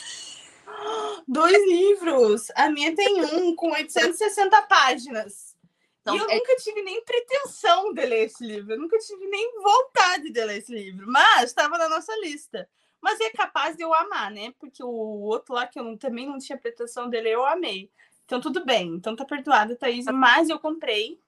[1.28, 2.52] Dois livros.
[2.56, 5.56] A minha tem um com 860 páginas.
[6.02, 8.74] Então, e eu é- nunca tive nem pretensão de ler esse livro.
[8.74, 11.06] Eu nunca tive nem vontade de ler esse livro.
[11.08, 12.70] Mas estava na nossa lista.
[13.02, 14.54] Mas é capaz de eu amar, né?
[14.60, 17.92] Porque o outro lá que eu não- também não tinha pretensão de ler, eu amei.
[18.26, 18.90] Então tudo bem.
[18.96, 20.06] Então tá perdoada, Thaís.
[20.06, 21.20] Mas eu comprei.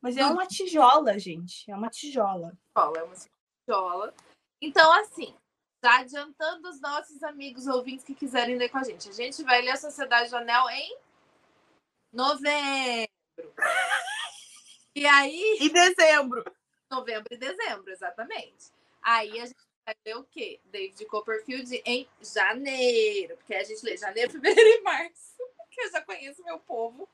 [0.00, 1.70] Mas é uma tijola, gente.
[1.70, 2.52] É uma tijola.
[2.76, 4.14] é uma escola.
[4.60, 5.34] Então, assim,
[5.80, 9.08] tá adiantando os nossos amigos ouvintes que quiserem ler com a gente.
[9.08, 10.96] A gente vai ler a Sociedade do Anel em
[12.12, 13.10] novembro.
[14.94, 16.44] E aí, E dezembro.
[16.90, 18.70] novembro e dezembro, exatamente.
[19.02, 20.60] Aí a gente vai ler o quê?
[20.64, 23.36] David Copperfield em janeiro.
[23.36, 25.36] Porque a gente lê janeiro, fevereiro e março.
[25.70, 27.08] Que eu já conheço meu povo.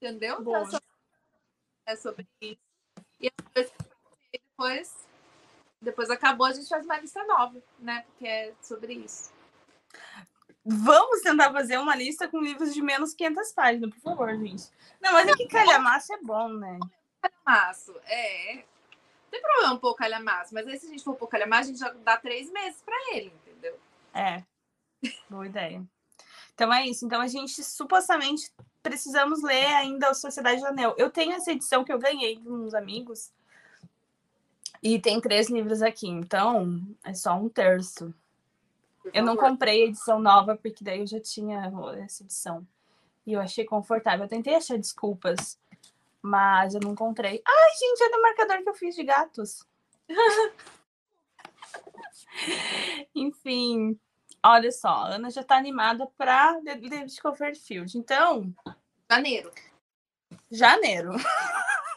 [0.00, 0.40] Entendeu?
[0.40, 0.86] Então, é sobre-
[1.86, 2.58] é sobre isso.
[3.20, 3.30] E
[4.32, 5.06] depois,
[5.82, 8.04] depois, acabou, a gente faz uma lista nova, né?
[8.06, 9.32] Porque é sobre isso.
[10.64, 14.70] Vamos tentar fazer uma lista com livros de menos 500 páginas, por favor, gente.
[15.00, 16.78] Não, mas é que calhamaço é bom, né?
[17.20, 18.54] Calhamaço, é.
[18.54, 21.62] Não tem problema pôr o calhamaço, mas aí se a gente for pôr o calhamaço,
[21.62, 23.76] a gente já dá três meses pra ele, entendeu?
[24.14, 24.44] É.
[25.28, 25.82] Boa ideia.
[26.54, 27.04] Então é isso.
[27.04, 28.52] Então a gente supostamente
[28.82, 30.94] precisamos ler ainda a Sociedade do Anel.
[30.96, 33.32] Eu tenho essa edição que eu ganhei de uns amigos.
[34.82, 38.12] E tem três livros aqui, então é só um terço.
[39.12, 42.66] Eu não comprei a edição nova, porque daí eu já tinha essa edição.
[43.26, 44.24] E eu achei confortável.
[44.24, 45.58] Eu tentei achar desculpas
[46.20, 47.42] Mas eu não encontrei.
[47.46, 49.64] Ai, gente, olha o marcador que eu fiz de gatos.
[53.14, 53.98] Enfim,
[54.42, 57.96] olha só, a Ana já tá animada para David Copperfield.
[57.98, 58.52] Então,
[59.10, 59.52] Janeiro.
[60.50, 61.10] janeiro.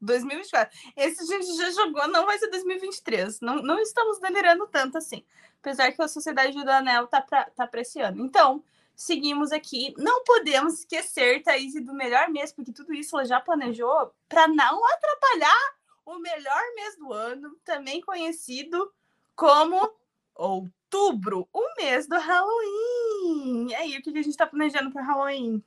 [0.00, 0.76] 2024.
[0.96, 3.40] Esse a gente já jogou, não vai ser 2023.
[3.40, 5.24] Não, não estamos delirando tanto assim.
[5.60, 8.24] Apesar que a Sociedade do Anel tá para tá pra esse ano.
[8.24, 8.64] Então,
[8.96, 9.94] seguimos aqui.
[9.98, 14.84] Não podemos esquecer, Thaís, do melhor mês, porque tudo isso ela já planejou para não
[14.86, 15.74] atrapalhar
[16.04, 18.92] o melhor mês do ano, também conhecido
[19.36, 19.90] como
[20.34, 23.68] outubro, o mês do Halloween.
[23.68, 25.62] E aí, o que a gente está planejando para Halloween?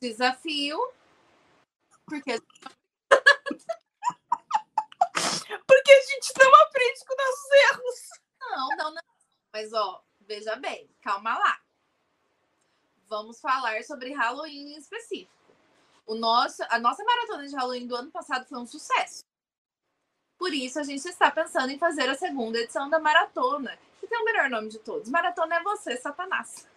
[0.00, 0.78] Desafio.
[2.04, 2.40] Porque
[5.66, 8.10] Porque a gente não aprende com nossos erros.
[8.40, 9.02] Não, não, não.
[9.52, 11.60] Mas, ó, veja bem, calma lá.
[13.06, 15.32] Vamos falar sobre Halloween em específico.
[16.06, 19.24] O nosso, a nossa maratona de Halloween do ano passado foi um sucesso.
[20.38, 24.18] Por isso, a gente está pensando em fazer a segunda edição da maratona, que tem
[24.18, 25.08] o melhor nome de todos.
[25.08, 26.68] Maratona é você, Satanás.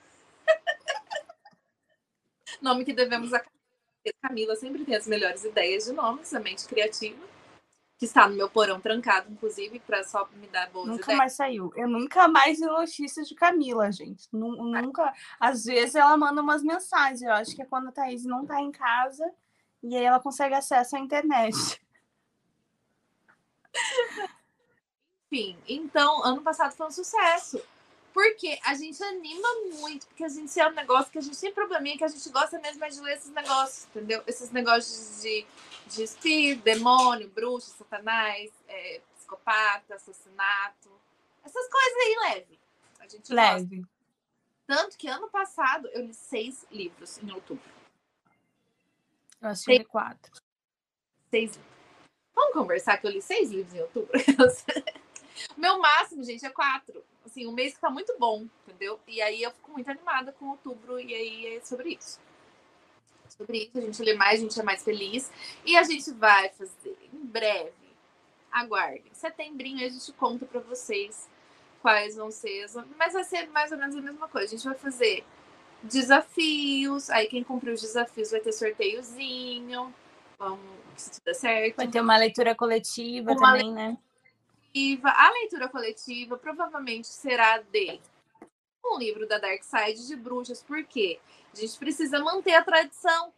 [2.61, 3.43] nome que devemos a
[4.21, 7.23] Camila sempre tem as melhores ideias de nomes, a mente criativa
[7.97, 11.17] que está no meu porão trancado, inclusive, para só me dar boas Nunca ideias.
[11.17, 11.71] mais saiu.
[11.77, 14.27] Eu nunca mais vi notícias de Camila, gente.
[14.33, 15.13] Nu- Nunca.
[15.39, 17.21] Às vezes ela manda umas mensagens.
[17.21, 19.23] Eu acho que é quando a Thaís não tá em casa
[19.81, 21.55] e aí ela consegue acesso à internet.
[25.31, 27.61] Enfim, então, ano passado foi um sucesso.
[28.15, 29.47] Porque a gente anima
[29.77, 32.29] muito, porque a gente é um negócio que a gente tem probleminha, que a gente
[32.29, 34.23] gosta mesmo é de ler esses negócios, entendeu?
[34.25, 35.45] Esses negócios de,
[35.87, 40.89] de espírito, demônio, bruxa, satanás, é, psicopata, assassinato.
[41.43, 42.59] Essas coisas aí leve.
[43.01, 43.53] A gente gosta.
[43.57, 43.85] Leve.
[44.65, 47.69] Tanto que ano passado eu li seis livros em outubro.
[49.41, 50.31] Eu assisti quatro.
[51.29, 51.75] Seis livros.
[52.33, 54.11] Vamos conversar que eu li seis livros em outubro?
[55.57, 57.03] Meu máximo, gente, é quatro.
[57.25, 58.99] Assim, um mês que tá muito bom, entendeu?
[59.07, 62.19] E aí eu fico muito animada com outubro, e aí é sobre isso.
[63.27, 65.31] Sobre isso, a gente lê mais, a gente é mais feliz.
[65.65, 67.73] E a gente vai fazer em breve.
[68.51, 69.03] Aguardem.
[69.11, 71.27] Setembrinho a gente conta pra vocês
[71.81, 72.63] quais vão ser.
[72.63, 74.53] as- Mas vai ser mais ou menos a mesma coisa.
[74.53, 75.25] A gente vai fazer
[75.83, 77.09] desafios.
[77.09, 79.93] Aí quem cumprir os desafios vai ter sorteiozinho.
[80.37, 80.59] Vamos,
[80.95, 81.77] se tudo der certo.
[81.77, 83.97] Vai ter uma leitura coletiva Uma também, né?
[85.03, 87.99] A leitura coletiva provavelmente será de
[88.83, 91.17] um livro da Dark Side de bruxas, porque
[91.53, 93.31] a gente precisa manter a tradição.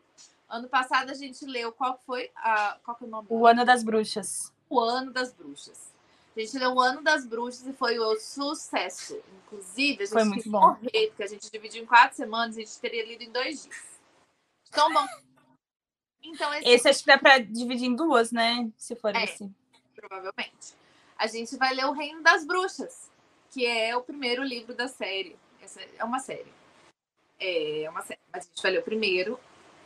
[0.50, 3.28] Ano passado a gente leu qual foi a qual que é o nome?
[3.30, 4.52] O Ano das Bruxas.
[4.68, 5.92] O Ano das Bruxas.
[6.36, 9.22] A gente leu o Ano das Bruxas e foi o sucesso.
[9.46, 10.60] Inclusive, a gente Foi muito bom.
[10.60, 13.64] morrer, porque a gente dividiu em quatro semanas e a gente teria lido em dois
[13.64, 14.00] dias.
[14.70, 15.06] Então, bom.
[16.24, 18.72] Então, esse Esse acho que dá pra dividir em duas, né?
[18.76, 19.24] Se for É.
[19.24, 19.50] esse.
[19.96, 20.76] provavelmente.
[21.18, 23.09] A gente vai ler O Reino das Bruxas,
[23.51, 25.36] que é o primeiro livro da série.
[25.61, 26.53] Essa é uma série.
[27.39, 28.20] É uma série.
[28.34, 29.39] A gente vai ler o primeiro,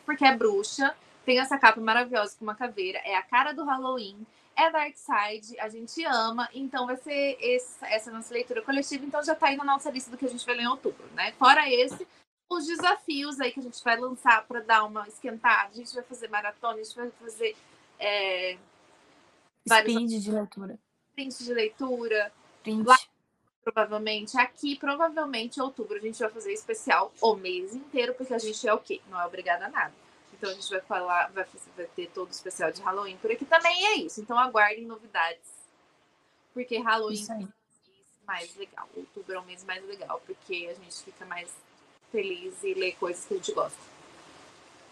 [0.04, 4.26] porque é bruxa, tem essa capa maravilhosa com uma caveira, é a cara do Halloween,
[4.56, 7.38] é Dark Side, a gente ama, então vai ser
[7.82, 10.44] essa nossa leitura coletiva, então já tá aí na nossa lista do que a gente
[10.44, 11.32] vai ler em outubro, né?
[11.32, 12.06] Fora esse,
[12.50, 15.70] os desafios aí que a gente vai lançar para dar uma esquentada.
[15.70, 17.56] A gente vai fazer maratona, a gente vai fazer
[17.98, 18.58] é,
[19.66, 20.78] Speed de leitura.
[21.14, 22.32] Print de leitura,
[22.62, 22.86] Print.
[22.86, 22.98] Lá-
[23.64, 24.38] provavelmente.
[24.38, 28.66] Aqui, provavelmente, em outubro, a gente vai fazer especial o mês inteiro, porque a gente
[28.66, 29.00] é o quê?
[29.08, 29.94] Não é obrigada a nada.
[30.32, 31.46] Então a gente vai falar, vai,
[31.76, 34.20] vai ter todo o especial de Halloween por aqui também, e é isso.
[34.20, 35.52] Então aguardem novidades.
[36.52, 37.46] Porque Halloween é o mês
[38.26, 38.88] mais legal.
[38.96, 41.54] Outubro é o mês mais legal, porque a gente fica mais
[42.10, 43.78] feliz e lê coisas que a gente gosta.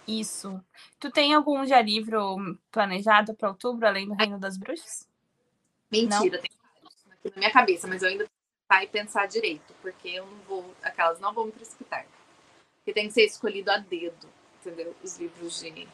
[0.06, 0.62] Isso.
[0.98, 5.09] Tu tem algum já livro planejado para outubro, além do Reino das Bruxas?
[5.90, 10.08] Mentira, tem vários aqui na minha cabeça, mas eu ainda preciso pensar pensar direito, porque
[10.08, 12.06] eu não vou, aquelas não vão me precipitar.
[12.76, 14.28] Porque tem que ser escolhido a dedo,
[14.60, 14.94] entendeu?
[15.02, 15.88] Os livros de,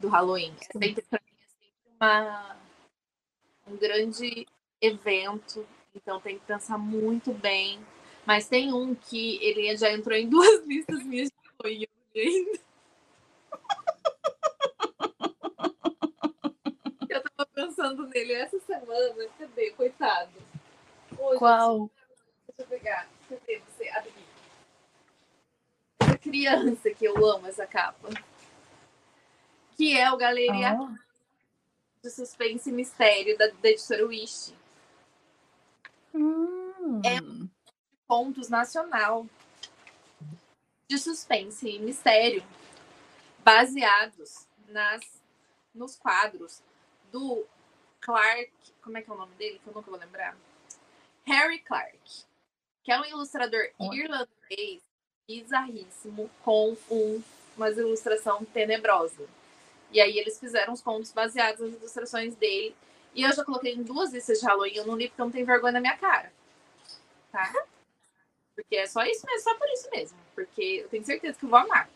[0.00, 0.54] do Halloween.
[0.58, 2.56] É sempre, pra mim, é sempre uma,
[3.66, 4.46] um grande
[4.80, 7.78] evento, então tem que pensar muito bem.
[8.26, 12.60] Mas tem um que ele já entrou em duas listas minhas de Halloween, não ainda.
[17.84, 19.28] Pensando nele essa semana.
[19.38, 19.70] Cadê?
[19.72, 20.32] Coitado.
[21.18, 21.90] Ô, Qual?
[22.48, 23.08] Deixa eu pegar.
[23.28, 23.88] Cadê você?
[23.90, 24.24] Adivinha.
[26.00, 28.08] Essa criança que eu amo essa capa.
[29.76, 30.94] Que é o Galeria Ah,
[32.02, 34.54] de Suspense e Mistério da, da editora Wish.
[36.14, 37.02] hum.
[37.04, 37.18] É.
[38.06, 39.26] Contos Nacional.
[40.88, 42.44] De suspense e mistério.
[43.42, 45.02] Baseados nas
[45.74, 46.62] nos quadros
[47.10, 47.44] do
[48.04, 48.52] Clark,
[48.82, 49.58] como é que é o nome dele?
[49.58, 50.36] Que eu nunca vou lembrar.
[51.26, 51.98] Harry Clark,
[52.82, 54.82] que é um ilustrador irlandês
[55.26, 57.22] bizarríssimo com um,
[57.56, 59.26] uma ilustração tenebrosa.
[59.90, 62.76] E aí eles fizeram os contos baseados nas ilustrações dele.
[63.14, 65.32] E eu já coloquei em duas listas de Halloween, eu não li porque eu não
[65.32, 66.30] tenho vergonha na minha cara.
[67.32, 67.50] Tá?
[68.54, 70.18] Porque é só isso mesmo, só por isso mesmo.
[70.34, 71.88] Porque eu tenho certeza que eu vou amar.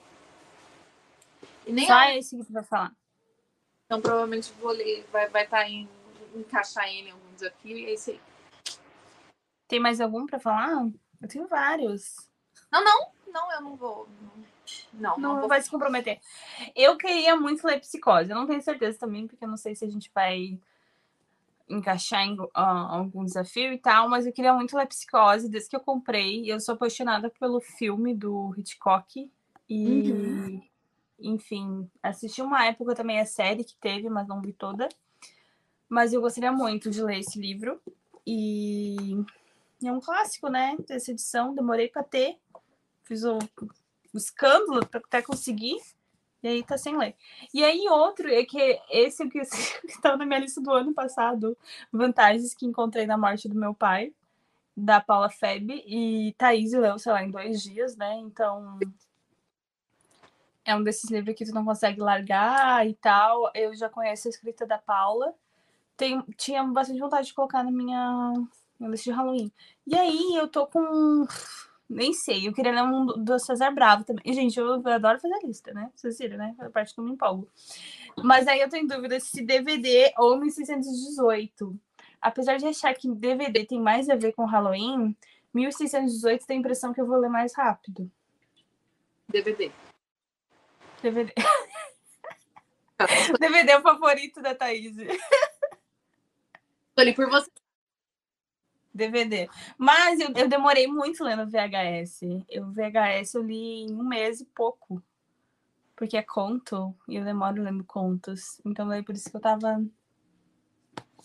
[1.67, 2.93] E nem só esse que tu vai falar.
[3.85, 5.89] Então provavelmente vou ler, vai estar vai tá em
[6.35, 8.21] encaixar ele em algum desafio e é isso aí.
[9.67, 10.89] Tem mais algum para falar?
[11.21, 12.29] Eu tenho vários.
[12.71, 14.09] Não, não, não, eu não vou.
[14.93, 16.21] Não, não, não vai se comprometer.
[16.75, 18.31] Eu queria muito ler psicose.
[18.31, 20.59] Eu não tenho certeza também, porque eu não sei se a gente vai
[21.69, 25.77] encaixar em uh, algum desafio e tal, mas eu queria muito ler psicose desde que
[25.77, 26.51] eu comprei.
[26.51, 29.31] Eu sou apaixonada pelo filme do Hitchcock.
[29.69, 30.63] E, uhum.
[31.19, 34.89] enfim, assisti uma época também a série que teve, mas não vi toda.
[35.89, 37.81] Mas eu gostaria muito de ler esse livro.
[38.27, 39.25] E
[39.83, 40.77] é um clássico, né?
[40.87, 41.55] Dessa edição.
[41.55, 42.39] Demorei para ter.
[43.05, 43.39] Fiz o
[44.15, 45.79] escândalo para até conseguir.
[46.43, 47.17] E aí tá sem ler.
[47.53, 49.39] E aí outro é que esse que
[49.89, 51.57] estava na minha lista do ano passado,
[51.93, 54.13] vantagens que encontrei na morte do meu pai,
[54.77, 58.15] da Paula Feb e Thaís leu, sei lá, em dois dias, né?
[58.21, 58.79] Então
[60.65, 63.51] é um desses livros que tu não consegue largar e tal.
[63.55, 65.35] Eu já conheço a escrita da Paula
[66.37, 68.33] tinha bastante vontade de colocar na minha,
[68.79, 69.53] minha lista de Halloween.
[69.87, 71.27] E aí eu tô com.
[71.89, 74.23] Nem sei, eu queria ler um do César Bravo também.
[74.35, 75.91] Gente, eu adoro fazer lista, né?
[75.95, 76.55] Vocês viram, né?
[76.61, 77.49] É a parte que eu me empolgo.
[78.23, 81.79] Mas aí eu tô em dúvida se DVD ou 1618.
[82.21, 85.17] Apesar de achar que DVD tem mais a ver com Halloween,
[85.55, 88.11] 1618 tem a impressão que eu vou ler mais rápido.
[89.29, 89.71] DVD.
[91.03, 91.33] DVD.
[93.39, 94.97] DVD é o favorito da Thaís.
[97.01, 97.51] Ali por você.
[98.93, 99.49] DVD.
[99.77, 102.23] Mas eu, eu demorei muito lendo VHS.
[102.49, 105.03] Eu VHS eu li em um mês e pouco.
[105.95, 108.61] Porque é conto e eu demoro lendo contos.
[108.65, 109.85] Então é por isso que eu tava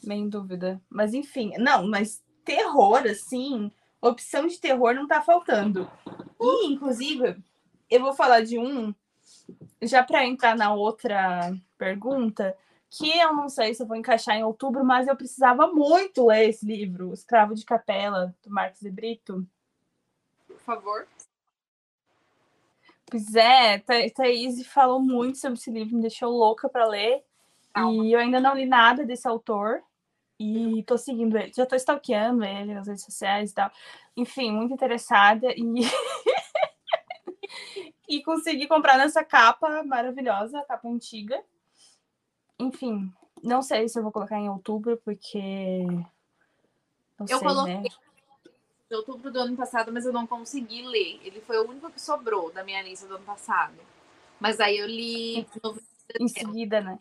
[0.03, 0.81] meio em dúvida.
[0.89, 3.71] Mas enfim, não, mas terror, assim,
[4.01, 5.89] opção de terror não tá faltando.
[6.39, 7.37] E, inclusive,
[7.89, 8.93] eu vou falar de um,
[9.81, 12.55] já para entrar na outra pergunta,
[12.95, 16.49] que eu não sei se eu vou encaixar em outubro, mas eu precisava muito ler
[16.49, 19.47] esse livro, Escravo de Capela, do Marcos de Brito.
[20.47, 21.07] Por favor.
[23.09, 27.23] Pois é, Thaís falou muito sobre esse livro, me deixou louca para ler.
[27.73, 28.05] Calma.
[28.05, 29.81] E eu ainda não li nada desse autor.
[30.39, 31.51] E tô seguindo ele.
[31.51, 33.71] Já tô stalkeando ele nas redes sociais e tal.
[34.15, 35.51] Enfim, muito interessada.
[35.55, 35.63] E,
[38.07, 41.43] e consegui comprar nessa capa maravilhosa, capa antiga
[42.63, 43.11] enfim,
[43.43, 45.83] não sei se eu vou colocar em outubro, porque.
[47.19, 47.89] Não eu sei, coloquei né?
[48.89, 51.19] em outubro do ano passado, mas eu não consegui ler.
[51.23, 53.75] Ele foi o único que sobrou da minha lista do ano passado.
[54.39, 55.47] Mas aí eu li
[56.19, 56.97] em seguida, né?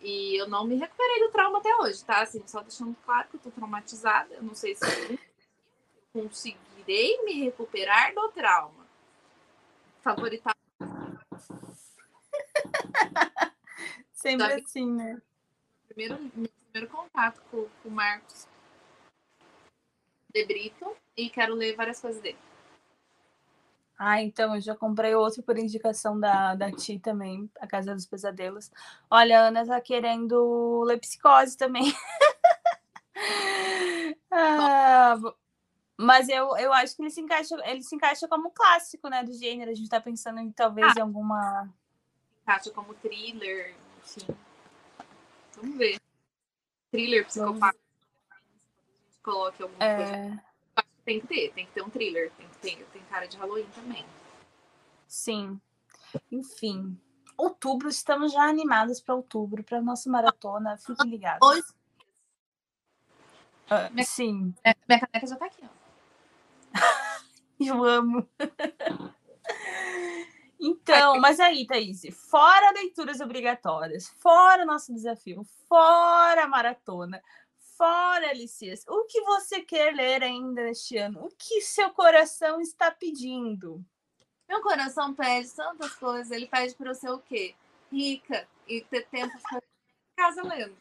[0.00, 2.22] E eu não me recuperei do trauma até hoje, tá?
[2.22, 4.34] Assim, só deixando claro que eu tô traumatizada.
[4.34, 5.18] Eu não sei se
[6.14, 8.86] eu conseguirei me recuperar do trauma.
[10.02, 10.56] Favoritar
[14.18, 15.22] Sempre assim, né?
[15.86, 18.48] Primeiro, meu primeiro contato com, com o Marcos
[20.28, 22.38] de Brito e quero ler várias coisas dele.
[23.96, 28.06] Ah, então eu já comprei outro por indicação da, da Ti também, A Casa dos
[28.06, 28.72] Pesadelos.
[29.08, 31.84] Olha, a Ana tá querendo ler psicose também.
[34.32, 35.16] ah,
[35.96, 39.32] mas eu, eu acho que ele se encaixa, ele se encaixa como clássico, né, do
[39.32, 39.70] gênero.
[39.70, 41.72] A gente tá pensando em talvez ah, em alguma.
[42.42, 43.76] Encaixa como thriller,
[44.08, 44.26] Sim.
[45.56, 46.00] Vamos ver.
[46.90, 47.78] Thriller psicopata.
[49.22, 49.96] Coloque alguma é...
[49.96, 50.44] coisa.
[51.04, 52.32] Tem que ter, tem que ter um thriller.
[52.32, 54.06] Tem que ter, tem cara de Halloween também.
[55.06, 55.60] Sim.
[56.32, 56.98] Enfim.
[57.36, 60.78] Outubro, estamos já animados para outubro, para nossa maratona.
[60.78, 61.46] Fiquem ligados.
[61.46, 61.62] Hoje...
[63.66, 64.54] Uh, minha, sim.
[64.64, 65.68] Minha, minha caneca já tá aqui, ó.
[67.60, 68.26] Eu amo.
[70.60, 77.22] Então, mas aí, Thaís, fora leituras obrigatórias, fora nosso desafio, fora maratona,
[77.76, 81.24] fora Alicias, o que você quer ler ainda neste ano?
[81.24, 83.84] O que seu coração está pedindo?
[84.48, 86.30] Meu coração pede tantas coisas.
[86.30, 87.54] Ele pede para eu ser o quê?
[87.92, 89.62] Rica e ter tempo para
[90.16, 90.76] casa lendo.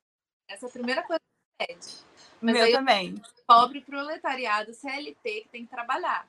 [0.48, 1.88] Essa é a primeira coisa que ele pede.
[2.42, 3.22] Mas Meu também.
[3.46, 6.28] Pobre proletariado CLT que tem que trabalhar,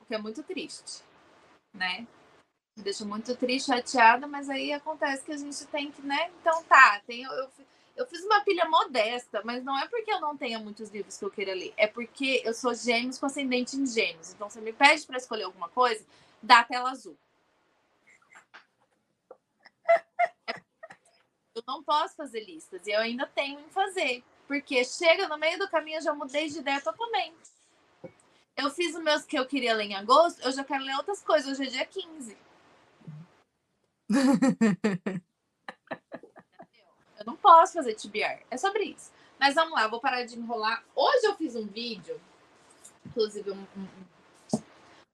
[0.00, 1.02] o que é muito triste,
[1.72, 2.06] né?
[2.76, 6.30] Deixa muito triste, chateada, mas aí acontece que a gente tem que, né?
[6.40, 7.50] Então tá, tem, eu, eu,
[7.96, 11.24] eu fiz uma pilha modesta, mas não é porque eu não tenha muitos livros que
[11.24, 14.32] eu queira ler, é porque eu sou gêmeos com ascendente em gêmeos.
[14.32, 16.04] Então, você me pede para escolher alguma coisa,
[16.42, 17.16] dá tela azul.
[21.52, 25.58] Eu não posso fazer listas e eu ainda tenho em fazer, porque chega no meio
[25.58, 27.50] do caminho eu já mudei de ideia totalmente.
[28.56, 31.20] Eu fiz os meus que eu queria ler em agosto, eu já quero ler outras
[31.22, 32.38] coisas, hoje é dia 15.
[37.18, 39.12] eu não posso fazer TBR, é sobre isso.
[39.38, 40.84] Mas vamos lá, vou parar de enrolar.
[40.94, 42.20] Hoje eu fiz um vídeo,
[43.06, 43.88] inclusive um, um,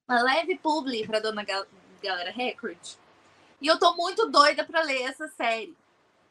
[0.07, 1.65] uma leve publi para dona Gal
[2.01, 2.79] Galera Record.
[3.61, 5.75] E eu tô muito doida para ler essa série.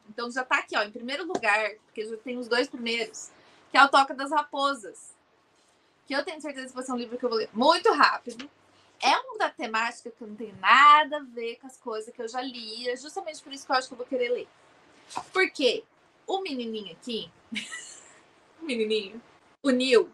[0.09, 3.31] Então já tá aqui, ó, em primeiro lugar, porque já tem os dois primeiros,
[3.71, 5.15] que é o Toca das Raposas.
[6.07, 8.49] Que eu tenho certeza que vai ser um livro que eu vou ler muito rápido.
[9.01, 12.29] É um da temática que não tem nada a ver com as coisas que eu
[12.29, 12.89] já li.
[12.89, 14.49] É justamente por isso que eu acho que eu vou querer ler.
[15.33, 15.85] Porque
[16.27, 17.31] o menininho aqui,
[18.61, 19.23] o menininho,
[19.63, 20.13] o Neil,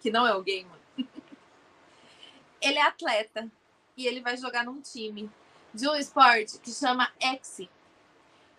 [0.00, 0.78] que não é o gamer,
[2.60, 3.50] ele é atleta
[3.96, 5.30] e ele vai jogar num time
[5.72, 7.62] de um esporte que chama X,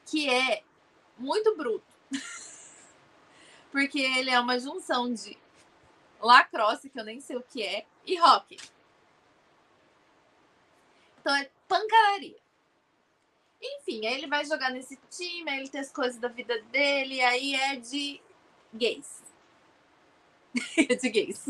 [0.05, 0.63] que é
[1.17, 1.85] muito bruto.
[3.71, 5.37] Porque ele é uma junção de
[6.19, 8.57] lacrosse, que eu nem sei o que é, e hockey.
[11.27, 12.37] Então é pancadaria.
[13.61, 17.19] Enfim, aí ele vai jogar nesse time, aí ele tem as coisas da vida dele,
[17.19, 18.21] aí é de
[18.73, 19.21] gays.
[20.89, 21.49] é de gays.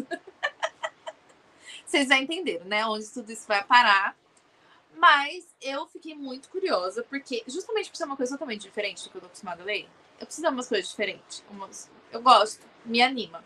[1.85, 2.87] Vocês já entenderam, né?
[2.87, 4.17] Onde tudo isso vai parar.
[4.95, 9.17] Mas eu fiquei muito curiosa, porque justamente por ser uma coisa totalmente diferente do que
[9.17, 9.87] eu tô acostumada a ler,
[10.19, 11.43] eu preciso de umas coisas diferentes.
[11.51, 11.87] Umas...
[12.11, 13.45] Eu gosto, me anima.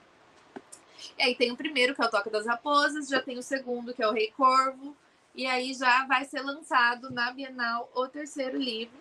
[1.17, 3.93] E aí tem o primeiro, que é o Toca das Raposas, já tem o segundo,
[3.93, 4.95] que é o Rei Corvo,
[5.33, 8.99] e aí já vai ser lançado na Bienal o terceiro livro.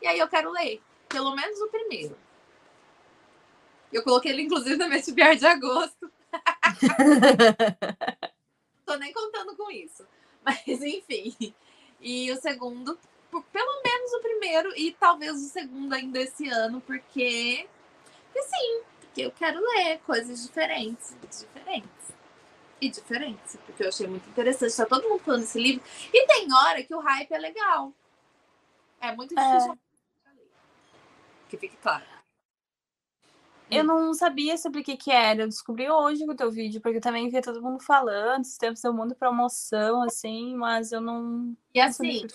[0.00, 2.16] E aí eu quero ler, pelo menos o primeiro.
[3.92, 6.10] Eu coloquei ele, inclusive, na minha TBR de agosto.
[8.86, 10.06] Tô nem contando com isso.
[10.44, 11.54] Mas enfim.
[12.00, 12.98] E o segundo,
[13.52, 17.68] pelo menos o primeiro, e talvez o segundo ainda esse ano, porque.
[18.32, 21.16] Porque sim, porque eu quero ler coisas diferentes.
[21.28, 21.99] Diferentes.
[22.80, 23.56] E diferentes.
[23.66, 24.76] Porque eu achei muito interessante.
[24.76, 25.82] Tá todo mundo falando desse livro.
[26.12, 27.92] E tem hora que o hype é legal.
[29.00, 29.72] É muito difícil.
[29.72, 29.78] É.
[31.48, 32.04] Que fique claro.
[33.70, 35.42] Eu não sabia sobre o que, que era.
[35.42, 38.58] Eu descobri hoje com o teu vídeo, porque eu também via todo mundo falando, esses
[38.58, 41.56] tempos deu mundo promoção, assim, mas eu não.
[41.72, 42.26] E assim,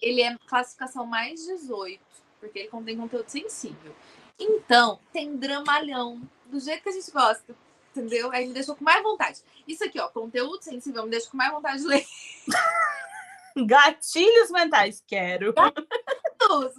[0.00, 2.00] ele é classificação mais 18,
[2.40, 3.94] porque ele contém conteúdo sensível.
[4.38, 7.54] Então, tem dramalhão, do jeito que a gente gosta,
[7.98, 8.30] entendeu?
[8.32, 9.42] Aí me deixou com mais vontade.
[9.66, 12.06] Isso aqui, ó, conteúdo sensível, me deixa com mais vontade de ler.
[13.66, 15.52] Gatilhos mentais, quero.
[15.52, 16.74] Gatilhos.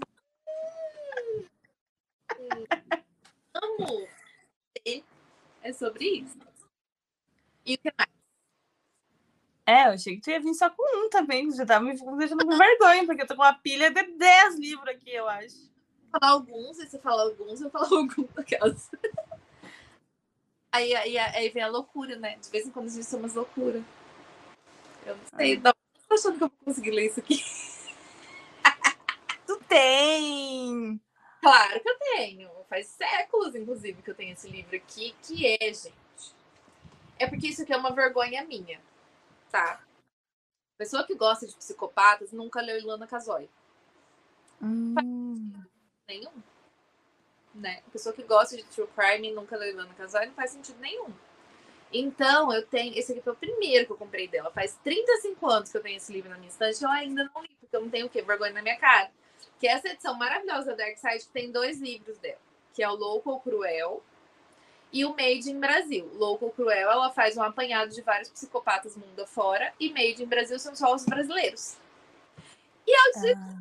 [3.53, 4.07] amo.
[5.61, 6.37] É sobre isso.
[7.65, 8.09] E o que mais?
[9.65, 11.51] É, eu achei que tu ia vir só com um também.
[11.51, 14.87] Já tava me deixando com vergonha, porque eu tô com uma pilha de 10 livros
[14.87, 15.69] aqui, eu acho.
[16.11, 18.89] Falar alguns, e você fala alguns, eu falo alguns daquelas.
[20.71, 22.37] Aí, aí, aí vem a loucura, né?
[22.37, 23.83] De vez em quando a gente tem umas loucuras.
[25.05, 25.57] Eu não sei.
[25.57, 25.73] Não,
[26.07, 27.43] tô achando que eu vou conseguir ler isso aqui.
[29.47, 31.01] tu tem!
[31.41, 32.49] Claro que eu tenho.
[32.69, 35.93] Faz séculos, inclusive, que eu tenho esse livro aqui, que é, gente.
[37.17, 38.79] É porque isso aqui é uma vergonha minha,
[39.51, 39.81] tá?
[40.77, 43.49] Pessoa que gosta de psicopatas nunca leu Ilana Casoy.
[44.61, 45.51] Hum.
[46.07, 46.31] Nenhum.
[47.53, 47.81] Né?
[47.91, 51.11] Pessoa que gosta de true crime nunca leu Ilana Casoy não faz sentido nenhum.
[51.91, 52.95] Então, eu tenho.
[52.97, 54.51] Esse aqui foi o primeiro que eu comprei dela.
[54.51, 56.83] Faz 35 anos que eu tenho esse livro na minha estante.
[56.83, 58.21] Eu ainda não li, porque eu não tenho o quê?
[58.21, 59.09] Vergonha na minha cara
[59.59, 62.39] que é essa edição maravilhosa da Dark Side tem dois livros dela,
[62.73, 64.01] que é o Louco ou Cruel
[64.91, 66.09] e o Made in Brasil.
[66.15, 70.27] Louco ou Cruel, ela faz um apanhado de vários psicopatas mundo afora e Made in
[70.27, 71.77] Brasil são só os brasileiros.
[72.87, 73.57] E eu, ah.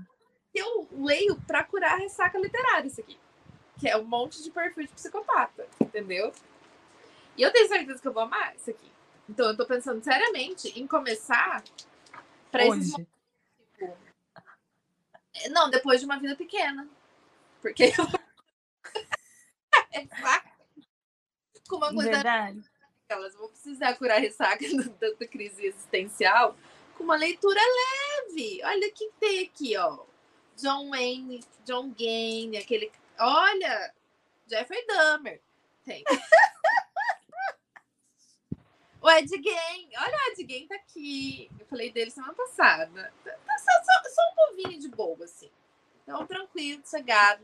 [0.55, 3.19] eu leio para curar a ressaca literária isso aqui,
[3.79, 6.33] que é um monte de perfil de psicopata, entendeu?
[7.37, 8.91] E eu tenho certeza que eu vou amar isso aqui.
[9.29, 11.63] Então eu tô pensando seriamente em começar
[12.51, 12.95] para esses
[15.51, 16.89] não, depois de uma vida pequena.
[17.63, 17.85] Porque
[19.93, 20.49] é fato.
[21.69, 22.11] Com uma coisa.
[22.11, 22.61] Verdade.
[23.09, 24.65] Elas vão precisar curar a ressaca
[25.01, 26.57] da, da crise existencial
[26.97, 28.61] com uma leitura leve.
[28.65, 30.05] Olha o que tem aqui, ó.
[30.57, 32.91] John Wayne, John Gaine, aquele.
[33.19, 33.93] Olha!
[34.47, 35.41] Jeffrey Dahmer.
[35.85, 36.05] Tem.
[39.01, 41.49] O Ed Gay, olha o Ed Gay tá aqui.
[41.59, 43.13] Eu falei dele semana passada.
[43.25, 43.71] Tá, tá só,
[44.11, 45.49] só, um povinho de boa, assim.
[46.03, 47.43] Então, tranquilo, sossegado.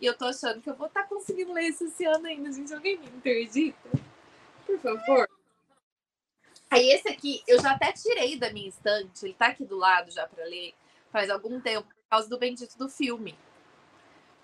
[0.00, 2.52] E eu tô achando que eu vou estar tá conseguindo ler isso esse ano ainda,
[2.52, 2.74] gente.
[2.74, 3.88] Alguém me interdita?
[4.66, 5.28] Por favor.
[6.70, 9.24] Aí esse aqui, eu já até tirei da minha estante.
[9.24, 10.74] Ele tá aqui do lado já para ler
[11.10, 13.38] faz algum tempo, por causa do bendito do filme.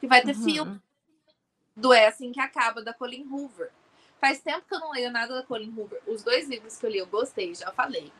[0.00, 0.44] Que vai ter uhum.
[0.44, 0.82] filme
[1.76, 3.70] do É Assim Que Acaba, da Colin Hoover.
[4.20, 6.02] Faz tempo que eu não leio nada da Colin Hoover.
[6.06, 8.12] Os dois livros que eu li eu gostei, já falei.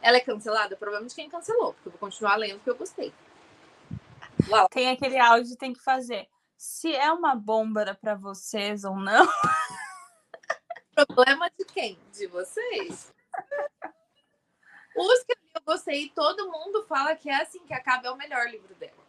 [0.00, 0.76] Ela é cancelada?
[0.76, 3.12] Provavelmente quem cancelou, porque eu vou continuar lendo porque eu gostei.
[4.48, 4.68] Uau.
[4.68, 6.28] Tem aquele áudio tem que fazer.
[6.56, 9.26] Se é uma bomba para vocês ou não.
[10.94, 11.98] Problema de quem?
[12.12, 13.12] De vocês.
[14.96, 18.48] Os que eu gostei, todo mundo fala que é assim que acaba é o melhor
[18.48, 19.04] livro dela.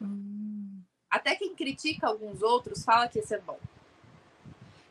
[0.00, 0.31] Hum.
[1.12, 3.60] Até quem critica alguns outros fala que esse é bom.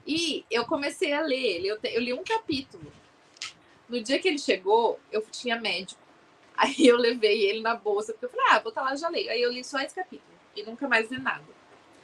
[0.06, 2.94] E eu comecei a ler ele, eu, te, eu li um capítulo.
[3.90, 6.00] No dia que ele chegou, eu tinha médico.
[6.56, 9.10] Aí eu levei ele na bolsa, porque eu falei, ah, vou estar tá lá, já
[9.10, 9.32] leio.
[9.32, 11.44] Aí eu li só esse capítulo e nunca mais li nada.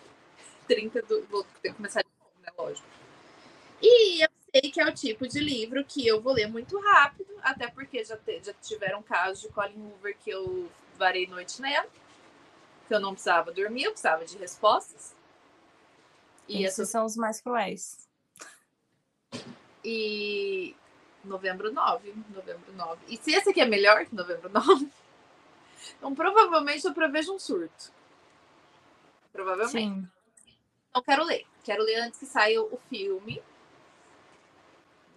[0.68, 1.23] 30 do.
[1.27, 2.49] Vou ter que começar de novo, né?
[2.57, 2.88] Lógico.
[3.80, 7.30] E eu sei que é o tipo de livro que eu vou ler muito rápido,
[7.44, 10.68] até porque já, te, já tiveram casos de Colin Hoover que eu
[10.98, 11.88] varei noite lendo,
[12.88, 15.16] que eu não precisava dormir, eu precisava de respostas.
[16.48, 16.90] E Esses essas...
[16.90, 18.08] são os mais cruéis.
[19.84, 20.76] E
[21.24, 23.02] novembro 9, novembro 9.
[23.08, 24.90] E se esse aqui é melhor que novembro 9,
[25.98, 27.92] então provavelmente eu prevejo um surto.
[29.32, 29.72] Provavelmente.
[29.72, 30.08] Sim.
[30.90, 31.46] Então quero ler.
[31.64, 33.42] Quero ler antes que saia o filme.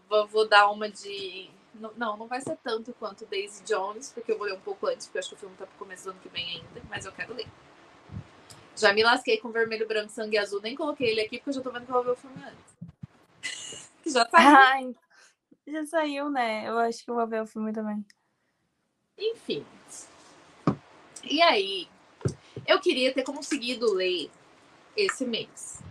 [0.09, 1.51] Vou, vou dar uma de.
[1.75, 5.07] Não, não vai ser tanto quanto Daisy Jones, porque eu vou ler um pouco antes,
[5.07, 7.47] porque eu acho que o filme tá começando que vem ainda, mas eu quero ler.
[8.77, 10.61] Já me lasquei com vermelho, branco, sangue azul.
[10.61, 12.43] Nem coloquei ele aqui porque eu já tô vendo que eu vou ver o filme
[12.43, 13.91] antes.
[14.03, 14.57] que já saiu.
[14.57, 14.95] Ai,
[15.67, 16.69] já saiu, né?
[16.69, 18.05] Eu acho que eu vou ver o filme também.
[19.19, 19.65] Enfim.
[21.23, 21.89] E aí,
[22.67, 24.31] eu queria ter conseguido ler
[24.97, 25.83] esse mês.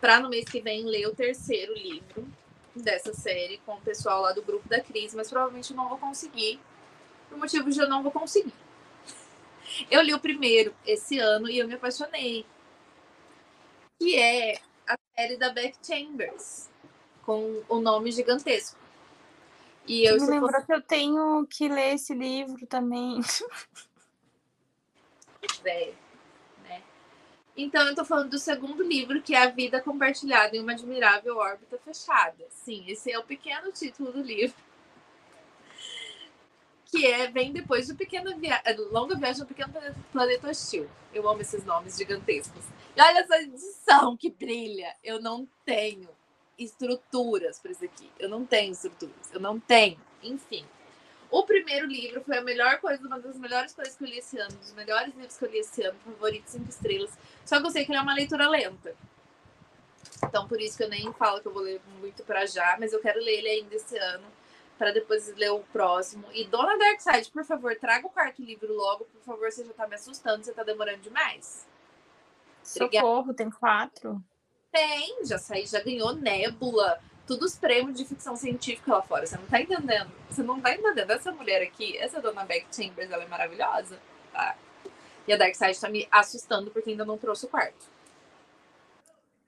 [0.00, 2.26] Pra no mês que vem ler o terceiro livro
[2.74, 5.98] dessa série com o pessoal lá do grupo da Cris, mas provavelmente eu não vou
[5.98, 6.60] conseguir.
[7.28, 8.52] Por motivo de eu não vou conseguir.
[9.90, 12.46] Eu li o primeiro esse ano e eu me apaixonei.
[13.98, 16.68] Que é a série da Beck Chambers,
[17.22, 18.78] com o nome gigantesco.
[19.86, 23.20] E eu me lembrou que eu tenho que ler esse livro também.
[25.62, 25.92] Né?
[27.56, 31.36] Então, eu tô falando do segundo livro, que é A Vida Compartilhada em uma Admirável
[31.36, 32.44] Órbita Fechada.
[32.50, 34.56] Sim, esse é o pequeno título do livro
[36.94, 38.60] que é vem depois do pequeno via...
[38.64, 39.72] É, longa viagem no pequeno
[40.12, 40.88] planeta hostil.
[41.12, 42.64] Eu amo esses nomes gigantescos.
[42.96, 44.94] E olha essa edição que brilha.
[45.02, 46.08] Eu não tenho
[46.56, 48.08] estruturas para isso aqui.
[48.16, 49.32] Eu não tenho estruturas.
[49.32, 49.98] Eu não tenho.
[50.22, 50.64] Enfim.
[51.34, 54.38] O primeiro livro foi a melhor coisa, uma das melhores coisas que eu li esse
[54.38, 57.10] ano, dos melhores livros que eu li esse ano, favorito cinco estrelas.
[57.44, 58.94] Só que eu sei que ele é uma leitura lenta.
[60.24, 62.92] Então, por isso que eu nem falo que eu vou ler muito para já, mas
[62.92, 64.24] eu quero ler ele ainda esse ano
[64.78, 66.24] para depois ler o próximo.
[66.32, 69.88] E Dona Darkseid, por favor, traga o quarto livro logo, por favor, você já tá
[69.88, 71.66] me assustando, você tá demorando demais.
[72.76, 73.04] Obrigada.
[73.04, 74.22] Socorro, tem quatro?
[74.70, 79.26] Tem, já saí, já ganhou Nébula, todos os prêmios de ficção científica lá fora.
[79.26, 80.10] Você não tá entendendo?
[80.28, 81.10] Você não tá entendendo?
[81.10, 83.98] Essa mulher aqui, essa Dona Beck Chambers, ela é maravilhosa.
[84.32, 84.56] Tá?
[85.26, 87.94] E a Darkseid tá me assustando porque ainda não trouxe o quarto.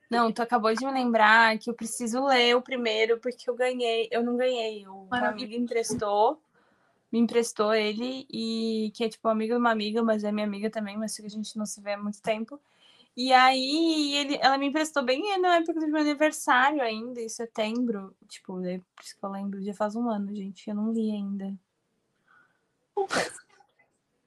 [0.09, 4.09] Não, tu acabou de me lembrar que eu preciso ler o primeiro, porque eu ganhei,
[4.11, 4.86] eu não ganhei.
[4.86, 6.40] Uma amiga emprestou,
[7.11, 10.70] me emprestou ele, e que é tipo amiga de uma amiga, mas é minha amiga
[10.70, 12.61] também, mas a gente não se vê há muito tempo.
[13.16, 18.14] E aí ele, ela me emprestou bem na época do meu aniversário ainda, em setembro.
[18.28, 20.68] Tipo, é por isso que eu lembro, já faz um ano, gente.
[20.68, 21.55] Eu não li ainda.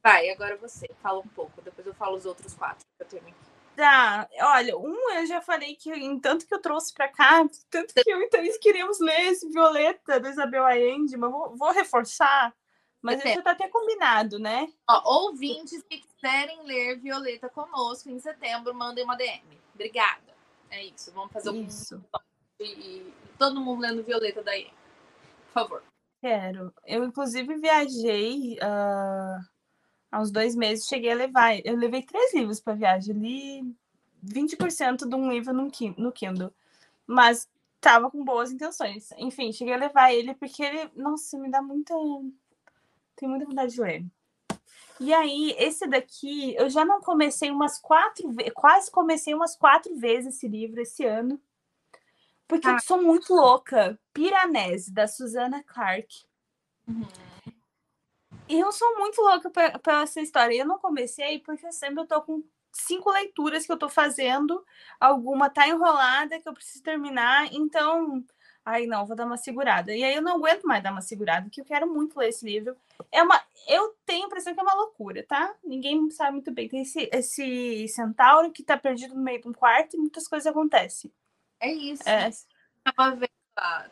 [0.01, 3.23] Vai, agora você, fala um pouco, depois eu falo os outros quatro que eu tenho
[3.23, 3.49] aqui.
[3.75, 7.93] Tá, olha, um eu já falei que em tanto que eu trouxe para cá, tanto
[7.93, 12.53] que eu e Thaís queríamos ler esse Violeta do Isabel Allende, mas vou, vou reforçar,
[13.01, 14.71] mas isso tá até combinado, né?
[14.89, 19.41] Ó, ouvintes que quiserem ler Violeta conosco em setembro, mandem uma DM.
[19.73, 20.35] Obrigada.
[20.69, 22.03] É isso, vamos fazer um isso.
[22.59, 24.69] E, e todo mundo lendo Violeta daí.
[25.45, 25.83] Por favor.
[26.21, 26.73] Quero.
[26.85, 28.57] Eu, inclusive, viajei.
[28.57, 29.59] Uh
[30.11, 31.59] há uns dois meses, cheguei a levar.
[31.63, 33.75] Eu levei três livros para viagem, li
[34.25, 35.71] 20% de um livro no
[36.11, 36.53] Kindle,
[37.07, 37.47] mas
[37.79, 39.11] tava com boas intenções.
[39.17, 41.93] Enfim, cheguei a levar ele porque ele, nossa, me dá muita.
[43.19, 44.05] Tem muita vontade de ler.
[44.97, 49.93] E aí, esse daqui, eu já não comecei umas quatro vezes, quase comecei umas quatro
[49.97, 51.39] vezes esse livro esse ano.
[52.47, 52.71] Porque ah.
[52.71, 53.99] eu sou muito louca.
[54.13, 56.07] Piranese, da Susana Clark.
[56.87, 57.05] Uhum.
[58.47, 60.55] E eu sou muito louca pela essa história.
[60.55, 62.41] Eu não comecei porque sempre eu tô com
[62.71, 64.65] cinco leituras que eu tô fazendo.
[64.97, 67.53] Alguma tá enrolada que eu preciso terminar.
[67.53, 68.23] Então,
[68.65, 69.95] ai não, vou dar uma segurada.
[69.95, 72.45] E aí eu não aguento mais dar uma segurada, porque eu quero muito ler esse
[72.45, 72.75] livro.
[73.11, 75.53] É uma, eu tenho a impressão que é uma loucura, tá?
[75.63, 76.69] Ninguém sabe muito bem.
[76.69, 80.47] Tem esse, esse centauro que tá perdido no meio de um quarto e muitas coisas
[80.47, 81.11] acontecem.
[81.59, 82.07] É isso.
[82.07, 82.29] É.
[82.83, 83.29] Tava vendo,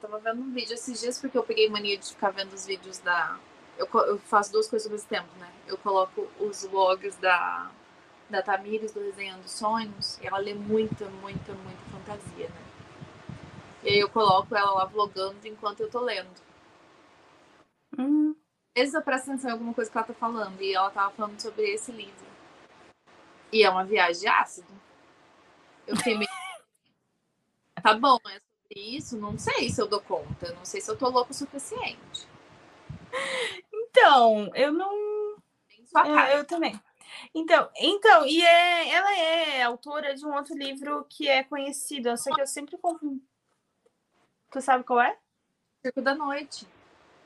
[0.02, 3.00] tava vendo um vídeo esses dias porque eu peguei mania de ficar vendo os vídeos
[3.00, 3.40] da.
[3.78, 5.52] Eu, eu faço duas coisas ao mesmo tempo, né?
[5.68, 7.70] Eu coloco os vlogs da,
[8.30, 12.67] da Tamires do Resenhando Sonhos e ela lê muita, muita, muita fantasia, né?
[13.88, 16.30] E aí eu coloco ela lá vlogando enquanto eu tô lendo.
[17.98, 18.36] Hum.
[18.76, 21.16] Às vezes eu presto atenção em alguma coisa que ela tá falando e ela tava
[21.16, 22.28] falando sobre esse livro.
[23.50, 24.68] E é uma viagem de ácido.
[25.88, 26.30] Eu fiquei meio
[27.82, 29.18] Tá bom, é sobre isso?
[29.18, 30.54] Não sei se eu dou conta.
[30.54, 32.28] Não sei se eu tô louco o suficiente.
[33.74, 34.92] Então, eu não.
[36.06, 36.78] Eu, eu, também.
[37.34, 42.36] Então, então, e é, ela é autora de um outro livro que é conhecido, só
[42.36, 43.22] que eu sempre confundo.
[44.52, 45.18] Tu sabe qual é?
[45.86, 46.68] Circo da Noite.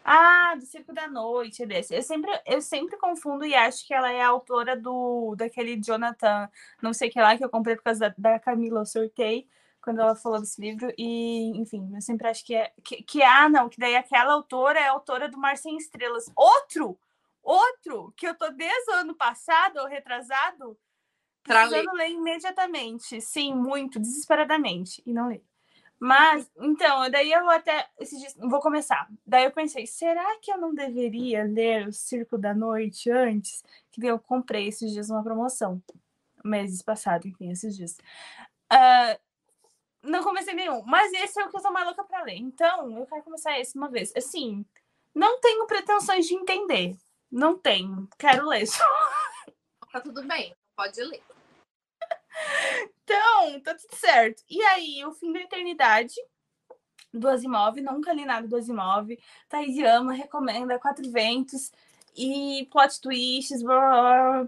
[0.04, 1.96] Ah, do Circo da Noite, é desse.
[1.96, 6.50] Eu sempre, eu sempre confundo e acho que ela é a autora do daquele Jonathan,
[6.82, 9.46] não sei o que lá, que eu comprei por causa da, da Camila, eu sorteio
[9.82, 12.72] quando ela falou desse livro, e enfim, eu sempre acho que é.
[12.84, 16.32] Que, que ah, não, que daí aquela autora é autora do Mar Sem Estrelas.
[16.36, 16.98] Outro!
[17.42, 18.14] Outro!
[18.16, 20.78] Que eu tô desde o ano passado, ou retrasado,
[21.44, 23.20] precisando ler imediatamente.
[23.22, 25.02] Sim, muito, desesperadamente.
[25.06, 25.44] E não li.
[26.04, 27.88] Mas, então, daí eu até.
[28.00, 29.08] Dias, vou começar.
[29.24, 33.64] Daí eu pensei, será que eu não deveria ler o Circo da Noite antes?
[33.92, 35.80] Que eu comprei esses dias uma promoção.
[36.44, 38.00] Meses passados, enfim, esses dias.
[38.74, 39.20] Uh,
[40.02, 42.38] não comecei nenhum, mas esse é o que eu tô mais louca pra ler.
[42.38, 44.12] Então, eu quero começar esse uma vez.
[44.18, 44.66] Assim,
[45.14, 46.98] não tenho pretensões de entender.
[47.32, 48.10] Não tenho.
[48.18, 48.84] Quero ler só.
[49.92, 51.22] Tá tudo bem, pode ler.
[53.12, 54.44] Então, tá tudo certo.
[54.50, 56.16] E aí, O Fim da Eternidade,
[57.14, 57.80] do Asimov.
[57.82, 59.10] Nunca li nada do Asimov.
[59.50, 61.72] Thaís ama, recomenda Quatro Ventos
[62.16, 63.62] e plot twists.
[63.62, 64.48] Blá, blá, blá.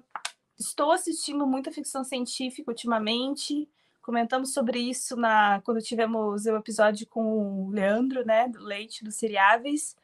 [0.58, 3.68] Estou assistindo muita ficção científica ultimamente.
[4.02, 9.16] Comentamos sobre isso na quando tivemos o episódio com o Leandro, né, do Leite dos
[9.16, 9.96] Seriáveis.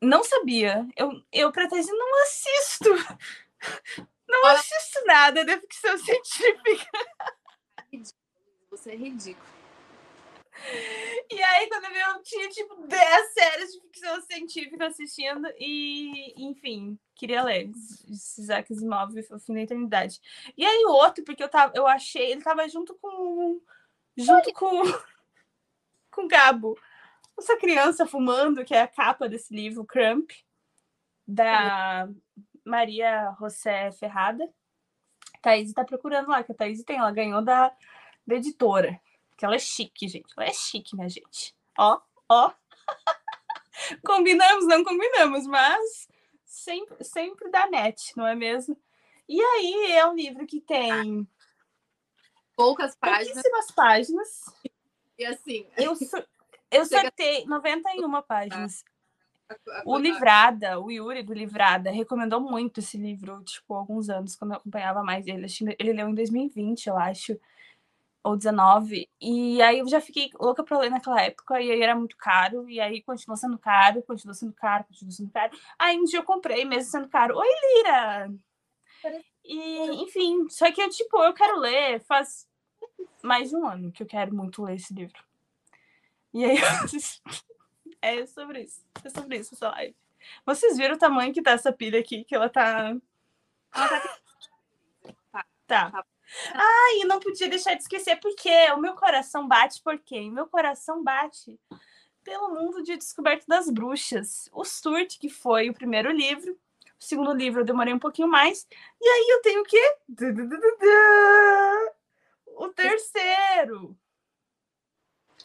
[0.00, 0.86] Não sabia.
[0.96, 2.90] Eu, eu pra tese não assisto.
[4.28, 6.88] Não assisto nada de ficção científica.
[8.70, 9.46] Você é ridículo.
[11.30, 16.34] E aí, quando eu vi, eu tinha tipo 10 séries de ficção científica assistindo e,
[16.36, 17.70] enfim, queria ler
[18.08, 20.20] Isaac Asimov, O Fim da Eternidade.
[20.56, 23.60] E aí, o outro, porque eu, tava, eu achei, ele tava junto com.
[24.16, 24.82] junto com.
[26.10, 26.78] com Gabo.
[27.38, 30.30] Essa criança fumando, que é a capa desse livro, Crump,
[31.26, 32.08] da
[32.64, 34.52] Maria José Ferrada.
[35.42, 37.74] Thaís tá procurando lá, que a Thaís tem, ela ganhou da,
[38.26, 39.00] da editora.
[39.36, 40.32] Que ela é chique, gente.
[40.36, 41.54] Ela é chique, minha gente.
[41.76, 42.52] Ó, ó.
[44.06, 46.08] combinamos, não combinamos, mas
[46.44, 48.76] sempre, sempre dá net, não é mesmo?
[49.28, 51.26] E aí é um livro que tem
[52.56, 53.32] poucas páginas.
[53.32, 54.54] Pouquíssimas páginas.
[55.18, 55.66] E assim.
[55.76, 55.94] Eu,
[56.70, 58.84] eu sortei 91 páginas.
[59.84, 64.52] O Livrada, o Yuri do Livrada, recomendou muito esse livro, tipo, há alguns anos, quando
[64.52, 65.46] eu acompanhava mais ele.
[65.78, 67.38] Ele leu em 2020, eu acho
[68.22, 69.08] ou 19.
[69.20, 72.68] E aí eu já fiquei louca pra ler naquela época, e aí era muito caro,
[72.68, 75.52] e aí continuou sendo caro, continuou sendo caro, continuou sendo caro.
[75.78, 77.36] Aí um dia eu comprei, mesmo sendo caro.
[77.36, 78.32] Oi, Lira!
[79.44, 82.46] E, enfim, só que eu, tipo, eu quero ler faz
[83.22, 85.20] mais de um ano que eu quero muito ler esse livro.
[86.32, 86.56] E aí,
[88.02, 88.84] é sobre isso.
[89.04, 89.96] É sobre isso essa live.
[90.44, 92.96] Vocês viram o tamanho que tá essa pilha aqui, que ela tá.
[93.74, 94.18] Ela tá.
[95.32, 95.46] Tá.
[95.66, 96.04] tá.
[96.54, 100.30] Ah, e não podia deixar de esquecer, porque o meu coração bate por quem?
[100.30, 101.58] Meu coração bate
[102.24, 104.48] pelo mundo de Descoberta das Bruxas.
[104.52, 106.52] O Surt, que foi o primeiro livro.
[106.98, 108.66] O segundo livro eu demorei um pouquinho mais.
[109.00, 109.96] E aí eu tenho o quê?
[112.46, 113.96] O terceiro.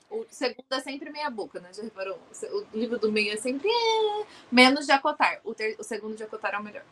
[0.09, 1.73] O segundo é sempre meia boca, né?
[1.73, 2.17] Já reparou?
[2.73, 5.41] O livro do meio é sempre é, menos de acotar.
[5.43, 5.75] O, ter...
[5.79, 6.85] o segundo de acotar é o melhor.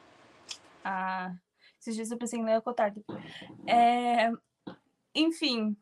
[0.84, 1.34] Ah,
[1.80, 3.04] esses dias eu pensei em ler Cotardo.
[3.66, 4.32] É,
[5.14, 5.78] enfim,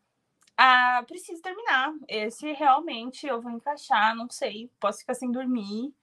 [0.58, 1.94] ah, preciso terminar.
[2.08, 4.70] Esse realmente eu vou encaixar, não sei.
[4.80, 5.94] Posso ficar sem dormir,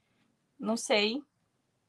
[0.58, 1.22] não sei.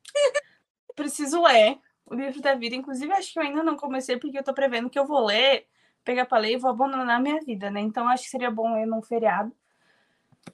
[0.95, 2.75] preciso ler o livro da vida.
[2.75, 5.67] Inclusive, acho que eu ainda não comecei porque eu tô prevendo que eu vou ler,
[6.03, 7.79] pegar para ler e vou abandonar a minha vida, né?
[7.81, 9.55] Então, acho que seria bom ler num feriado.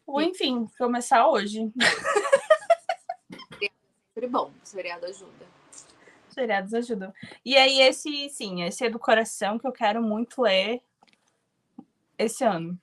[0.05, 1.71] Ou enfim, começar hoje.
[4.13, 5.45] Sempre bom, o feriado ajuda.
[6.27, 7.13] Os feriados ajudam.
[7.45, 10.81] E aí, esse, sim, esse é do coração que eu quero muito ler
[12.17, 12.79] esse ano.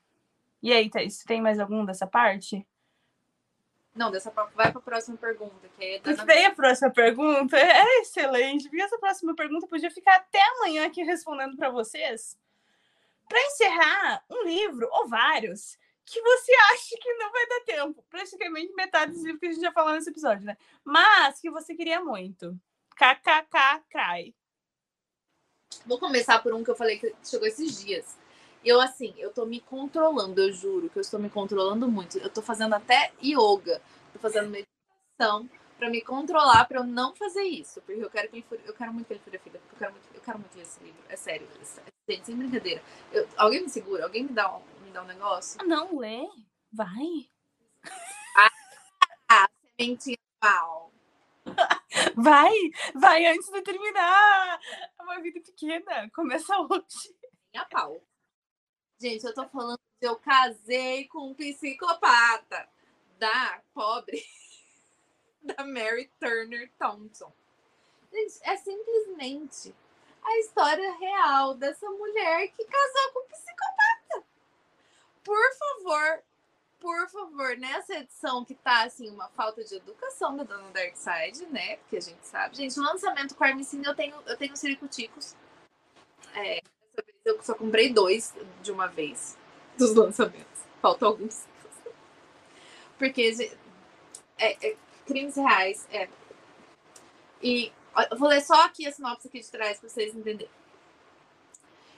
[0.62, 2.66] E aí, Thaís, tem mais algum dessa parte?
[3.94, 8.68] Não, dessa pa- vai para a próxima pergunta, que é a próxima pergunta é excelente,
[8.68, 12.36] porque essa próxima pergunta podia ficar até amanhã aqui respondendo para vocês.
[13.28, 18.04] Para encerrar, um livro ou vários que você acha que não vai dar tempo.
[18.10, 20.56] Praticamente metade dos livros que a gente já falou nesse episódio, né?
[20.84, 22.58] Mas que você queria muito.
[22.96, 24.34] KKK Cry.
[25.86, 28.16] Vou começar por um que eu falei que chegou esses dias.
[28.64, 32.16] Eu, assim, eu tô me controlando, eu juro que eu estou me controlando muito.
[32.18, 33.82] Eu tô fazendo até yoga,
[34.12, 37.82] tô fazendo meditação pra me controlar, pra eu não fazer isso.
[37.82, 39.78] Porque eu quero que ele fure, eu quero muito que ele fure a porque eu
[39.78, 41.02] quero muito, eu quero muito ler esse livro.
[41.08, 41.46] É sério,
[42.08, 42.82] gente, sem brincadeira.
[43.12, 44.04] Eu- alguém me segura?
[44.04, 45.58] Alguém me dá um, me dá um negócio?
[45.60, 46.28] Ah, não, lê.
[46.72, 47.28] Vai.
[49.78, 50.92] Sementinha pau.
[52.16, 52.52] Vai.
[52.94, 54.60] Vai antes de terminar.
[54.98, 56.10] É uma vida pequena.
[56.10, 57.14] Começa hoje.
[57.52, 58.00] Minha pau.
[59.00, 62.68] Gente, eu tô falando de eu casei com um psicopata
[63.18, 64.22] da pobre
[65.42, 67.32] da Mary Turner Thompson.
[68.12, 69.74] Gente, é simplesmente
[70.24, 74.26] a história real dessa mulher que casou com um psicopata.
[75.22, 76.22] Por favor,
[76.80, 81.76] por favor, nessa edição que tá assim, uma falta de educação da dona Darkseid, né?
[81.78, 82.56] Porque a gente sabe.
[82.56, 85.34] Gente, o lançamento com a eu tenho, eu tenho ciricuticos.
[86.34, 86.60] É,
[87.24, 89.38] eu só comprei dois de uma vez
[89.78, 90.62] dos lançamentos.
[90.80, 91.46] Faltam alguns.
[92.98, 93.32] Porque
[94.38, 94.76] é, é,
[95.06, 96.08] crimes reais, é.
[97.42, 97.72] E
[98.10, 100.50] eu vou ler só aqui a sinopse aqui de trás para vocês entenderem.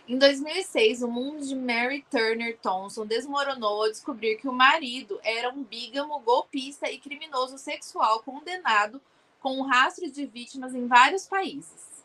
[0.08, 5.50] Em 2006, o mundo de Mary Turner Thompson desmoronou ao descobrir que o marido era
[5.50, 9.00] um bígamo, golpista e criminoso sexual condenado
[9.40, 12.04] com um rastro de vítimas em vários países.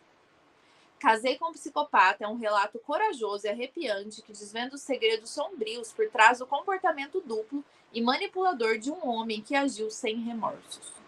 [0.97, 5.91] Casei com um psicopata é um relato corajoso e arrepiante que desvenda os segredos sombrios
[5.91, 7.63] por trás do comportamento duplo
[7.93, 11.00] e manipulador de um homem que agiu sem remorsos.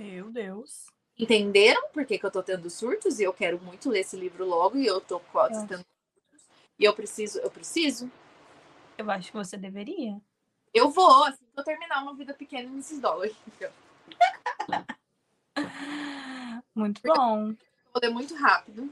[0.00, 0.86] Meu Deus.
[1.18, 3.20] Entenderam por que, que eu tô tendo surtos?
[3.20, 6.48] E eu quero muito ler esse livro logo e eu tô quase Eu tendo surtos.
[6.78, 8.10] E eu preciso, eu preciso.
[8.96, 10.18] Eu acho que você deveria.
[10.72, 12.98] Eu vou, assim que eu terminar uma vida pequena em Mrs.
[12.98, 13.28] Dollar.
[16.74, 17.54] Muito bom.
[17.92, 18.88] vou ler muito rápido,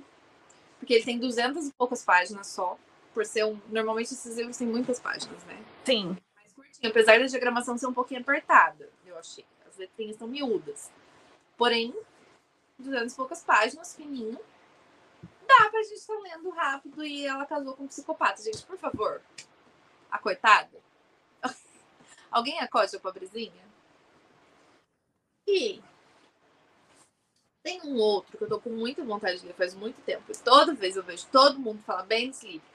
[0.79, 2.77] porque ele tem 200 e poucas páginas só,
[3.15, 3.59] por ser um...
[3.69, 5.59] Normalmente esses livros têm muitas páginas, né?
[5.87, 6.19] Sim.
[6.35, 9.47] Mais curtinho, apesar da diagramação ser um pouquinho apertada, eu achei.
[9.79, 10.91] As letrinhas estão miúdas.
[11.57, 11.95] Porém,
[12.79, 14.39] 200 e poucas páginas, fininho.
[15.47, 18.43] Dá pra gente estar lendo rápido e ela casou com um psicopata.
[18.43, 19.23] Gente, por favor.
[20.11, 20.77] A coitada.
[22.29, 23.69] Alguém acode a pobrezinha?
[25.47, 25.81] E
[27.63, 30.33] tem um outro que eu tô com muita vontade de ler faz muito tempo.
[30.45, 32.67] Toda vez eu vejo todo mundo falar bem desse livro.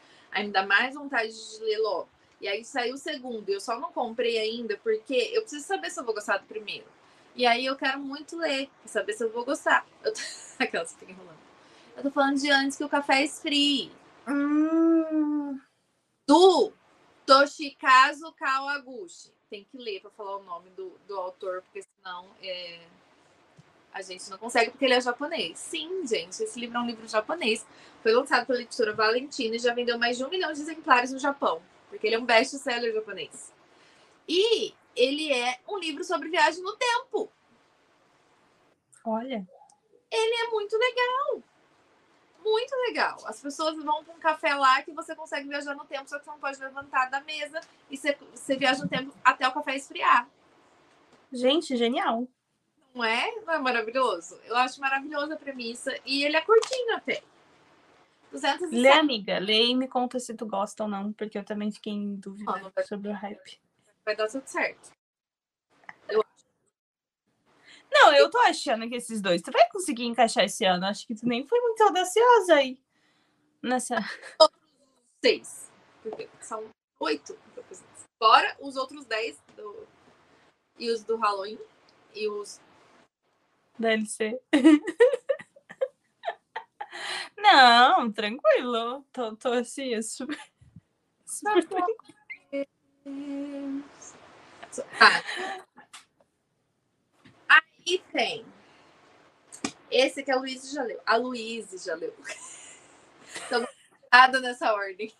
[0.52, 2.10] Dá mais vontade de ler logo.
[2.42, 3.50] E aí saiu o segundo.
[3.50, 6.46] E eu só não comprei ainda porque eu preciso saber se eu vou gostar do
[6.46, 6.86] primeiro.
[7.36, 9.86] E aí eu quero muito ler, saber se eu vou gostar.
[10.04, 10.20] Eu tô...
[10.60, 11.40] Aquela que fica enrolando.
[11.96, 13.92] Eu tô falando de antes que o café esfrie.
[14.28, 15.60] Hum,
[16.28, 16.72] Do
[17.26, 19.32] Toshikazu Kawaguchi.
[19.50, 22.80] Tem que ler para falar o nome do, do autor, porque senão é,
[23.94, 25.60] a gente não consegue, porque ele é japonês.
[25.60, 27.66] Sim, gente, esse livro é um livro japonês.
[28.02, 31.20] Foi lançado pela editora Valentina e já vendeu mais de um milhão de exemplares no
[31.20, 31.62] Japão,
[31.94, 33.53] porque ele é um best-seller japonês.
[34.28, 37.32] E ele é um livro sobre viagem no tempo.
[39.06, 39.48] olha.
[40.11, 41.44] Ele é muito legal.
[42.44, 43.18] Muito legal.
[43.26, 46.26] As pessoas vão para um café lá que você consegue viajar no tempo, só que
[46.26, 49.76] você não pode levantar da mesa e você, você viaja no tempo até o café
[49.76, 50.28] esfriar.
[51.32, 52.28] Gente, genial.
[52.94, 53.32] Não é?
[53.45, 54.40] Não é maravilhoso?
[54.45, 57.24] Eu acho maravilhosa a premissa e ele é curtinho até.
[58.34, 58.76] 207.
[58.76, 59.40] Lê, amiga.
[59.40, 62.52] Lê e me conta se tu gosta ou não, porque eu também fiquei em dúvida
[62.60, 63.60] não vai- sobre o hype.
[64.04, 64.92] Vai dar tudo certo.
[67.92, 70.86] Não, eu tô achando que esses dois tu vai conseguir encaixar esse ano.
[70.86, 72.80] Acho que tu nem foi muito audaciosa aí.
[73.62, 73.98] Nessa.
[75.24, 75.72] Seis.
[76.02, 76.70] Porque são
[77.00, 77.38] oito.
[78.18, 79.88] Fora os outros dez do...
[80.80, 81.60] e os do Halloween
[82.16, 82.60] e os
[83.78, 84.42] DLC.
[87.44, 89.03] Não, tranquilo.
[89.11, 90.40] Tô, tô assim, super.
[91.28, 92.68] super tranquilo.
[94.99, 95.22] Ah.
[97.49, 98.45] Aí tem.
[99.91, 101.02] Esse que a Luísa já leu.
[101.06, 102.15] A Luísa já leu.
[104.11, 105.14] Nada nessa ordem.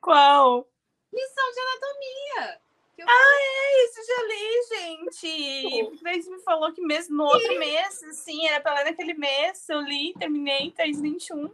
[0.00, 0.68] Qual?
[1.12, 2.60] Lição de anatomia.
[3.06, 5.84] Que eu- É isso, já li, gente.
[5.90, 9.14] Porque daí você me falou que mesmo no outro mês, assim, era pra ler naquele
[9.14, 9.68] mês.
[9.68, 11.50] Eu li, terminei, 321.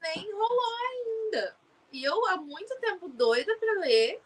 [0.00, 1.56] nem rolou ainda.
[1.92, 4.20] E eu há muito tempo doida para ler,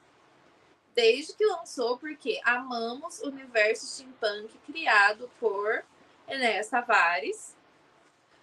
[0.94, 5.82] desde que lançou, porque amamos o universo steampunk criado por
[6.28, 7.56] Enéas Tavares.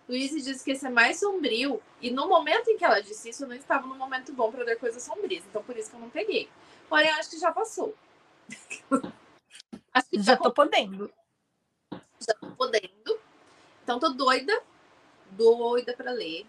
[0.07, 3.43] Luiz disse que esse é mais sombrio, e no momento em que ela disse isso,
[3.43, 5.99] eu não estava num momento bom para ler coisas sombrias, então por isso que eu
[5.99, 6.49] não peguei.
[6.89, 7.93] Porém, eu acho que já passou.
[10.13, 11.11] Já tô podendo.
[12.19, 13.19] já tô podendo.
[13.83, 14.61] Então tô doida,
[15.31, 16.45] doida para ler.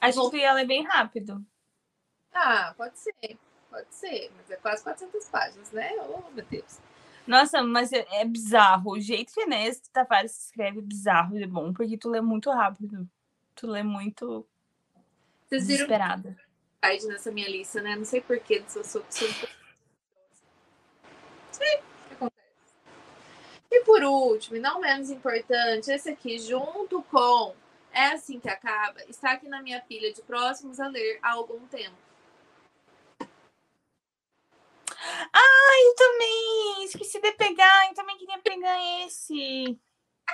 [0.00, 1.44] Acho Vou- que ia ler bem rápido.
[2.32, 3.38] Ah, pode ser,
[3.70, 5.92] pode ser, mas é quase 400 páginas, né?
[6.08, 6.78] Oh, meu Deus.
[7.26, 8.92] Nossa, mas é, é bizarro.
[8.92, 12.50] O jeito que Enéas Tavares escreve é bizarro e é bom, porque tu lê muito
[12.50, 13.08] rápido.
[13.54, 14.46] Tu lê muito
[15.46, 16.36] Vocês viram desesperada.
[16.82, 17.96] nessa minha lista, né?
[17.96, 19.28] Não sei porquê, sou, sou, sou...
[21.58, 22.44] Que acontece.
[23.70, 27.54] E por último, e não menos importante, esse aqui, junto com
[27.92, 31.66] É Assim Que Acaba, está aqui na minha pilha de próximos a ler há algum
[31.66, 32.04] tempo.
[35.84, 36.84] Eu também!
[36.84, 39.78] Esqueci de pegar, eu também queria pegar esse.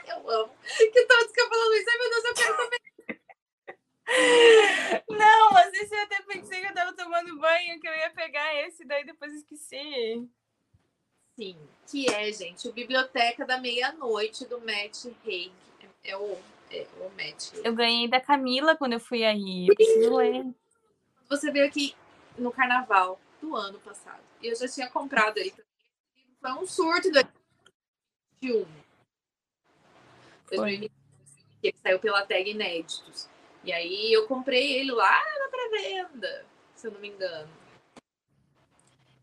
[0.07, 0.55] Eu amo.
[0.77, 2.81] Que todos que eu falo isso, ai meu Deus, eu quero também.
[5.09, 8.55] Não, mas esse eu até pensei que eu tava tomando banho, que eu ia pegar
[8.67, 10.29] esse, daí depois esqueci.
[11.41, 11.57] Sim,
[11.87, 15.51] que é, gente, o Biblioteca da Meia-Noite, do Matt Haig.
[16.05, 16.39] É o,
[16.71, 17.55] é o Matt.
[17.65, 19.67] Eu ganhei da Camila quando eu fui aí.
[19.67, 20.47] Eu preciso ler.
[21.31, 21.97] Você veio aqui
[22.37, 24.23] no carnaval do ano passado.
[24.43, 25.55] E eu já tinha comprado ele.
[26.43, 28.67] Foi um surto em 2021.
[30.51, 30.91] 2021,
[31.63, 33.31] que ele saiu pela tag Inéditos.
[33.65, 36.45] E aí eu comprei ele lá na pré-venda,
[36.75, 37.51] se eu não me engano.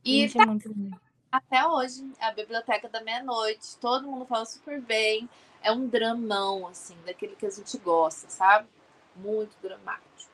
[0.03, 1.06] E Gente, é muito lindo.
[1.32, 3.78] Até hoje, é a Biblioteca da Meia-Noite.
[3.78, 5.30] Todo mundo fala super bem.
[5.62, 8.68] É um dramão, assim, daquele que a gente gosta, sabe?
[9.16, 10.32] Muito dramático.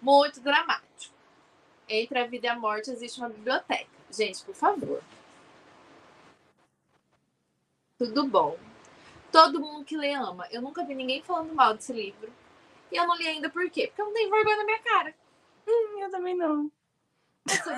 [0.00, 1.14] Muito dramático.
[1.88, 3.90] Entre a vida e a morte existe uma biblioteca.
[4.10, 5.02] Gente, por favor.
[7.98, 8.58] Tudo bom.
[9.30, 10.46] Todo mundo que lê ama.
[10.50, 12.32] Eu nunca vi ninguém falando mal desse livro.
[12.90, 13.86] E eu não li ainda por quê?
[13.88, 15.14] Porque eu não tenho vergonha na minha cara.
[15.66, 16.70] Hum, Eu também não.
[17.48, 17.72] Eu sou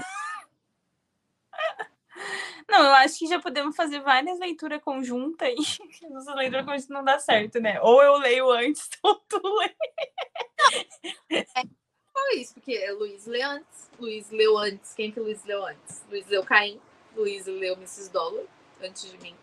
[2.69, 5.55] Não, eu acho que já podemos fazer várias leituras conjuntas
[6.03, 7.81] e nossa leitura conjunta não dá certo, né?
[7.81, 11.45] Ou eu leio antes, ou tu lê.
[12.13, 13.91] só isso, porque é Luiz lê antes.
[13.99, 14.95] Luiz leu antes.
[14.95, 16.03] Quem que Luiz leu antes?
[16.09, 16.81] Luiz leu Caim.
[17.15, 18.11] Luiz leu Mrs.
[18.11, 18.45] Dollar
[18.83, 19.37] antes de mim.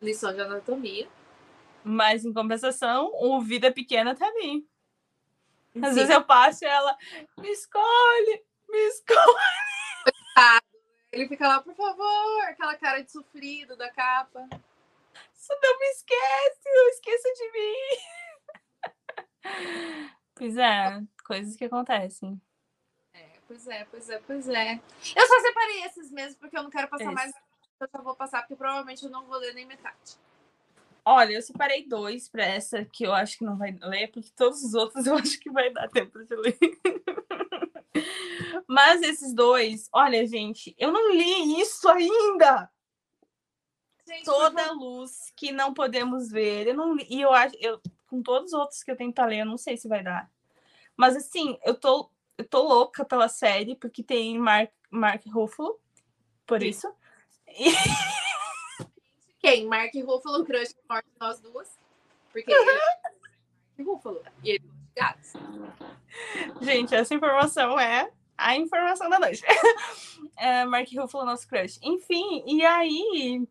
[0.00, 1.08] Lição de anatomia.
[1.82, 4.66] Mas em compensação, o Vida Pequena tá ali.
[5.82, 5.94] Às Sim.
[5.94, 6.96] vezes eu passo e ela
[7.38, 10.65] me escolhe, me escolhe.
[11.16, 14.46] Ele fica lá, por favor, aquela cara de sofrido da capa.
[15.32, 17.76] Só não me esquece, não esqueça de mim.
[20.38, 22.38] Pois é, coisas que acontecem.
[23.14, 24.74] É, pois é, pois é, pois é.
[24.74, 27.14] Eu só separei esses mesmo porque eu não quero passar Esse.
[27.14, 27.32] mais.
[27.80, 30.18] Eu só vou passar porque provavelmente eu não vou ler nem metade.
[31.02, 34.62] Olha, eu separei dois para essa que eu acho que não vai ler, porque todos
[34.62, 36.58] os outros eu acho que vai dar tempo de ler.
[38.66, 42.70] Mas esses dois, olha, gente, eu não li isso ainda.
[44.06, 46.68] Gente, Toda luz que não podemos ver.
[46.68, 49.26] Eu não li, e eu acho, eu com todos os outros que eu tenho para
[49.26, 50.30] ler, eu não sei se vai dar.
[50.96, 55.80] Mas assim, eu tô eu tô louca pela série porque tem Mark Mark Ruffalo,
[56.46, 56.68] por Sim.
[56.68, 56.92] isso.
[57.48, 57.72] E-
[59.40, 59.66] Quem?
[59.66, 61.78] Mark Ruffalo, crush morte nós duas.
[62.32, 64.22] Porque ele é Mark Ruffalo.
[64.44, 65.32] E ele gatos.
[66.60, 69.42] Gente, essa informação é a informação da noite.
[70.36, 71.78] é, Mark Ruffalo, nosso crush.
[71.82, 73.46] Enfim, e aí.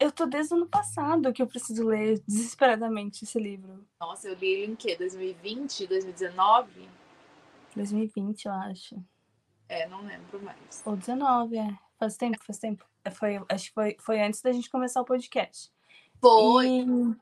[0.00, 3.86] Eu tô desde o ano passado que eu preciso ler desesperadamente esse livro.
[4.00, 4.96] Nossa, eu li ele em quê?
[4.96, 5.86] 2020?
[5.86, 6.88] 2019?
[7.76, 8.96] 2020, eu acho.
[9.68, 10.82] É, não lembro mais.
[10.84, 11.78] Ou 19, é.
[11.96, 12.84] Faz tempo, faz tempo.
[13.04, 15.72] É, Foi, acho que foi, foi antes da gente começar o podcast.
[16.20, 16.66] Foi.
[16.66, 17.16] E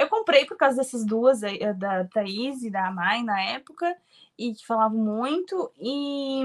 [0.00, 3.96] eu comprei por causa dessas duas, a da Thaís e da Mai na época,
[4.38, 5.72] e que falavam muito.
[5.78, 6.42] E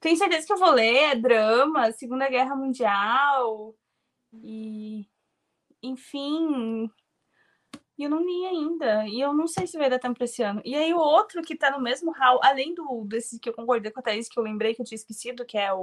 [0.00, 3.74] tenho certeza que eu vou ler, é drama, Segunda Guerra Mundial,
[4.32, 5.06] e
[5.82, 6.90] enfim.
[7.96, 9.06] E eu não li ainda.
[9.06, 10.60] E eu não sei se vai dar tempo pra esse ano.
[10.64, 13.90] E aí o outro que tá no mesmo hall, além do desse que eu concordei
[13.90, 15.82] com a Thaís, que eu lembrei que eu tinha esquecido, que é o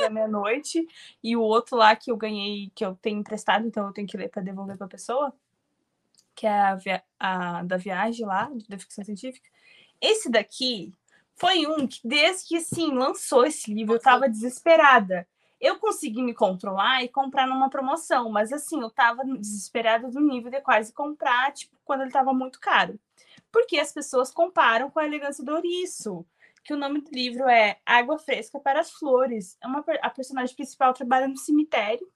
[0.00, 0.86] da Meia-Noite,
[1.22, 4.16] e o outro lá que eu ganhei, que eu tenho emprestado, então eu tenho que
[4.16, 5.32] ler pra devolver pra pessoa,
[6.36, 9.48] que é a, via- a da viagem lá, da ficção científica.
[10.00, 10.92] Esse daqui
[11.34, 15.26] foi um que, desde que assim, lançou esse livro, eu tava desesperada.
[15.60, 20.50] Eu consegui me controlar e comprar numa promoção, mas assim, eu tava desesperada do nível
[20.50, 23.00] de quase comprar, tipo, quando ele tava muito caro.
[23.50, 26.26] Porque as pessoas comparam com a elegância do ouriço,
[26.62, 29.56] que o nome do livro é Água Fresca para as Flores.
[29.62, 32.06] É uma, a personagem principal trabalha no cemitério.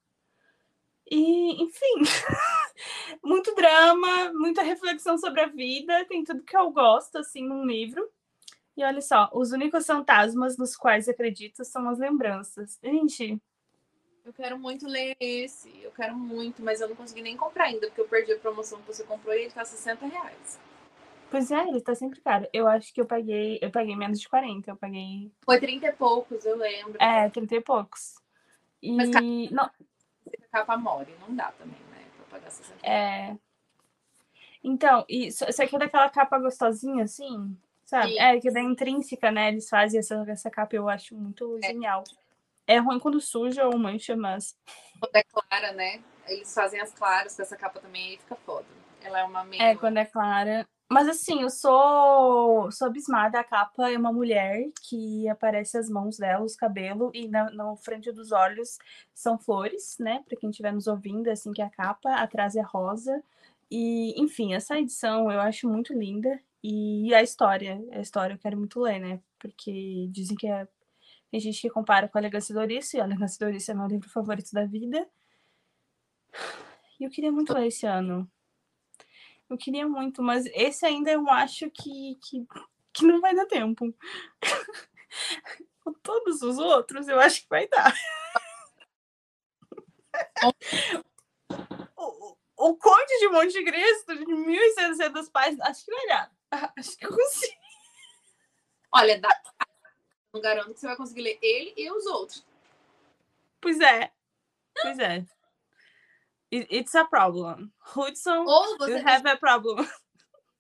[1.10, 2.02] E, enfim,
[3.22, 8.08] muito drama, muita reflexão sobre a vida, tem tudo que eu gosto, assim, num livro.
[8.76, 12.78] E olha só, os únicos fantasmas nos quais acredito são as lembranças.
[12.82, 13.42] Gente.
[14.24, 15.82] Eu quero muito ler esse.
[15.82, 18.80] Eu quero muito, mas eu não consegui nem comprar ainda, porque eu perdi a promoção
[18.80, 20.60] que você comprou e ele tá 60 reais.
[21.30, 22.46] Pois é, ele tá sempre caro.
[22.52, 25.32] Eu acho que eu paguei, eu paguei menos de 40, eu paguei.
[25.44, 26.96] Foi 30 e poucos, eu lembro.
[27.00, 28.14] É, 30 e poucos.
[28.82, 28.92] E.
[28.92, 29.10] Mas,
[29.50, 29.70] não...
[30.50, 32.04] capa mole, não dá também, né?
[32.16, 33.36] Pra pagar 60 reais.
[33.36, 33.38] É.
[34.62, 38.18] Então, isso, aqui é daquela capa gostosinha, assim, sabe?
[38.18, 39.48] É, que é da intrínseca, né?
[39.48, 41.68] Eles fazem essa, essa capa, eu acho muito é.
[41.68, 42.04] genial.
[42.66, 44.56] É ruim quando suja ou mancha, mas.
[45.00, 46.02] Quando é clara, né?
[46.26, 48.66] Eles fazem as claras com essa capa também, aí fica foda.
[49.02, 49.62] Ela é uma meio...
[49.62, 50.68] É, quando é clara.
[50.92, 53.38] Mas assim, eu sou, sou abismada.
[53.38, 57.76] A capa é uma mulher que aparece as mãos dela, os cabelos, e na, na
[57.76, 58.76] frente dos olhos
[59.14, 60.24] são flores, né?
[60.28, 63.22] Para quem estiver nos ouvindo, é assim que é a capa, atrás é rosa.
[63.70, 66.40] E, enfim, essa edição eu acho muito linda.
[66.62, 69.20] E a história, a história eu quero muito ler, né?
[69.38, 70.66] Porque dizem que é...
[71.30, 74.10] tem gente que compara com a Elegância Dourice, e a Elegância Dourice é meu livro
[74.10, 75.08] favorito da vida.
[76.98, 78.28] E eu queria muito ler esse ano.
[79.50, 82.46] Eu queria muito, mas esse ainda eu acho que, que,
[82.92, 83.92] que não vai dar tempo.
[85.82, 87.92] Com todos os outros, eu acho que vai dar.
[91.96, 96.32] o, o Conde de Monte Cristo, de 1.600 páginas, acho que vai dar.
[96.76, 97.60] Acho que eu consigo.
[98.92, 99.30] Olha, dá.
[100.32, 102.44] Não garanto que você vai conseguir ler ele e os outros.
[103.60, 104.12] Pois é.
[104.82, 105.24] Pois é.
[106.52, 107.70] It's a problem.
[107.94, 109.76] Hudson, Ou você you have a problem.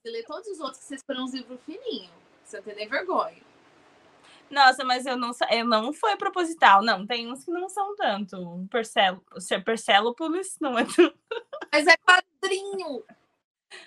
[0.02, 2.10] Você lê todos os outros que você esperam uns livros fininhos.
[2.42, 3.42] Você não tem nem vergonha.
[4.50, 6.82] Nossa, mas eu não, eu não foi proposital.
[6.82, 8.66] Não, tem uns que não são tanto.
[8.70, 9.22] Percelo,
[9.64, 11.18] Percelópolis não é tanto.
[11.70, 13.04] Mas é quadrinho.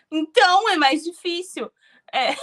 [0.10, 1.70] Então é mais difícil.
[2.14, 2.36] É.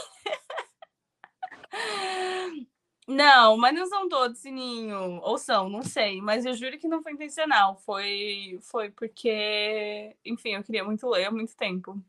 [3.10, 5.20] Não, mas não são todos, Sininho.
[5.22, 6.20] Ou são, não sei.
[6.22, 7.74] Mas eu juro que não foi intencional.
[7.74, 12.00] Foi, foi porque, enfim, eu queria muito ler há muito tempo.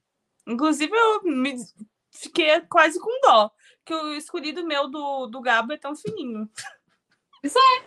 [0.45, 1.55] Inclusive, eu me
[2.11, 3.51] fiquei quase com dó.
[3.83, 6.47] Que o escolhido meu do, do Gabo é tão fininho.
[7.43, 7.85] Isso é.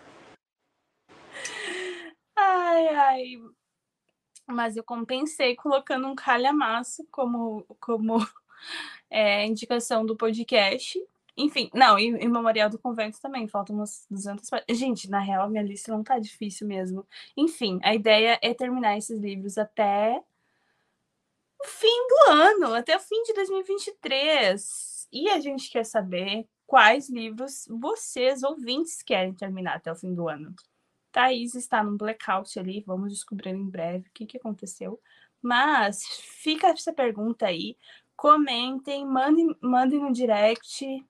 [2.36, 3.24] Ai, ai.
[4.48, 8.18] Mas eu compensei colocando um calhamaço como, como
[9.08, 10.98] é, indicação do podcast.
[11.36, 14.78] Enfim, não, e, e Memorial do Convento também, faltam umas 200 páginas.
[14.78, 17.06] Gente, na real, minha lista não tá difícil mesmo.
[17.36, 20.22] Enfim, a ideia é terminar esses livros até
[21.60, 25.08] o fim do ano, até o fim de 2023.
[25.12, 30.28] E a gente quer saber quais livros vocês, ouvintes, querem terminar até o fim do
[30.28, 30.54] ano.
[31.10, 35.00] Thaís está num blackout ali, vamos descobrir em breve o que, que aconteceu.
[35.42, 37.76] Mas fica essa pergunta aí.
[38.16, 41.04] Comentem, mandem, mandem no direct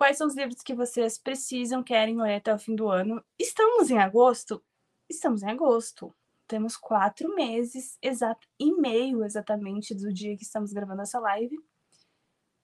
[0.00, 3.22] Quais são os livros que vocês precisam, querem ler até o fim do ano?
[3.38, 4.64] Estamos em agosto?
[5.06, 6.16] Estamos em agosto.
[6.48, 11.54] Temos quatro meses exato, e meio exatamente do dia que estamos gravando essa live.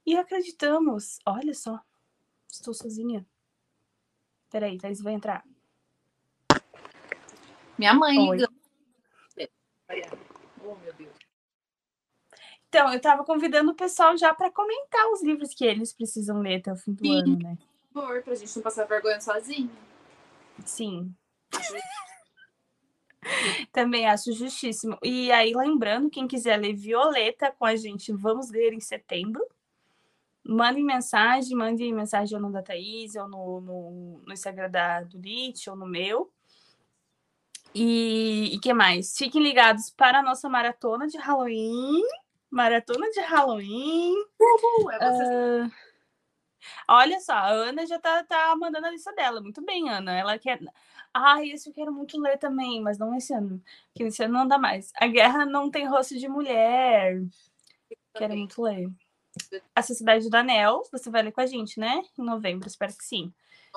[0.06, 1.18] E acreditamos.
[1.26, 1.78] Olha só.
[2.50, 3.26] Estou sozinha.
[4.50, 5.44] Peraí, Thais vai entrar.
[7.76, 8.18] Minha mãe.
[8.18, 8.38] Oi.
[10.64, 11.15] Oh, meu Deus.
[12.76, 16.56] Então, eu estava convidando o pessoal já para comentar os livros que eles precisam ler
[16.56, 17.20] até o fim do Sim.
[17.20, 17.58] ano, né?
[17.90, 19.70] Por favor, pra gente não passar vergonha sozinho.
[20.62, 21.14] Sim.
[23.72, 24.98] Também acho justíssimo.
[25.02, 29.42] E aí, lembrando, quem quiser ler Violeta com a gente, vamos ler em setembro.
[30.44, 35.18] Mandem mensagem, mandem mensagem no da Thaís, ou no, no, no Instagram da, do
[35.70, 36.30] ou no meu.
[37.74, 39.16] E o que mais?
[39.16, 42.02] Fiquem ligados para a nossa maratona de Halloween
[42.56, 44.14] Maratona de Halloween.
[44.40, 45.62] Uhul, é você...
[45.64, 45.86] uh...
[46.88, 49.42] Olha só, a Ana já tá, tá mandando a lista dela.
[49.42, 50.16] Muito bem, Ana.
[50.18, 50.58] Ela quer.
[51.12, 53.62] Ah, esse eu quero muito ler também, mas não esse ano.
[53.88, 54.90] Porque esse ano não dá mais.
[54.96, 57.22] A Guerra não tem rosto de mulher.
[58.16, 58.90] Quero muito ler.
[59.74, 62.02] A Sociedade do Anel, você vai ler com a gente, né?
[62.18, 63.32] Em novembro, espero que sim.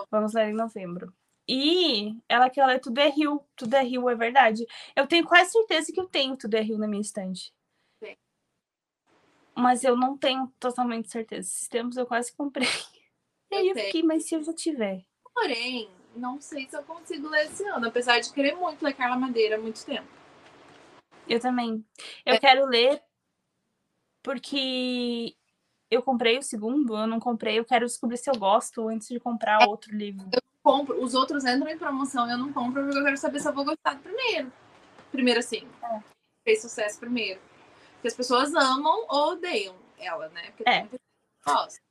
[0.09, 1.13] Vamos ler em novembro.
[1.47, 3.43] E ela quer ler Tudo é Rio.
[3.57, 4.65] Tudo é Rio, é verdade.
[4.95, 7.53] Eu tenho quase certeza que eu tenho Tudo é Rio na minha estante
[9.59, 11.47] mas eu não tenho totalmente certeza.
[11.47, 12.67] Esses tempos eu quase comprei.
[13.51, 15.03] E aí eu, eu fiquei, mas se eu já tiver.
[15.33, 19.15] Porém, não sei se eu consigo ler esse ano, apesar de querer muito ler Carla
[19.15, 20.07] Madeira há muito tempo.
[21.27, 21.83] Eu também.
[22.23, 22.39] Eu é.
[22.39, 23.01] quero ler
[24.21, 25.35] porque
[25.89, 29.19] eu comprei o segundo, eu não comprei, eu quero descobrir se eu gosto antes de
[29.19, 29.65] comprar é.
[29.65, 30.27] outro livro.
[30.31, 33.47] Eu compro, os outros entram em promoção, eu não compro porque eu quero saber se
[33.47, 34.51] eu vou gostar do primeiro.
[35.11, 35.67] Primeiro assim.
[35.83, 35.99] É.
[36.43, 37.39] Fez sucesso primeiro.
[37.99, 40.51] Porque as pessoas amam ou odeiam ela, né?
[40.55, 40.87] Porque é.
[41.45, 41.81] gosta.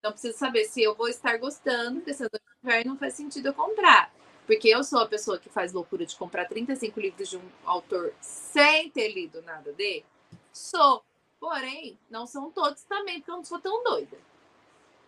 [0.00, 2.30] Então preciso saber se eu vou estar gostando, porque se eu
[2.60, 4.12] tiver, não faz sentido eu comprar.
[4.44, 8.12] Porque eu sou a pessoa que faz loucura de comprar 35 livros de um autor
[8.20, 10.04] sem ter lido nada dele.
[10.52, 11.04] Sou.
[11.38, 14.18] Porém, não são todos também, porque eu não sou tão doida.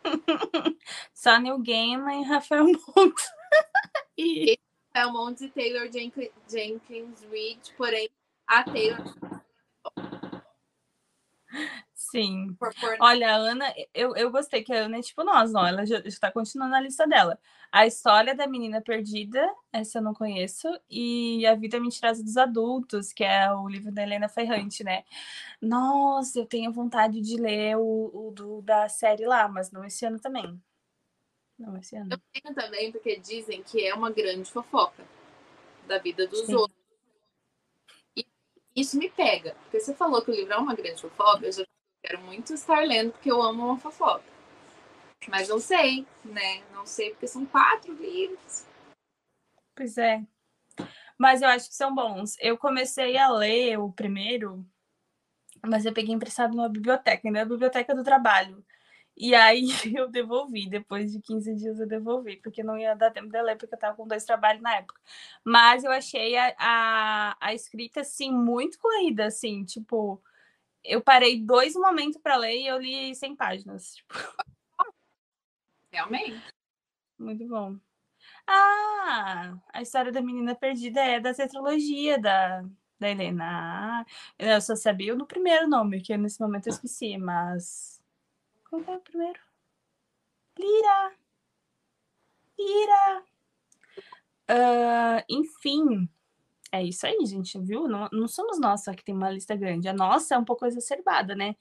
[1.13, 3.29] Só Neil Gaiman e Rafael Montes.
[4.17, 4.59] e...
[4.95, 8.09] Rafael Montes e Taylor Jenkins Reid, porém,
[8.47, 9.43] a Taylor
[11.95, 12.57] Sim.
[13.01, 15.67] Olha, a Ana, eu, eu gostei que a Ana é tipo nós, não.
[15.67, 17.39] Ela já está continuando a lista dela.
[17.73, 23.13] A história da menina perdida, essa eu não conheço, e A Vida Mentirosa dos Adultos,
[23.13, 25.05] que é o livro da Helena Ferrante, né?
[25.61, 30.07] Nossa, eu tenho vontade de ler o, o do, da série lá, mas não esse
[30.07, 30.63] ano também.
[31.59, 32.11] Não esse ano.
[32.13, 35.05] Eu tenho também, porque dizem que é uma grande fofoca
[35.87, 36.55] da vida dos Sim.
[36.55, 36.74] outros.
[38.75, 41.65] Isso me pega, porque você falou que o livro é uma grande fofoca, eu já
[42.05, 44.25] Quero muito estar lendo, porque eu amo uma fofoca.
[45.27, 46.63] Mas não sei, né?
[46.71, 48.67] Não sei, porque são quatro livros.
[49.75, 50.23] Pois é.
[51.17, 52.37] Mas eu acho que são bons.
[52.41, 54.67] Eu comecei a ler o primeiro,
[55.65, 58.63] mas eu peguei emprestado numa biblioteca, na biblioteca do trabalho.
[59.17, 59.67] E aí
[59.97, 63.57] eu devolvi, depois de 15 dias eu devolvi, porque não ia dar tempo de ler,
[63.57, 65.01] porque eu tava com dois trabalhos na época.
[65.45, 70.23] Mas eu achei a, a, a escrita, assim, muito corrida, assim, tipo
[70.85, 73.95] eu parei dois momentos para ler e eu li 100 páginas.
[74.05, 74.15] Tipo.
[75.91, 76.43] Realmente.
[77.19, 77.79] Muito bom.
[78.47, 82.65] Ah, a história da menina perdida é da tetralogia da,
[82.99, 84.05] da Helena.
[84.39, 88.03] Eu só sabia no primeiro nome, que nesse momento eu esqueci, mas.
[88.83, 89.41] Qual é o primeiro?
[90.59, 91.13] Lira!
[92.59, 93.25] Lira!
[94.51, 96.09] Uh, enfim,
[96.73, 97.87] é isso aí, gente, viu?
[97.87, 99.89] Não, não somos nós só que tem uma lista grande.
[99.89, 101.55] A nossa é um pouco exacerbada, né?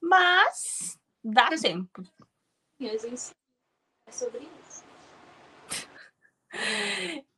[0.00, 2.02] Mas dá tempo.
[4.06, 4.84] É sobre isso.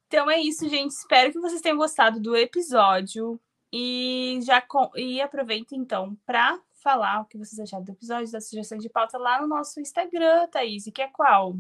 [0.07, 0.91] Então é isso, gente.
[0.91, 3.41] Espero que vocês tenham gostado do episódio.
[3.73, 4.91] E já com...
[4.95, 9.19] e aproveita então para falar o que vocês acharam do episódio, da sugestão de pauta
[9.19, 11.56] lá no nosso Instagram, Thaís, que é qual?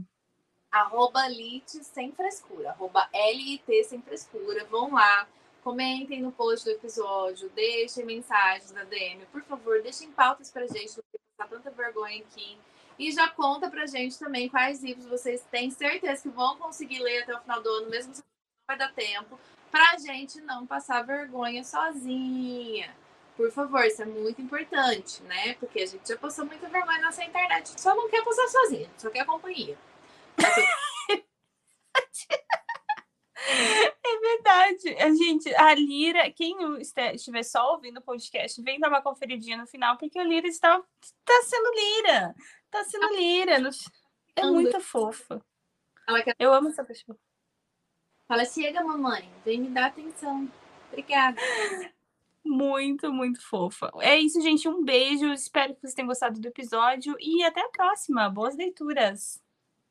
[0.70, 4.64] Arroba Lit sem frescura, arroba LIT sem frescura.
[4.66, 5.26] Vão lá,
[5.64, 9.24] Comentem no post do episódio, deixem mensagens na DM.
[9.32, 11.04] Por favor, deixem pautas pra gente, não
[11.38, 12.58] passar tanta vergonha aqui.
[12.98, 17.22] E já conta pra gente também quais livros vocês têm certeza que vão conseguir ler
[17.22, 18.26] até o final do ano, mesmo se não
[18.68, 19.40] vai dar tempo,
[19.70, 22.94] pra gente não passar vergonha sozinha.
[23.36, 25.54] Por favor, isso é muito importante, né?
[25.54, 27.80] Porque a gente já passou muita vergonha nessa internet.
[27.80, 29.76] Só não quer passar sozinha, só quer companhia.
[33.46, 34.96] É verdade.
[35.02, 39.66] A gente, a Lira, quem estiver só ouvindo o podcast, vem dar uma conferidinha no
[39.66, 42.34] final, porque a Lira está, está sendo Lira.
[42.64, 43.70] Está sendo Lira.
[44.36, 45.44] É muito fofa.
[46.38, 47.18] Eu amo essa pessoa.
[48.26, 50.50] Fala, chega, mamãe, vem me dar atenção.
[50.88, 51.40] Obrigada.
[52.44, 53.90] Muito, muito fofa.
[54.00, 54.68] É isso, gente.
[54.68, 55.32] Um beijo.
[55.32, 58.28] Espero que vocês tenham gostado do episódio e até a próxima.
[58.28, 59.40] Boas leituras.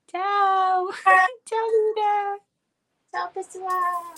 [0.07, 0.87] Tchau.
[1.45, 2.39] Tchau, Lira.
[3.11, 4.13] Tchau, pessoal!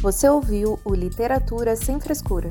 [0.00, 2.48] Você ouviu o Literatura Sem Frescura